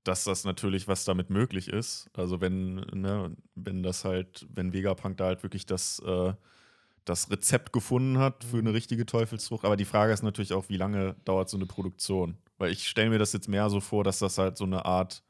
[0.03, 2.09] dass das natürlich, was damit möglich ist.
[2.15, 6.34] Also wenn, ne, wenn das halt, wenn Vegapunk da halt wirklich das, äh,
[7.05, 9.65] das Rezept gefunden hat für eine richtige Teufelsfrucht.
[9.65, 12.38] Aber die Frage ist natürlich auch, wie lange dauert so eine Produktion?
[12.57, 15.23] Weil ich stelle mir das jetzt mehr so vor, dass das halt so eine Art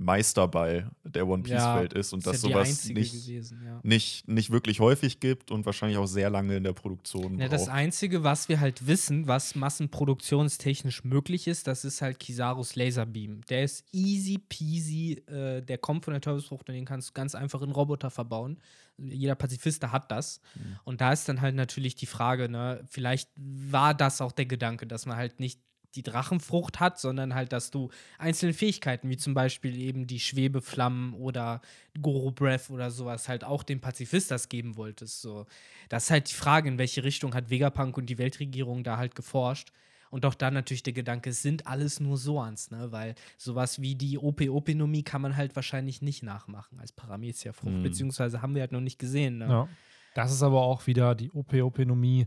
[0.00, 3.80] Meisterball der One Piece-Welt ist und dass ja sowas nicht, gewesen, ja.
[3.82, 7.68] nicht, nicht wirklich häufig gibt und wahrscheinlich auch sehr lange in der Produktion Ja, das.
[7.68, 13.42] Einzige, was wir halt wissen, was massenproduktionstechnisch möglich ist, das ist halt Kisarus Laserbeam.
[13.50, 17.34] Der ist easy peasy, äh, der kommt von der Teufelsfrucht und den kannst du ganz
[17.34, 18.58] einfach in Roboter verbauen.
[18.96, 20.40] Jeder Pazifist hat das.
[20.54, 20.76] Mhm.
[20.84, 24.86] Und da ist dann halt natürlich die Frage, ne, vielleicht war das auch der Gedanke,
[24.86, 25.60] dass man halt nicht
[25.94, 31.14] die Drachenfrucht hat, sondern halt, dass du einzelne Fähigkeiten, wie zum Beispiel eben die Schwebeflammen
[31.14, 31.60] oder
[32.00, 35.20] Goro Breath oder sowas, halt auch dem Pazifistas geben wolltest.
[35.20, 35.46] So.
[35.88, 39.14] Das ist halt die Frage, in welche Richtung hat Vegapunk und die Weltregierung da halt
[39.14, 39.72] geforscht.
[40.10, 42.90] Und auch dann natürlich der Gedanke, es sind alles nur Soans, ne?
[42.90, 47.82] Weil sowas wie die OP-Opinomie kann man halt wahrscheinlich nicht nachmachen als Paramezia-Frucht, Mhm.
[47.84, 49.38] beziehungsweise haben wir halt noch nicht gesehen.
[49.38, 49.46] Ne?
[49.46, 49.68] Ja.
[50.14, 52.26] Das ist aber auch wieder die OP-Opinomie.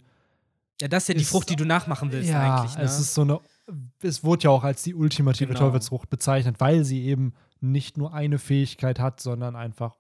[0.80, 2.78] Ja, das ist ja die Frucht, die du nachmachen willst ja, eigentlich.
[2.78, 2.84] Ne?
[2.84, 3.40] es ist so eine.
[4.02, 5.60] Es wurde ja auch als die ultimative Genau.
[5.68, 9.98] Teufelsfrucht bezeichnet, weil sie eben nicht nur eine Fähigkeit hat, sondern einfach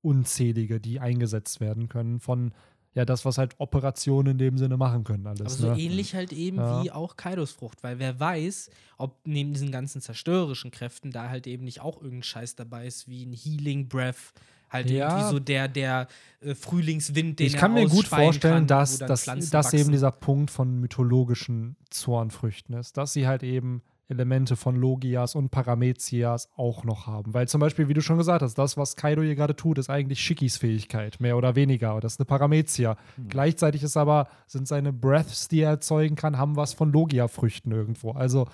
[0.00, 2.52] unzählige, die eingesetzt werden können von
[2.94, 5.40] ja das, was halt Operationen in dem Sinne machen können alles.
[5.40, 5.80] Aber so ne?
[5.80, 6.82] ähnlich halt eben Ja.
[6.84, 11.46] wie auch Kaidos Frucht, weil wer weiß, ob neben diesen ganzen zerstörerischen Kräften da halt
[11.46, 14.32] eben nicht auch irgendein Scheiß dabei ist, wie ein Healing Breath,
[14.74, 15.08] halt Ja.
[15.08, 16.08] irgendwie so der, der
[16.40, 19.92] äh, Frühlingswind, den ich er kann mir gut vorstellen, kann, dass, dass, Pflanzen dass eben
[19.92, 26.50] dieser Punkt von mythologischen Zornfrüchten ist, dass sie halt eben Elemente von Logias und Paramezias
[26.56, 27.32] auch noch haben.
[27.32, 29.88] Weil zum Beispiel, wie du schon gesagt hast, das, was Kaido hier gerade tut, ist
[29.88, 31.98] eigentlich Shikis Fähigkeit, mehr oder weniger.
[32.00, 32.96] Das ist eine Paramezia.
[33.16, 33.28] Hm.
[33.28, 38.12] Gleichzeitig ist aber, sind seine Breaths, die er erzeugen kann, haben was von Logia-Früchten irgendwo.
[38.12, 38.46] Also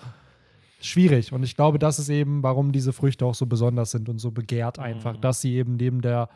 [0.81, 1.31] schwierig.
[1.33, 4.31] Und ich glaube, das ist eben, warum diese Früchte auch so besonders sind und so
[4.31, 5.21] begehrt einfach, Mhm.
[5.21, 6.29] dass sie eben neben der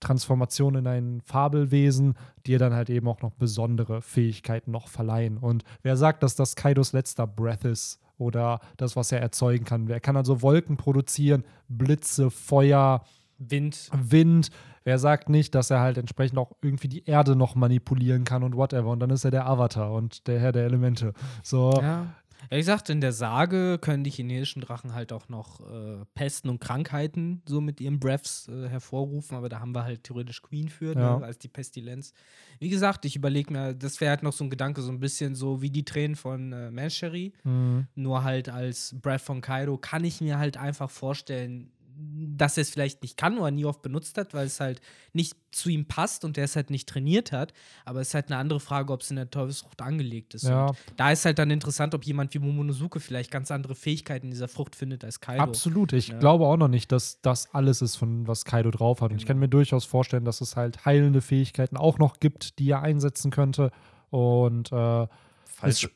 [0.00, 2.14] Transformation in ein Fabelwesen
[2.46, 5.38] dir dann halt eben auch noch besondere Fähigkeiten noch verleihen.
[5.38, 9.88] Und wer sagt, dass das Kaidos letzter Breath ist oder das, was er erzeugen kann?
[9.88, 13.02] Wer kann also Wolken produzieren, Blitze, Feuer,
[13.38, 13.88] Wind.
[13.92, 14.50] Wind?
[14.84, 18.56] Wer sagt nicht, dass er halt entsprechend auch irgendwie die Erde noch manipulieren kann und
[18.56, 18.90] whatever?
[18.90, 21.12] Und dann ist er der Avatar und der Herr der Elemente.
[21.42, 22.06] So, Ja.
[22.50, 26.48] Ja, wie gesagt, in der Sage können die chinesischen Drachen halt auch noch äh, Pesten
[26.48, 30.68] und Krankheiten so mit ihren Breaths äh, hervorrufen, aber da haben wir halt theoretisch Queen
[30.68, 31.18] für, Ja.
[31.18, 32.12] ne, als die Pestilenz.
[32.60, 35.34] Wie gesagt, ich überlege mir, das wäre halt noch so ein Gedanke, so ein bisschen
[35.34, 40.04] so wie die Tränen von äh, Manchery, mh, nur halt als Breath von Kaido, kann
[40.04, 41.70] ich mir halt einfach vorstellen,
[42.00, 44.80] dass er es vielleicht nicht kann oder nie oft benutzt hat, weil es halt
[45.12, 47.52] nicht zu ihm passt und er es halt nicht trainiert hat.
[47.84, 50.44] Aber es ist halt eine andere Frage, ob es in der Teufelsfrucht angelegt ist.
[50.44, 50.66] Ja.
[50.68, 54.30] Und da ist halt dann interessant, ob jemand wie Momonosuke vielleicht ganz andere Fähigkeiten in
[54.30, 55.42] dieser Frucht findet als Kaido.
[55.42, 55.92] Absolut.
[55.92, 56.18] Ich Ja.
[56.18, 59.10] glaube auch noch nicht, dass das alles ist, von was Kaido drauf hat.
[59.10, 59.46] Und ich kann Genau.
[59.46, 63.70] mir durchaus vorstellen, dass es halt heilende Fähigkeiten auch noch gibt, die er einsetzen könnte.
[64.10, 65.06] Und äh,
[65.44, 65.88] Falls,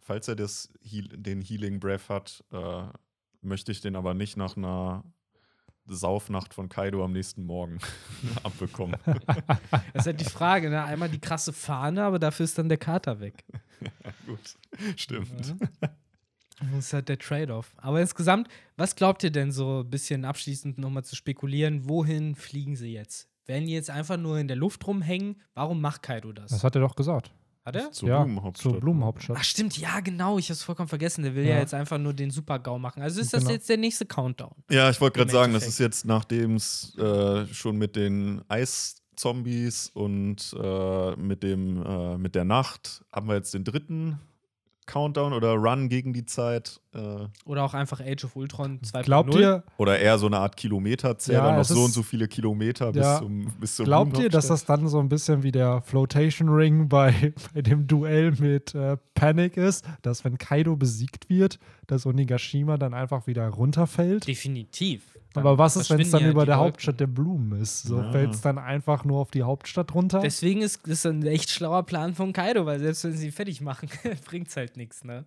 [0.00, 2.82] falls er das den Healing Breath hat, äh,
[3.42, 5.04] möchte ich den aber nicht nach einer
[5.90, 7.78] Saufnacht von Kaido am nächsten Morgen
[8.42, 8.96] abbekommen.
[9.92, 10.84] Das ist halt die Frage, ne?
[10.84, 13.44] Einmal die krasse Fahne, aber dafür ist dann der Kater weg.
[14.26, 14.56] Gut,
[14.96, 15.30] stimmt.
[16.60, 17.72] Das ist halt der Trade-off.
[17.78, 21.88] Aber insgesamt, was glaubt ihr denn so ein bisschen abschließend nochmal zu spekulieren?
[21.88, 23.28] Wohin fliegen sie jetzt?
[23.46, 25.40] Werden die jetzt einfach nur in der Luft rumhängen?
[25.54, 26.50] Warum macht Kaido das?
[26.50, 27.32] das hat er doch gesagt.
[27.74, 27.92] Hat er?
[27.92, 28.72] Zur ja, Blumenhauptstadt.
[28.72, 29.36] Zur Blumenhauptstadt.
[29.40, 31.22] Ach stimmt, ja genau, ich hab's vollkommen vergessen.
[31.22, 31.58] Der will ja, Ja.
[31.60, 33.02] jetzt einfach nur den Super-GAU machen.
[33.02, 33.52] Also ist das Genau.
[33.52, 34.52] jetzt der nächste Countdown.
[34.70, 39.90] Ja, ich wollte gerade sagen, das ist jetzt, nachdem es äh, schon mit den Eiszombies
[39.94, 44.18] und äh, mit, dem, äh, mit der Nacht, haben wir jetzt den dritten
[44.90, 46.80] Countdown oder Run gegen die Zeit.
[46.92, 46.98] Äh,
[47.44, 49.02] Oder auch einfach Age of Ultron 2.0.
[49.04, 52.90] Glaubt ihr, oder eher so eine Art Kilometerzähler, Ja, noch so und so viele Kilometer
[52.90, 53.18] bis Ja.
[53.18, 56.88] zum bis zur glaubt ihr, dass das dann so ein bisschen wie der Flotation Ring
[56.88, 61.60] bei, bei dem Duell mit äh, Panic ist, dass wenn Kaido besiegt wird,
[61.90, 64.26] dass Onigashima dann einfach wieder runterfällt?
[64.26, 65.18] Definitiv.
[65.34, 66.66] Aber was ist, wenn es dann ja über der Wolken.
[66.68, 67.82] Hauptstadt der Blumen ist?
[67.84, 68.10] So Ja.
[68.10, 70.20] fällt es dann einfach nur auf die Hauptstadt runter?
[70.20, 73.60] Deswegen ist das ein echt schlauer Plan von Kaido, weil selbst wenn sie ihn fertig
[73.60, 73.88] machen,
[74.24, 75.24] bringt's halt nichts, ne?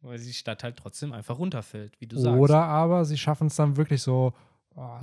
[0.00, 2.38] Weil die Stadt halt trotzdem einfach runterfällt, wie du sagst.
[2.38, 4.32] Oder aber sie schaffen es dann wirklich so,
[4.76, 4.98] oh,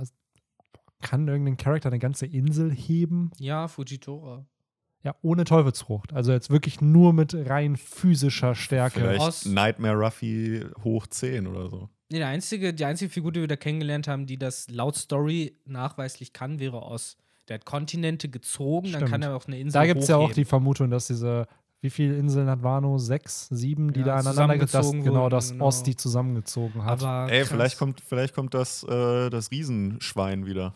[1.02, 3.30] kann irgendein Charakter eine ganze Insel heben?
[3.38, 4.46] Ja, Fujitora.
[5.06, 6.12] Ja, ohne Teufelsfrucht.
[6.12, 8.98] Also jetzt wirklich nur mit rein physischer Stärke.
[8.98, 11.88] Vielleicht Aus- Nightmare Ruffy hoch 10 oder so.
[12.10, 15.56] Nee, der einzige, die einzige Figur, die wir da kennengelernt haben, die das laut Story
[15.64, 17.16] nachweislich kann, wäre Oz.
[17.46, 19.10] Der hat Kontinente gezogen, dann Stimmt.
[19.12, 21.46] kann er auch eine Insel Da gibt es ja auch die Vermutung, dass diese
[21.82, 22.98] wie viele Inseln hat Wano?
[22.98, 25.70] Sechs, sieben, die Ja, da aneinander das, zusammengezogen Genau, wurden, das genau.
[25.70, 27.02] Zusammengezogen hat.
[27.04, 27.48] Aber Ey, krass.
[27.50, 30.74] vielleicht kommt, vielleicht kommt das, äh, das Riesenschwein wieder.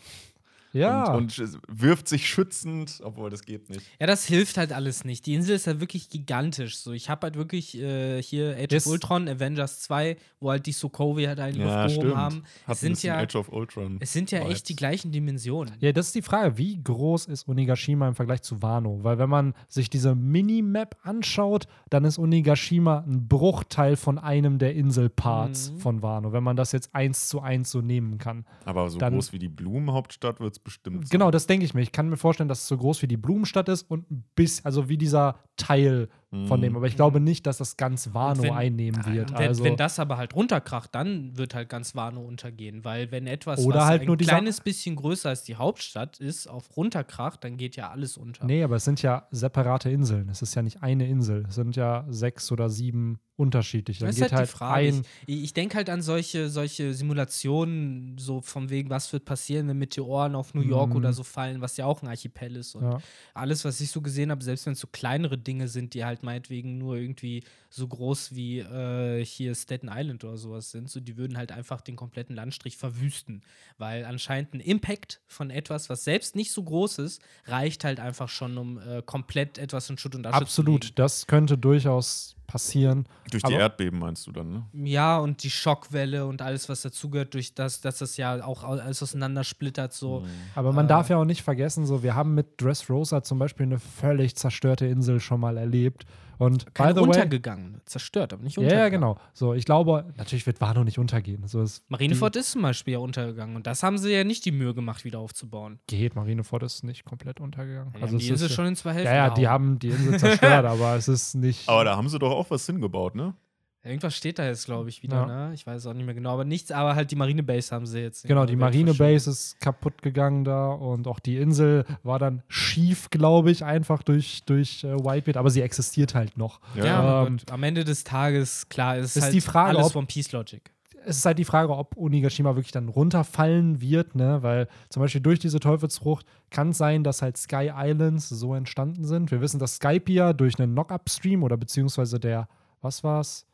[0.73, 3.83] Ja, Und, und wirft sich schützend, obwohl das geht nicht.
[3.99, 5.27] Ja, das hilft halt alles nicht.
[5.27, 6.79] Die Insel ist halt wirklich gigantisch.
[6.79, 10.67] So, ich habe halt wirklich äh, hier Age Ist- of Ultron, Avengers 2, wo halt
[10.67, 12.15] die Sokovia halt eigentlich Ja, stimmt.
[12.17, 12.43] haben.
[12.67, 13.97] Hat Es ein sind ja, Age of Ultron.
[14.01, 14.77] es sind ja echt die Vibes.
[14.79, 15.75] gleichen Dimensionen.
[15.81, 19.01] Ja, das ist die Frage, wie groß ist Onigashima im Vergleich zu Wano?
[19.03, 24.75] Weil wenn man sich diese Minimap anschaut, dann ist Onigashima ein Bruchteil von einem der
[24.75, 25.79] Inselparts Mhm.
[25.79, 28.45] von Wano, wenn man das jetzt eins zu eins so nehmen kann.
[28.65, 31.07] Aber so Dann- groß wie die Blumenhauptstadt wird es bestimmt.
[31.07, 31.11] sein.
[31.11, 31.83] Genau, das denke ich mir.
[31.83, 34.65] Ich kann mir vorstellen, dass es so groß wie die Blumenstadt ist und ein bisschen,
[34.65, 36.09] also wie dieser Teil
[36.47, 36.77] von dem.
[36.77, 39.33] Aber ich glaube nicht, dass das ganz Wano wenn- einnehmen wird.
[39.33, 42.85] Und wenn, also, wenn das aber halt runterkracht, dann wird halt ganz Wano untergehen.
[42.85, 46.21] Weil wenn etwas, Oder was halt ein nur dieser- kleines bisschen größer als die Hauptstadt
[46.21, 48.45] ist, auf runterkracht, dann geht ja alles unter.
[48.45, 50.29] nee, aber es sind ja separate Inseln.
[50.29, 51.47] Es ist ja nicht eine Insel.
[51.49, 54.01] Es sind ja sechs oder sieben unterschiedliche.
[54.01, 54.89] Dann Das ist geht halt halt die Frage.
[54.89, 55.03] ein.
[55.27, 59.79] Ich, ich denke halt an solche, solche Simulationen, so von wegen, was wird passieren, wenn
[59.79, 60.97] Meteoren auf New York Mhm.
[60.97, 62.75] oder so fallen, was ja auch ein Archipel ist.
[62.75, 63.01] Und Ja.
[63.35, 66.23] alles, was ich so gesehen habe, selbst wenn es so kleinere Dinge sind, die halt
[66.23, 71.17] meinetwegen nur irgendwie so groß wie äh, hier Staten Island oder sowas sind, so die
[71.17, 73.43] würden halt einfach den kompletten Landstrich verwüsten.
[73.79, 78.29] Weil anscheinend ein Impact von etwas, was selbst nicht so groß ist, reicht halt einfach
[78.29, 80.95] schon, um äh, komplett etwas in Schutt und Asche zu Absolut, legen.
[80.97, 83.07] das könnte durchaus passieren.
[83.31, 84.65] Durch die aber- Erdbeben meinst du dann, ne?
[84.73, 88.73] Ja, und die Schockwelle und alles, was dazugehört, durch das, dass das ja auch au-
[88.79, 90.25] alles auseinandersplittert, so.
[90.57, 90.89] Aber man Äh.
[90.89, 94.87] darf ja auch nicht vergessen, so wir haben mit Dressrosa zum Beispiel eine völlig zerstörte
[94.87, 96.07] Insel schon mal erlebt.
[96.41, 98.93] Und Keine by the way, untergegangen, zerstört, aber nicht ja, untergegangen.
[98.93, 99.19] ja, genau.
[99.35, 101.47] So, ich glaube, natürlich wird Wano nicht untergehen.
[101.47, 104.51] So, es Marineford ist zum Beispiel ja untergegangen und das haben sie ja nicht die
[104.51, 105.81] Mühe gemacht, wieder aufzubauen.
[105.87, 106.17] geht.
[106.17, 107.93] Marineford ist nicht komplett untergegangen.
[107.95, 110.19] Die also die Insel ist, schon in zwei Hälften ja, ja, die haben die Insel
[110.19, 111.69] zerstört, aber es ist nicht.
[111.69, 113.35] Aber da haben sie doch auch was hingebaut, ne?
[113.83, 115.47] Irgendwas steht da jetzt, glaube ich, wieder, Ja.
[115.49, 115.55] ne?
[115.55, 118.27] Ich weiß auch nicht mehr genau, aber nichts, aber halt die Marinebase haben sie jetzt.
[118.29, 123.51] Genau, die Marinebase ist kaputt gegangen da und auch die Insel war dann schief, glaube
[123.51, 126.61] ich, einfach durch, durch äh, Whitebeard, aber sie existiert halt noch.
[126.75, 129.97] Ja, Ähm, gut, am Ende des Tages, klar, ist, ist halt die Frage, alles ob-
[129.97, 130.61] One Piece Logic.
[131.07, 134.43] es ist halt die Frage, ob Onigashima wirklich dann runterfallen wird, ne?
[134.43, 139.07] Weil zum Beispiel durch diese Teufelsfrucht kann es sein, dass halt Sky Islands so entstanden
[139.07, 139.31] sind.
[139.31, 142.47] Wir wissen, dass Skypia durch einen Knock-Up-Stream oder beziehungsweise der,
[142.83, 143.47] was war's?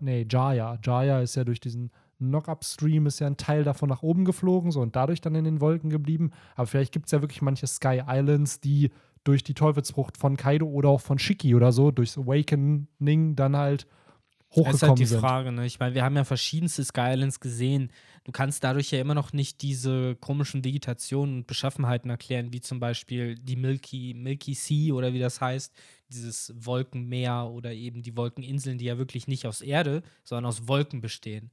[0.00, 0.78] Nee, Jaya.
[0.82, 4.80] Jaya ist ja durch diesen Knock-Up-Stream ist ja ein Teil davon nach oben geflogen, so
[4.80, 6.32] und dadurch dann in den Wolken geblieben.
[6.56, 8.90] Aber vielleicht gibt es ja wirklich manche Sky Islands, die
[9.24, 13.86] durch die Teufelsfrucht von Kaido oder auch von Shiki oder so, durchs Awakening dann halt
[14.50, 15.20] Das hochgekommen ist halt die sind.
[15.20, 15.66] Frage, ne?
[15.66, 17.92] Ich meine, wir haben ja verschiedenste Skylands gesehen.
[18.24, 22.80] Du kannst dadurch ja immer noch nicht diese komischen Vegetationen und Beschaffenheiten erklären, wie zum
[22.80, 25.74] Beispiel die Milky, Milky Sea oder wie das heißt,
[26.08, 31.00] dieses Wolkenmeer oder eben die Wolkeninseln, die ja wirklich nicht aus Erde, sondern aus Wolken
[31.00, 31.50] bestehen.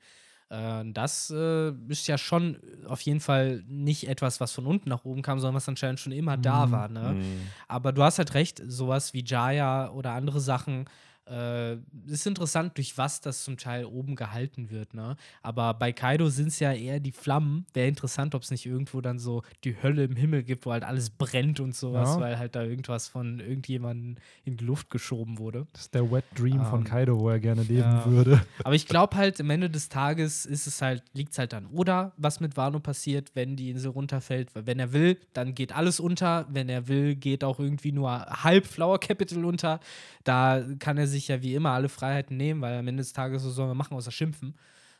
[0.50, 2.58] Äh, das äh, ist ja schon
[2.88, 6.12] auf jeden Fall nicht etwas, was von unten nach oben kam, sondern was anscheinend schon
[6.14, 6.72] immer da Mhm.
[6.72, 6.88] war.
[6.88, 7.14] Ne?
[7.16, 7.42] Mhm.
[7.68, 10.86] Aber du hast halt recht, sowas wie Jaya oder andere Sachen.
[11.28, 15.16] Äh, ist interessant, durch was das zum Teil oben gehalten wird, ne?
[15.42, 17.66] Aber bei Kaido sind es ja eher die Flammen.
[17.74, 20.84] Wäre interessant, ob es nicht irgendwo dann so die Hölle im Himmel gibt, wo halt
[20.84, 22.20] alles brennt und sowas, Ja.
[22.20, 25.66] weil halt da irgendwas von irgendjemandem in die Luft geschoben wurde.
[25.74, 28.06] Das ist der Wet Dream von Ähm, Kaido, wo er gerne leben ja.
[28.06, 28.46] würde.
[28.64, 31.66] Aber ich glaube halt, am Ende des Tages ist es halt, liegt es halt an
[31.74, 34.54] Oda, was mit Wano passiert, wenn die Insel runterfällt.
[34.54, 36.46] Weil wenn er will, dann geht alles unter.
[36.50, 39.80] Wenn er will, geht auch irgendwie nur halb Flower Capital unter.
[40.24, 43.42] Da kann er sich ja wie immer alle Freiheiten nehmen, weil am Ende des Tages
[43.44, 44.56] so soll man machen, außer schimpfen.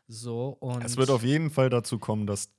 [0.08, 2.50] So, und Es wird auf jeden Fall dazu kommen, dass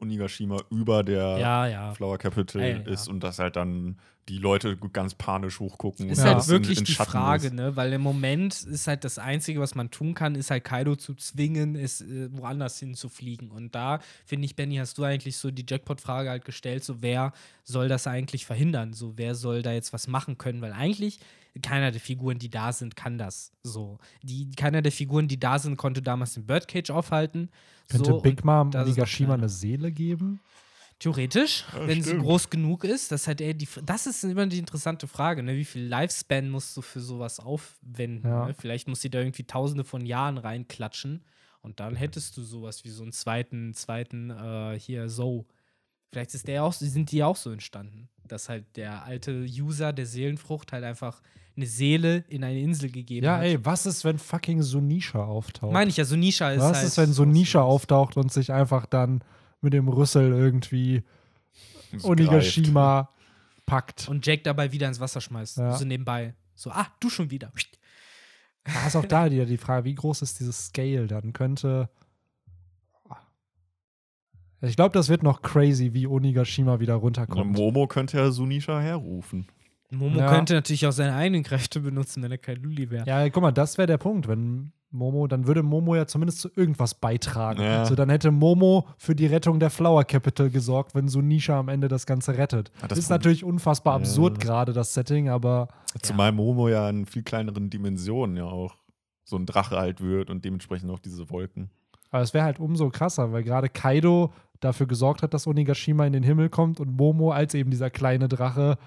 [0.00, 1.94] Onigashima über der Ja, ja.
[1.94, 2.82] Flower Capital Ja, ja.
[2.82, 3.98] ist und dass halt dann
[4.28, 6.10] die Leute ganz panisch hochgucken.
[6.10, 6.24] Ist Ja.
[6.24, 7.54] halt alles in- wirklich in die Schatten Frage, ist.
[7.54, 7.76] ne?
[7.76, 11.14] Weil im Moment ist halt das Einzige, was man tun kann, ist halt Kaido zu
[11.14, 13.50] zwingen, es äh, woanders hinzufliegen.
[13.50, 17.32] Und da, finde ich, Benny, hast du eigentlich so die Jackpot-Frage halt gestellt, so wer
[17.64, 18.92] soll das eigentlich verhindern?
[18.92, 20.60] So, wer soll da jetzt was machen können?
[20.60, 21.20] Weil eigentlich
[21.62, 23.52] keiner der Figuren, die da sind, kann das.
[23.62, 23.98] So.
[24.22, 27.50] Die, keiner der Figuren, die da sind, konnte damals den Birdcage aufhalten.
[27.88, 29.34] Könnte so, Big und Mom kleiner.
[29.34, 30.40] eine Seele geben?
[30.98, 32.22] Theoretisch, Ja, wenn sie stimmt.
[32.22, 33.68] groß genug ist, das hat er die.
[33.84, 35.54] Das ist immer die interessante Frage, ne?
[35.54, 38.26] Wie viel Lifespan musst du für sowas aufwenden?
[38.26, 38.46] Ja.
[38.46, 38.54] Ne?
[38.54, 41.22] Vielleicht muss sie da irgendwie tausende von Jahren reinklatschen
[41.60, 45.46] und dann hättest du sowas wie so einen zweiten, zweiten, äh, hier so.
[46.10, 50.06] Vielleicht ist der auch, sind die auch so entstanden, dass halt der alte User der
[50.06, 51.20] Seelenfrucht halt einfach
[51.56, 53.44] eine Seele in eine Insel gegeben Ja, hat.
[53.44, 55.72] ey, was ist, wenn fucking Sunisha auftaucht?
[55.72, 56.86] Meine ich ja, Sunisha ist was halt.
[56.86, 59.22] ist, wenn so Sunisha auftaucht und sich einfach dann
[59.62, 61.02] mit dem Rüssel irgendwie
[61.92, 63.08] Es Onigashima
[63.64, 64.08] packt?
[64.08, 65.56] Und Jack dabei wieder ins Wasser schmeißt.
[65.58, 65.76] Ja.
[65.76, 66.34] So nebenbei.
[66.54, 67.50] So, ah, du schon wieder.
[68.64, 71.32] Da ist auch da wieder die Frage, wie groß ist dieses Scale dann?
[71.32, 71.88] Könnte.
[74.62, 77.56] Ich glaube, das wird noch crazy, wie Onigashima wieder runterkommt.
[77.56, 79.46] Momo könnte ja Sunisha herrufen.
[79.90, 80.28] Momo Ja.
[80.32, 83.06] könnte natürlich auch seine eigenen Kräfte benutzen, wenn er kein Luli wäre.
[83.06, 84.26] Ja, guck mal, das wäre der Punkt.
[84.26, 87.60] Wenn Momo, dann würde Momo ja zumindest zu irgendwas beitragen.
[87.62, 87.84] Ja.
[87.84, 91.88] So, dann hätte Momo für die Rettung der Flower Capital gesorgt, wenn Sunisha am Ende
[91.88, 92.72] das Ganze rettet.
[92.80, 93.98] Ah, das ist natürlich unfassbar Ja.
[93.98, 95.68] absurd gerade, das Setting, aber
[96.02, 98.74] Zumal Momo ja in viel kleineren Dimensionen ja auch
[99.24, 101.70] so ein Drache halt wird und dementsprechend auch diese Wolken.
[102.10, 106.12] Aber es wäre halt umso krasser, weil gerade Kaido dafür gesorgt hat, dass Onigashima in
[106.12, 108.78] den Himmel kommt und Momo als eben dieser kleine Drache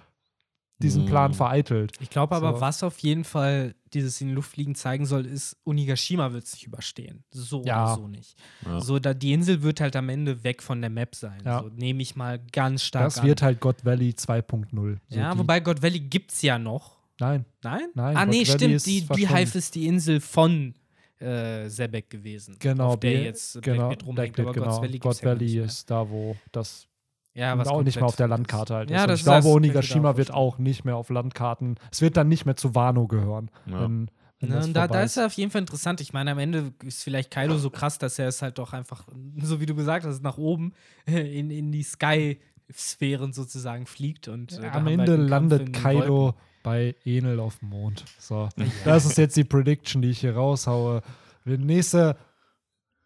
[0.82, 1.08] diesen Mm.
[1.08, 1.92] Plan vereitelt.
[2.00, 2.62] Ich glaube aber, So.
[2.62, 6.54] was auf jeden Fall dieses in die Luft fliegen zeigen soll, ist, Onigashima wird es
[6.54, 7.26] nicht überstehen.
[7.32, 7.84] So Ja.
[7.84, 8.38] oder so nicht.
[8.66, 8.80] Ja.
[8.80, 11.38] So, da die Insel wird halt am Ende weg von der Map sein.
[11.44, 11.64] Ja.
[11.64, 13.28] So, Nehme ich mal ganz stark Das an.
[13.28, 15.00] wird halt God Valley 2.0.
[15.10, 16.98] So ja, die- wobei God Valley gibt es ja noch.
[17.20, 17.90] Nein, Nein?
[17.96, 18.86] Nein, Ah, God nee, Valley stimmt.
[18.86, 19.28] Die verschwunden.
[19.34, 20.76] Beehive ist die Insel von
[21.20, 22.56] äh, Sebek gewesen.
[22.60, 22.90] genau.
[22.90, 24.34] Auf der Be- jetzt genau, Blackbeard rumhängt.
[24.36, 24.82] Blackbeard, Aber genau.
[24.82, 25.64] Valley, God ja Valley mehr.
[25.66, 26.88] ist da, wo das
[27.34, 28.96] ja, was auch nicht mehr auf der Landkarte halt ist.
[28.96, 31.76] Ja, und das ich glaube, Onigashima wird auch nicht mehr auf Landkarten.
[31.92, 33.50] Es wird dann nicht mehr zu Wano gehören.
[33.68, 33.82] Ja.
[33.82, 34.10] Wenn,
[34.42, 36.00] wenn Ne, das und da, da ist er auf jeden Fall interessant.
[36.02, 39.06] Ich meine, am Ende ist vielleicht Kaido so krass, dass er es halt doch einfach,
[39.42, 40.74] so wie du gesagt hast, nach oben
[41.06, 44.28] in, in die Sky-Sphären sozusagen fliegt.
[44.28, 46.40] Und, äh, da Am Ende halt Kampf landet Kaido Wolken.
[46.64, 48.06] Bei Enel auf dem Mond.
[48.20, 48.50] So,
[48.86, 51.02] das ist jetzt die Prediction, die ich hier raushaue.
[51.46, 52.18] Die nächste,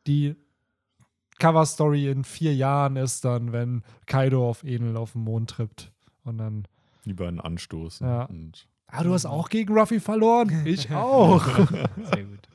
[0.07, 0.35] die
[1.39, 5.91] Cover-Story in vier Jahren ist dann, wenn Kaido auf Enel auf den Mond trippt.
[6.23, 6.67] Und dann,
[7.05, 8.07] Die beiden anstoßen.
[8.07, 8.29] Ja.
[8.87, 10.65] Ah, du hast auch gegen Ruffy verloren?
[10.65, 11.43] Ich auch.
[11.57, 12.47] Sehr gut.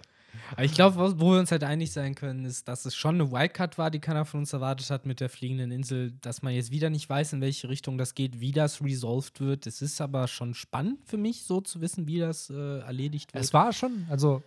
[0.50, 3.30] Aber ich glaube, wo wir uns halt einig sein können, ist, dass es schon eine
[3.30, 6.70] Wildcard war, die keiner von uns erwartet hat mit der fliegenden Insel, dass man jetzt
[6.70, 9.66] wieder nicht weiß, in welche Richtung das geht, wie das resolved wird.
[9.66, 13.44] Es ist aber schon spannend für mich, so zu wissen, wie das äh, erledigt wird.
[13.44, 14.42] Es war schon, also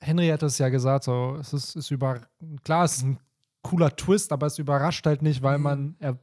[0.00, 2.20] Henry hat es ja gesagt, so, es ist, ist über,
[2.62, 3.18] klar, es ist ein
[3.62, 6.18] cooler Twist, aber es überrascht halt nicht, weil man, er,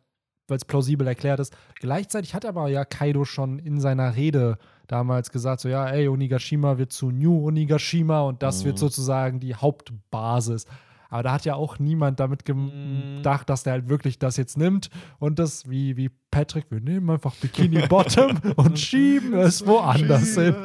[0.47, 1.55] weil es plausibel erklärt ist.
[1.76, 4.57] Gleichzeitig hat aber ja Kaido schon in seiner Rede
[4.94, 8.68] damals gesagt, so, ja, ey, Onigashima wird zu New Onigashima und das Mhm.
[8.68, 10.65] wird sozusagen die Hauptbasis.
[11.10, 14.90] Aber da hat ja auch niemand damit gedacht, dass der halt wirklich das jetzt nimmt
[15.20, 20.56] und das, wie, wie Patrick, wir nehmen einfach Bikini Bottom und schieben es woanders hin.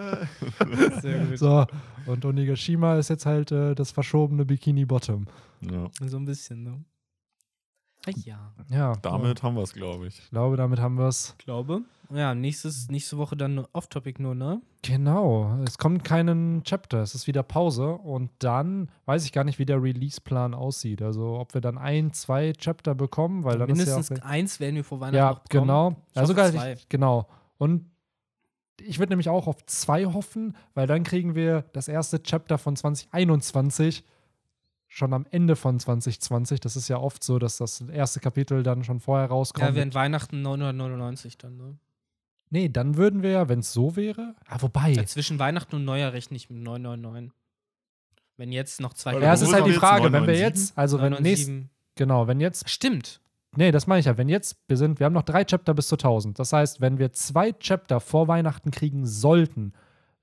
[1.02, 1.38] Sehr gut.
[1.38, 1.66] So,
[2.06, 5.26] und Onigashima ist jetzt halt äh, das verschobene Bikini Bottom.
[5.60, 5.88] ja.
[6.08, 6.82] So ein bisschen, ne?
[8.16, 8.52] Ja.
[8.70, 10.18] Ja, Damit haben wir es, glaube ich.
[10.18, 11.34] Ich glaube, damit haben wir es.
[11.38, 11.82] Glaube.
[12.10, 14.60] Ja, nächstes, nächste Woche dann off-topic nur, ne?
[14.82, 15.58] Genau.
[15.66, 17.02] Es kommt keinen Chapter.
[17.02, 17.92] Es ist wieder Pause.
[17.92, 21.02] Und dann weiß ich gar nicht, wie der Release-Plan aussieht.
[21.02, 24.28] Also, ob wir dann ein, zwei Chapter bekommen, weil dann Mindestens ist ja auch.
[24.28, 25.62] eins werden wir vor Weihnachten Ja, noch bekommen.
[25.66, 25.96] genau.
[26.12, 26.72] Ich Also sogar, zwei.
[26.74, 27.26] ich, genau.
[27.58, 27.90] Und
[28.80, 32.76] ich würde nämlich auch auf zwei hoffen, weil dann kriegen wir das erste Chapter von
[32.76, 34.04] 2021
[34.88, 36.60] schon am Ende von 2020.
[36.60, 39.68] Das ist ja oft so, dass das erste Kapitel dann schon vorher rauskommt.
[39.68, 41.78] Ja, während Weihnachten 999 dann, ne?
[42.50, 44.34] nee, dann würden wir ja, wenn es so wäre.
[44.46, 44.90] Ah, wobei.
[44.90, 47.32] Ja, zwischen Weihnachten und Neujahr rechne ich mit 999.
[48.38, 49.72] Wenn jetzt noch zwei Ja, es ist halt die?
[49.72, 50.68] Frage, wenn wir 997?
[50.68, 51.70] jetzt, also wenn nächst, 997.
[51.96, 53.20] genau, wenn jetzt, Stimmt.
[53.56, 55.88] nee, das meine ich ja, wenn jetzt, wir sind, wir haben noch drei Chapter bis
[55.88, 56.38] zu 1000.
[56.38, 59.72] Das heißt, wenn wir zwei Chapter vor Weihnachten kriegen sollten,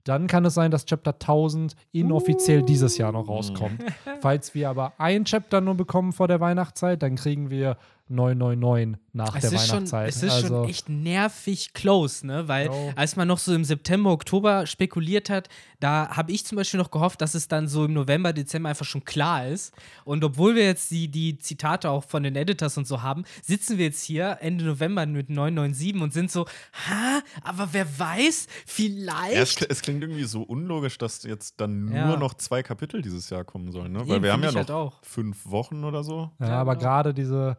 [0.06, 3.84] dann kann es sein, dass Chapter 1000 inoffiziell dieses Jahr noch rauskommt.
[4.22, 7.76] Falls wir aber ein Chapter nur bekommen vor der Weihnachtszeit, dann kriegen wir
[8.08, 10.10] 999 nach Es der ist, schon, Weihnachtszeit.
[10.10, 12.48] es ist also, schon echt nervig close, ne?
[12.48, 12.92] Weil Jo.
[12.96, 15.50] als man noch so im September, Oktober spekuliert hat,
[15.80, 18.86] da habe ich zum Beispiel noch gehofft, dass es dann so im November, Dezember einfach
[18.86, 19.74] schon klar ist.
[20.04, 23.78] Und obwohl wir jetzt die, die Zitate auch von den Editors und so haben, sitzen
[23.78, 26.46] wir jetzt hier Ende November mit 997 und sind so,
[26.90, 29.72] ha, aber wer weiß, Ja, es, vielleicht.
[29.72, 32.18] es klingt irgendwie so unlogisch, dass jetzt dann nur Ja.
[32.18, 34.00] noch zwei Kapitel dieses Jahr kommen sollen, ne?
[34.08, 35.00] Weil Eben, wir haben ja noch halt auch.
[35.04, 36.32] fünf Wochen oder so.
[36.40, 36.86] ja, Ja, aber genau.
[36.88, 37.58] gerade diese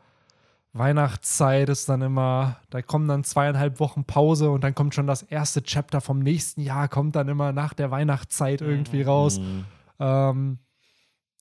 [0.78, 5.22] Weihnachtszeit ist dann immer, da kommen dann zweieinhalb Wochen Pause und dann kommt schon das
[5.22, 9.38] erste Chapter vom nächsten Jahr, kommt dann immer nach der Weihnachtszeit irgendwie raus.
[9.38, 9.64] Mhm.
[9.98, 10.58] Ähm,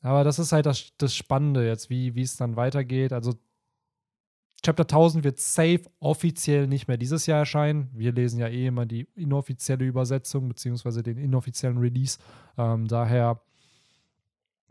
[0.02, 3.12] aber das ist halt das, das Spannende jetzt, wie wie es dann weitergeht.
[3.12, 3.34] Also
[4.64, 7.90] Chapter 1000 wird safe offiziell nicht mehr dieses Jahr erscheinen.
[7.94, 12.18] Wir lesen ja eh immer die inoffizielle Übersetzung beziehungsweise den inoffiziellen Release.
[12.58, 13.42] Ähm, daher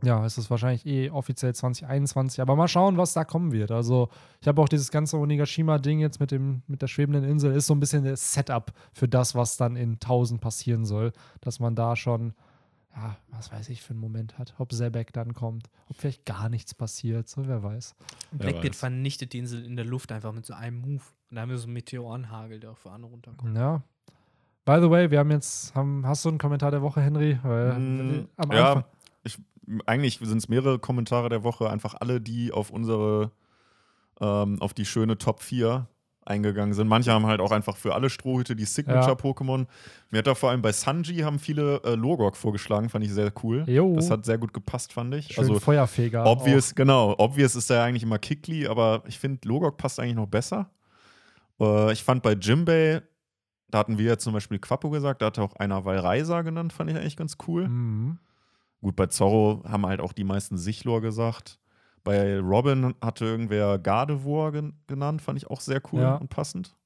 [0.02, 3.70] ja, es ist wahrscheinlich eh offiziell 2021, aber mal schauen, was da kommen wird.
[3.70, 4.08] Also,
[4.40, 7.74] ich habe auch dieses ganze Onigashima-Ding jetzt mit, dem, mit der schwebenden Insel, ist so
[7.74, 11.12] ein bisschen das Setup für das, was dann in 1000 passieren soll.
[11.40, 12.34] Dass man da schon,
[12.94, 14.54] ja, was weiß ich, für einen Moment hat.
[14.58, 17.94] Ob Zebek dann kommt, ob vielleicht gar nichts passiert, so wer weiß.
[18.32, 21.02] Blackbeard vernichtet die Insel in der Luft einfach mit so einem Move.
[21.30, 23.56] Und da haben wir so einen Meteorenhagel, der auch für andere runterkommt.
[23.56, 23.82] Ja.
[24.66, 27.38] By the way, wir haben jetzt, haben, hast du einen Kommentar der Woche, Henry?
[27.42, 28.84] Weil, Mm, am ja, Anfang-
[29.22, 29.38] ich,
[29.86, 33.30] eigentlich sind es mehrere Kommentare der Woche, einfach alle, die auf unsere,
[34.20, 35.86] ähm, auf die schöne Top 4
[36.26, 36.88] eingegangen sind.
[36.88, 39.66] Manche haben halt auch einfach für alle Strohhüte die Signature-Pokémon.
[40.10, 43.32] Mir hat da vor allem bei Sanji haben viele äh, Logok vorgeschlagen, fand ich sehr
[43.42, 43.64] cool.
[43.66, 43.94] Jo.
[43.96, 45.28] Das hat sehr gut gepasst, fand ich.
[45.28, 46.24] Schön also Feuerfeger.
[46.26, 47.14] Obvious, genau.
[47.18, 50.70] Obvious ist ja eigentlich immer Kikli, aber ich finde, Logok passt eigentlich noch besser.
[51.60, 53.02] Äh, ich fand bei Jimbei,
[53.68, 56.90] da hatten wir ja zum Beispiel Quappo gesagt, da hatte auch einer Valreisa genannt, fand
[56.90, 57.48] ich eigentlich ganz Auch.
[57.48, 57.68] cool.
[57.68, 58.18] Mhm.
[58.84, 61.58] Gut, bei Zorro haben halt auch die meisten Sichlor gesagt.
[62.04, 66.16] Bei Robin hatte irgendwer Gardevoir gen genannt, fand ich auch sehr cool Ja.
[66.16, 66.76] und passend.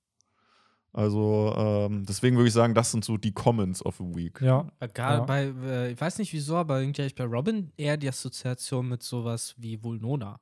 [0.92, 4.40] Also, ähm, deswegen würde ich sagen, das sind so die Comments of the Week.
[4.40, 5.24] Ja, Gerade Ja.
[5.24, 8.88] bei, äh, ich weiß nicht wieso, aber irgendwie habe ich bei Robin eher die Assoziation
[8.88, 10.38] mit sowas wie Vulnona.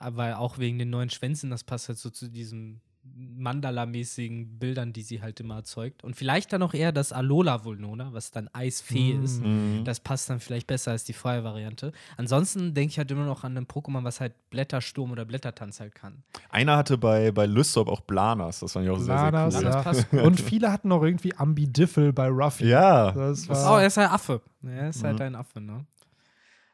[0.00, 5.02] Aber auch wegen den neuen Schwänzen, das passt halt so zu diesen Mandala-mäßigen Bildern, die
[5.02, 6.04] sie halt immer erzeugt.
[6.04, 9.24] Und vielleicht dann auch eher das Alola Vulnona, was dann Eisfee Mm.
[9.24, 9.42] ist.
[9.42, 9.82] Mhm.
[9.84, 11.92] Das passt dann vielleicht besser als die freie Variante.
[12.16, 15.94] Ansonsten denke ich halt immer noch an ein Pokémon, was halt Blättersturm oder Blättertanz halt
[15.94, 16.22] kann.
[16.50, 19.72] Einer hatte bei, bei Lysop auch Blanas, das fand ich auch Blanas, sehr, sehr cool.
[19.72, 19.82] Blanas ja.
[19.82, 20.20] passt gut.
[20.22, 22.68] Und viele hatten noch irgendwie Ambidiffel bei Ruffy.
[22.68, 24.40] Ja, Das Oh, war, er ist halt Affe.
[24.64, 25.22] Er ist halt Mhm.
[25.22, 25.84] ein Affe, ne?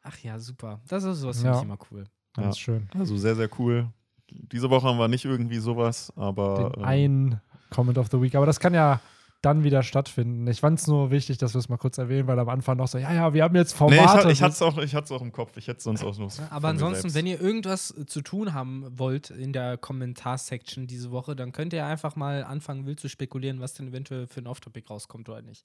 [0.02, 0.80] Ach ja, super.
[0.88, 1.52] Das ist sowas Ja.
[1.54, 2.04] finde ich immer cool.
[2.34, 2.60] ganz Ja.
[2.62, 2.88] schön.
[2.96, 3.88] also sehr, sehr cool.
[4.30, 6.70] Diese Woche haben wir nicht irgendwie sowas, aber.
[6.72, 7.40] Den ähm, einen
[7.70, 8.34] Comment of the Week.
[8.34, 9.00] Aber das kann ja
[9.40, 10.48] dann wieder stattfinden.
[10.48, 12.88] Ich fand es nur wichtig, dass wir es mal kurz erwähnen, weil am Anfang noch
[12.88, 14.02] so, ja, ja, wir haben jetzt Nee, Formate.
[14.02, 15.56] ich, ha- ich hatte es auch, ich auch im Kopf.
[15.56, 16.36] Ich hätte sonst auch noch.
[16.38, 21.10] Ja, aber ansonsten, wenn ihr irgendwas äh, zu tun haben wollt in der Kommentarsection diese
[21.12, 24.46] Woche, dann könnt ihr einfach mal anfangen, wild zu spekulieren, was denn eventuell für ein
[24.48, 25.64] Off-Topic rauskommt oder nicht.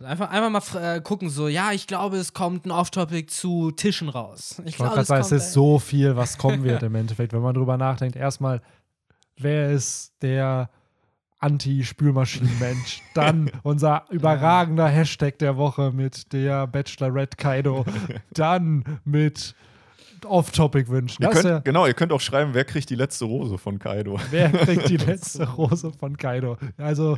[0.00, 4.08] Einfach, einfach mal äh, gucken, so, ja, ich glaube, es kommt ein Off-Topic zu Tischen
[4.08, 4.56] raus.
[4.64, 7.32] Ich Ich wollte glaube, gerade sagen, es ist so viel, was kommen wird im Endeffekt,
[7.32, 8.14] wenn man drüber nachdenkt.
[8.14, 8.62] Erstmal,
[9.36, 10.70] wer ist der
[11.40, 13.02] Anti-Spülmaschinen-Mensch?
[13.14, 17.84] Dann unser überragender Hashtag der Woche mit der Bachelorette Kaido.
[18.32, 19.54] Dann mit
[20.24, 21.24] Off-Topic-Wünschen.
[21.24, 24.18] Ja- genau, ihr könnt auch schreiben, wer kriegt die letzte Rose von Kaido.
[24.30, 26.56] Wer kriegt die letzte Rose von Kaido?
[26.76, 27.16] Also,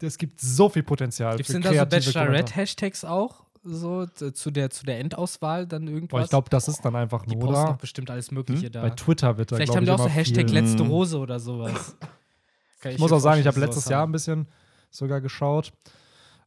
[0.00, 1.36] es gibt so viel Potenzial.
[1.36, 1.84] Gibt es denn da so.
[1.86, 3.44] Bachelorette-Hashtags auch?
[3.68, 6.10] So zu der, zu der Endauswahl dann irgendwas?
[6.10, 8.82] Boah, ich glaube, das ist dann einfach die nur, posten doch bestimmt alles Mögliche da.
[8.82, 10.60] Bei Twitter wird da, Vielleicht haben die ich, auch so Hashtag viel.
[10.60, 10.90] letzte Mhm.
[10.90, 11.96] Rose oder sowas.
[12.80, 14.10] Kann Ich muss auch sagen, ich habe letztes Jahr haben.
[14.10, 14.46] ein bisschen
[14.90, 15.72] sogar geschaut.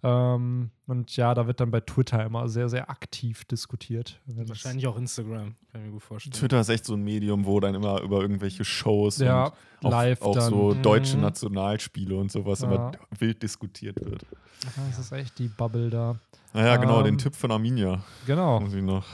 [0.02, 4.20] Ähm, und ja, da wird dann bei Twitter immer sehr, sehr aktiv diskutiert.
[4.26, 6.34] Wahrscheinlich auch Instagram, kann ich mir gut vorstellen.
[6.34, 9.48] Twitter ist echt so ein Medium, wo dann immer über irgendwelche Shows Ja,
[9.82, 10.50] und auch, live auch dann.
[10.50, 11.24] so deutsche Mhm.
[11.24, 12.68] Nationalspiele und sowas Ja.
[12.68, 14.26] immer wild diskutiert wird.
[14.66, 16.18] Aha, das ist echt die Bubble da.
[16.54, 18.60] Naja, genau, Ähm, den Tipp von Arminia Genau.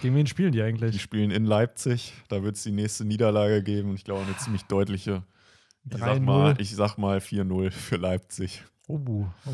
[0.02, 1.02] Gegen wen spielen die Die eigentlich?
[1.02, 4.64] spielen in Leipzig, da wird es die nächste Niederlage geben und ich glaube eine ziemlich
[4.64, 5.24] deutliche.
[5.84, 6.20] Ich sag 3-0.
[6.22, 8.64] mal, ich sag mal 4-0 für Leipzig.
[8.88, 9.00] Oh,
[9.48, 9.52] oh.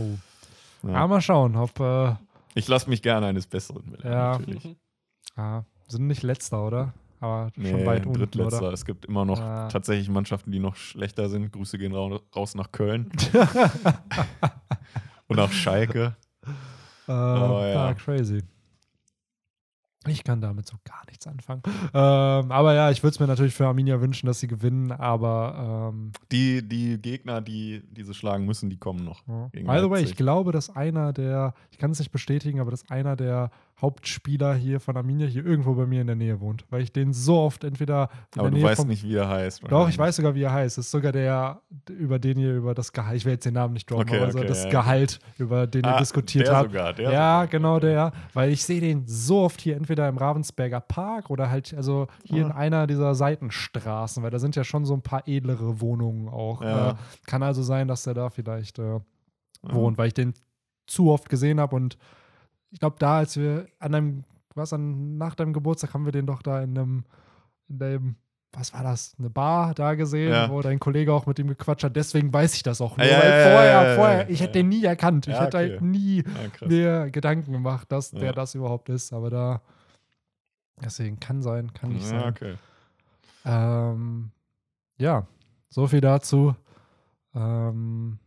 [0.83, 0.91] Ja.
[0.91, 1.79] Ja, mal schauen, ob.
[1.79, 2.15] Äh,
[2.55, 4.31] Ich lasse mich gerne eines Besseren belehren, Ja.
[4.37, 4.77] natürlich.
[5.35, 6.93] ah, sind nicht letzter, oder?
[7.19, 8.73] Aber schon Nee, weit unten, oder?
[8.73, 9.67] Es gibt immer noch Ah.
[9.67, 11.51] tatsächlich Mannschaften, die noch schlechter sind.
[11.51, 13.11] Grüße gehen rau- raus nach Köln
[15.27, 16.15] und nach Schalke.
[17.07, 17.87] Äh, Aber ja.
[17.89, 18.41] ah, crazy.
[20.07, 21.61] Ich kann damit so gar nichts anfangen.
[21.93, 25.91] Ähm, aber ja, ich würde es mir natürlich für Arminia wünschen, dass sie gewinnen, aber
[25.93, 29.21] ähm, Die, die Gegner, die diese schlagen müssen, die kommen noch.
[29.27, 29.49] Ja.
[29.53, 32.89] By the way, ich glaube, dass einer der, ich kann es nicht bestätigen, aber dass
[32.89, 33.51] einer der
[33.81, 37.13] Hauptspieler hier von Arminia hier irgendwo bei mir in der Nähe wohnt, weil ich den
[37.13, 39.63] so oft entweder in Aber du Nähe weißt vom, nicht, wie er heißt.
[39.69, 40.77] Doch, ich weiß sogar, wie er heißt.
[40.77, 43.73] Das ist sogar der, über den ihr über das Gehalt, ich will jetzt den Namen
[43.73, 46.55] nicht droppen, Okay, aber so okay, das ja, Gehalt, über den ihr Ah, diskutiert der
[46.57, 46.69] habt.
[46.69, 47.47] sogar, der ja, sogar.
[47.47, 48.11] genau der.
[48.33, 52.43] Weil ich sehe den so oft hier entweder im Ravensberger Park oder halt, also hier
[52.45, 52.55] in Ah.
[52.57, 56.61] einer dieser Seitenstraßen, weil da sind ja schon so ein paar edlere Wohnungen auch.
[56.61, 56.91] Ja.
[56.91, 56.95] Äh,
[57.25, 58.99] kann also sein, dass der da vielleicht äh,
[59.63, 60.33] wohnt, weil ich den
[60.87, 61.97] zu oft gesehen habe und
[62.72, 64.23] ich glaube, da, als wir an deinem,
[64.56, 67.06] was an, nach deinem Geburtstag haben wir den doch da in einem,
[67.69, 68.15] in dem,
[68.53, 70.49] was war das, eine Bar da gesehen, Ja.
[70.49, 71.95] wo dein Kollege auch mit ihm gequatscht hat.
[71.95, 74.84] Deswegen weiß ich das auch nur, Ja, weil ja, vorher, vorher, ich hätte den nie
[74.84, 75.27] erkannt.
[75.27, 75.85] Ich hätte halt okay.
[75.85, 76.68] nie Ja, krass.
[76.69, 79.61] mir Gedanken gemacht, dass der das überhaupt ist, aber da,
[80.84, 82.23] deswegen kann sein, kann nicht sein.
[82.30, 82.56] okay.
[83.45, 84.31] Ähm,
[84.98, 85.26] ja,
[85.69, 86.53] so viel dazu.
[87.34, 88.19] Ähm,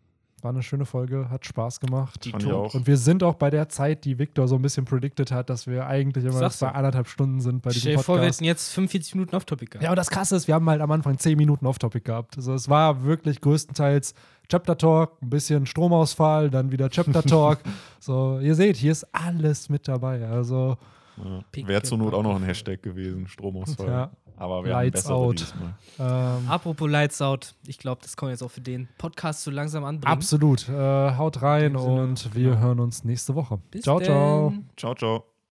[0.45, 2.25] war eine schöne Folge, hat Spaß gemacht.
[2.25, 2.75] Die Fand ich Ton- auch.
[2.75, 5.67] Und wir sind auch bei der Zeit, die Victor so ein bisschen predicted hat, dass
[5.67, 8.39] wir eigentlich immer bei anderthalb Stunden sind bei Stell diesem dir vor, wir Podcast.
[8.41, 9.83] hätten jetzt 45 Minuten Off-Topic gehabt.
[9.85, 12.37] Ja, und das Krasse ist, wir haben halt am Anfang 10 Minuten Off-Topic gehabt.
[12.37, 14.15] Also es war wirklich größtenteils
[14.49, 17.61] Chapter Talk, ein bisschen Stromausfall, dann wieder Chapter Talk.
[17.99, 20.29] so, ihr seht, hier ist alles mit dabei.
[20.29, 20.77] Also,
[21.17, 21.67] Ja.
[21.69, 23.87] Wäre zur Not auch noch ein Hashtag gewesen, Stromausfall.
[23.89, 25.55] ja, Aber wir haben Lights bessere out.
[25.99, 29.85] Ähm, Apropos Lights Out, ich glaube, das kommt jetzt auch für den Podcast so langsam
[29.85, 30.13] anbringen.
[30.13, 30.69] absolut.
[30.69, 32.61] Äh, haut rein und wir genau.
[32.61, 33.61] hören uns nächste Woche.
[33.71, 34.51] Bis ciao, ciao.
[34.51, 34.69] denn.
[34.77, 35.34] Ciao, ciao.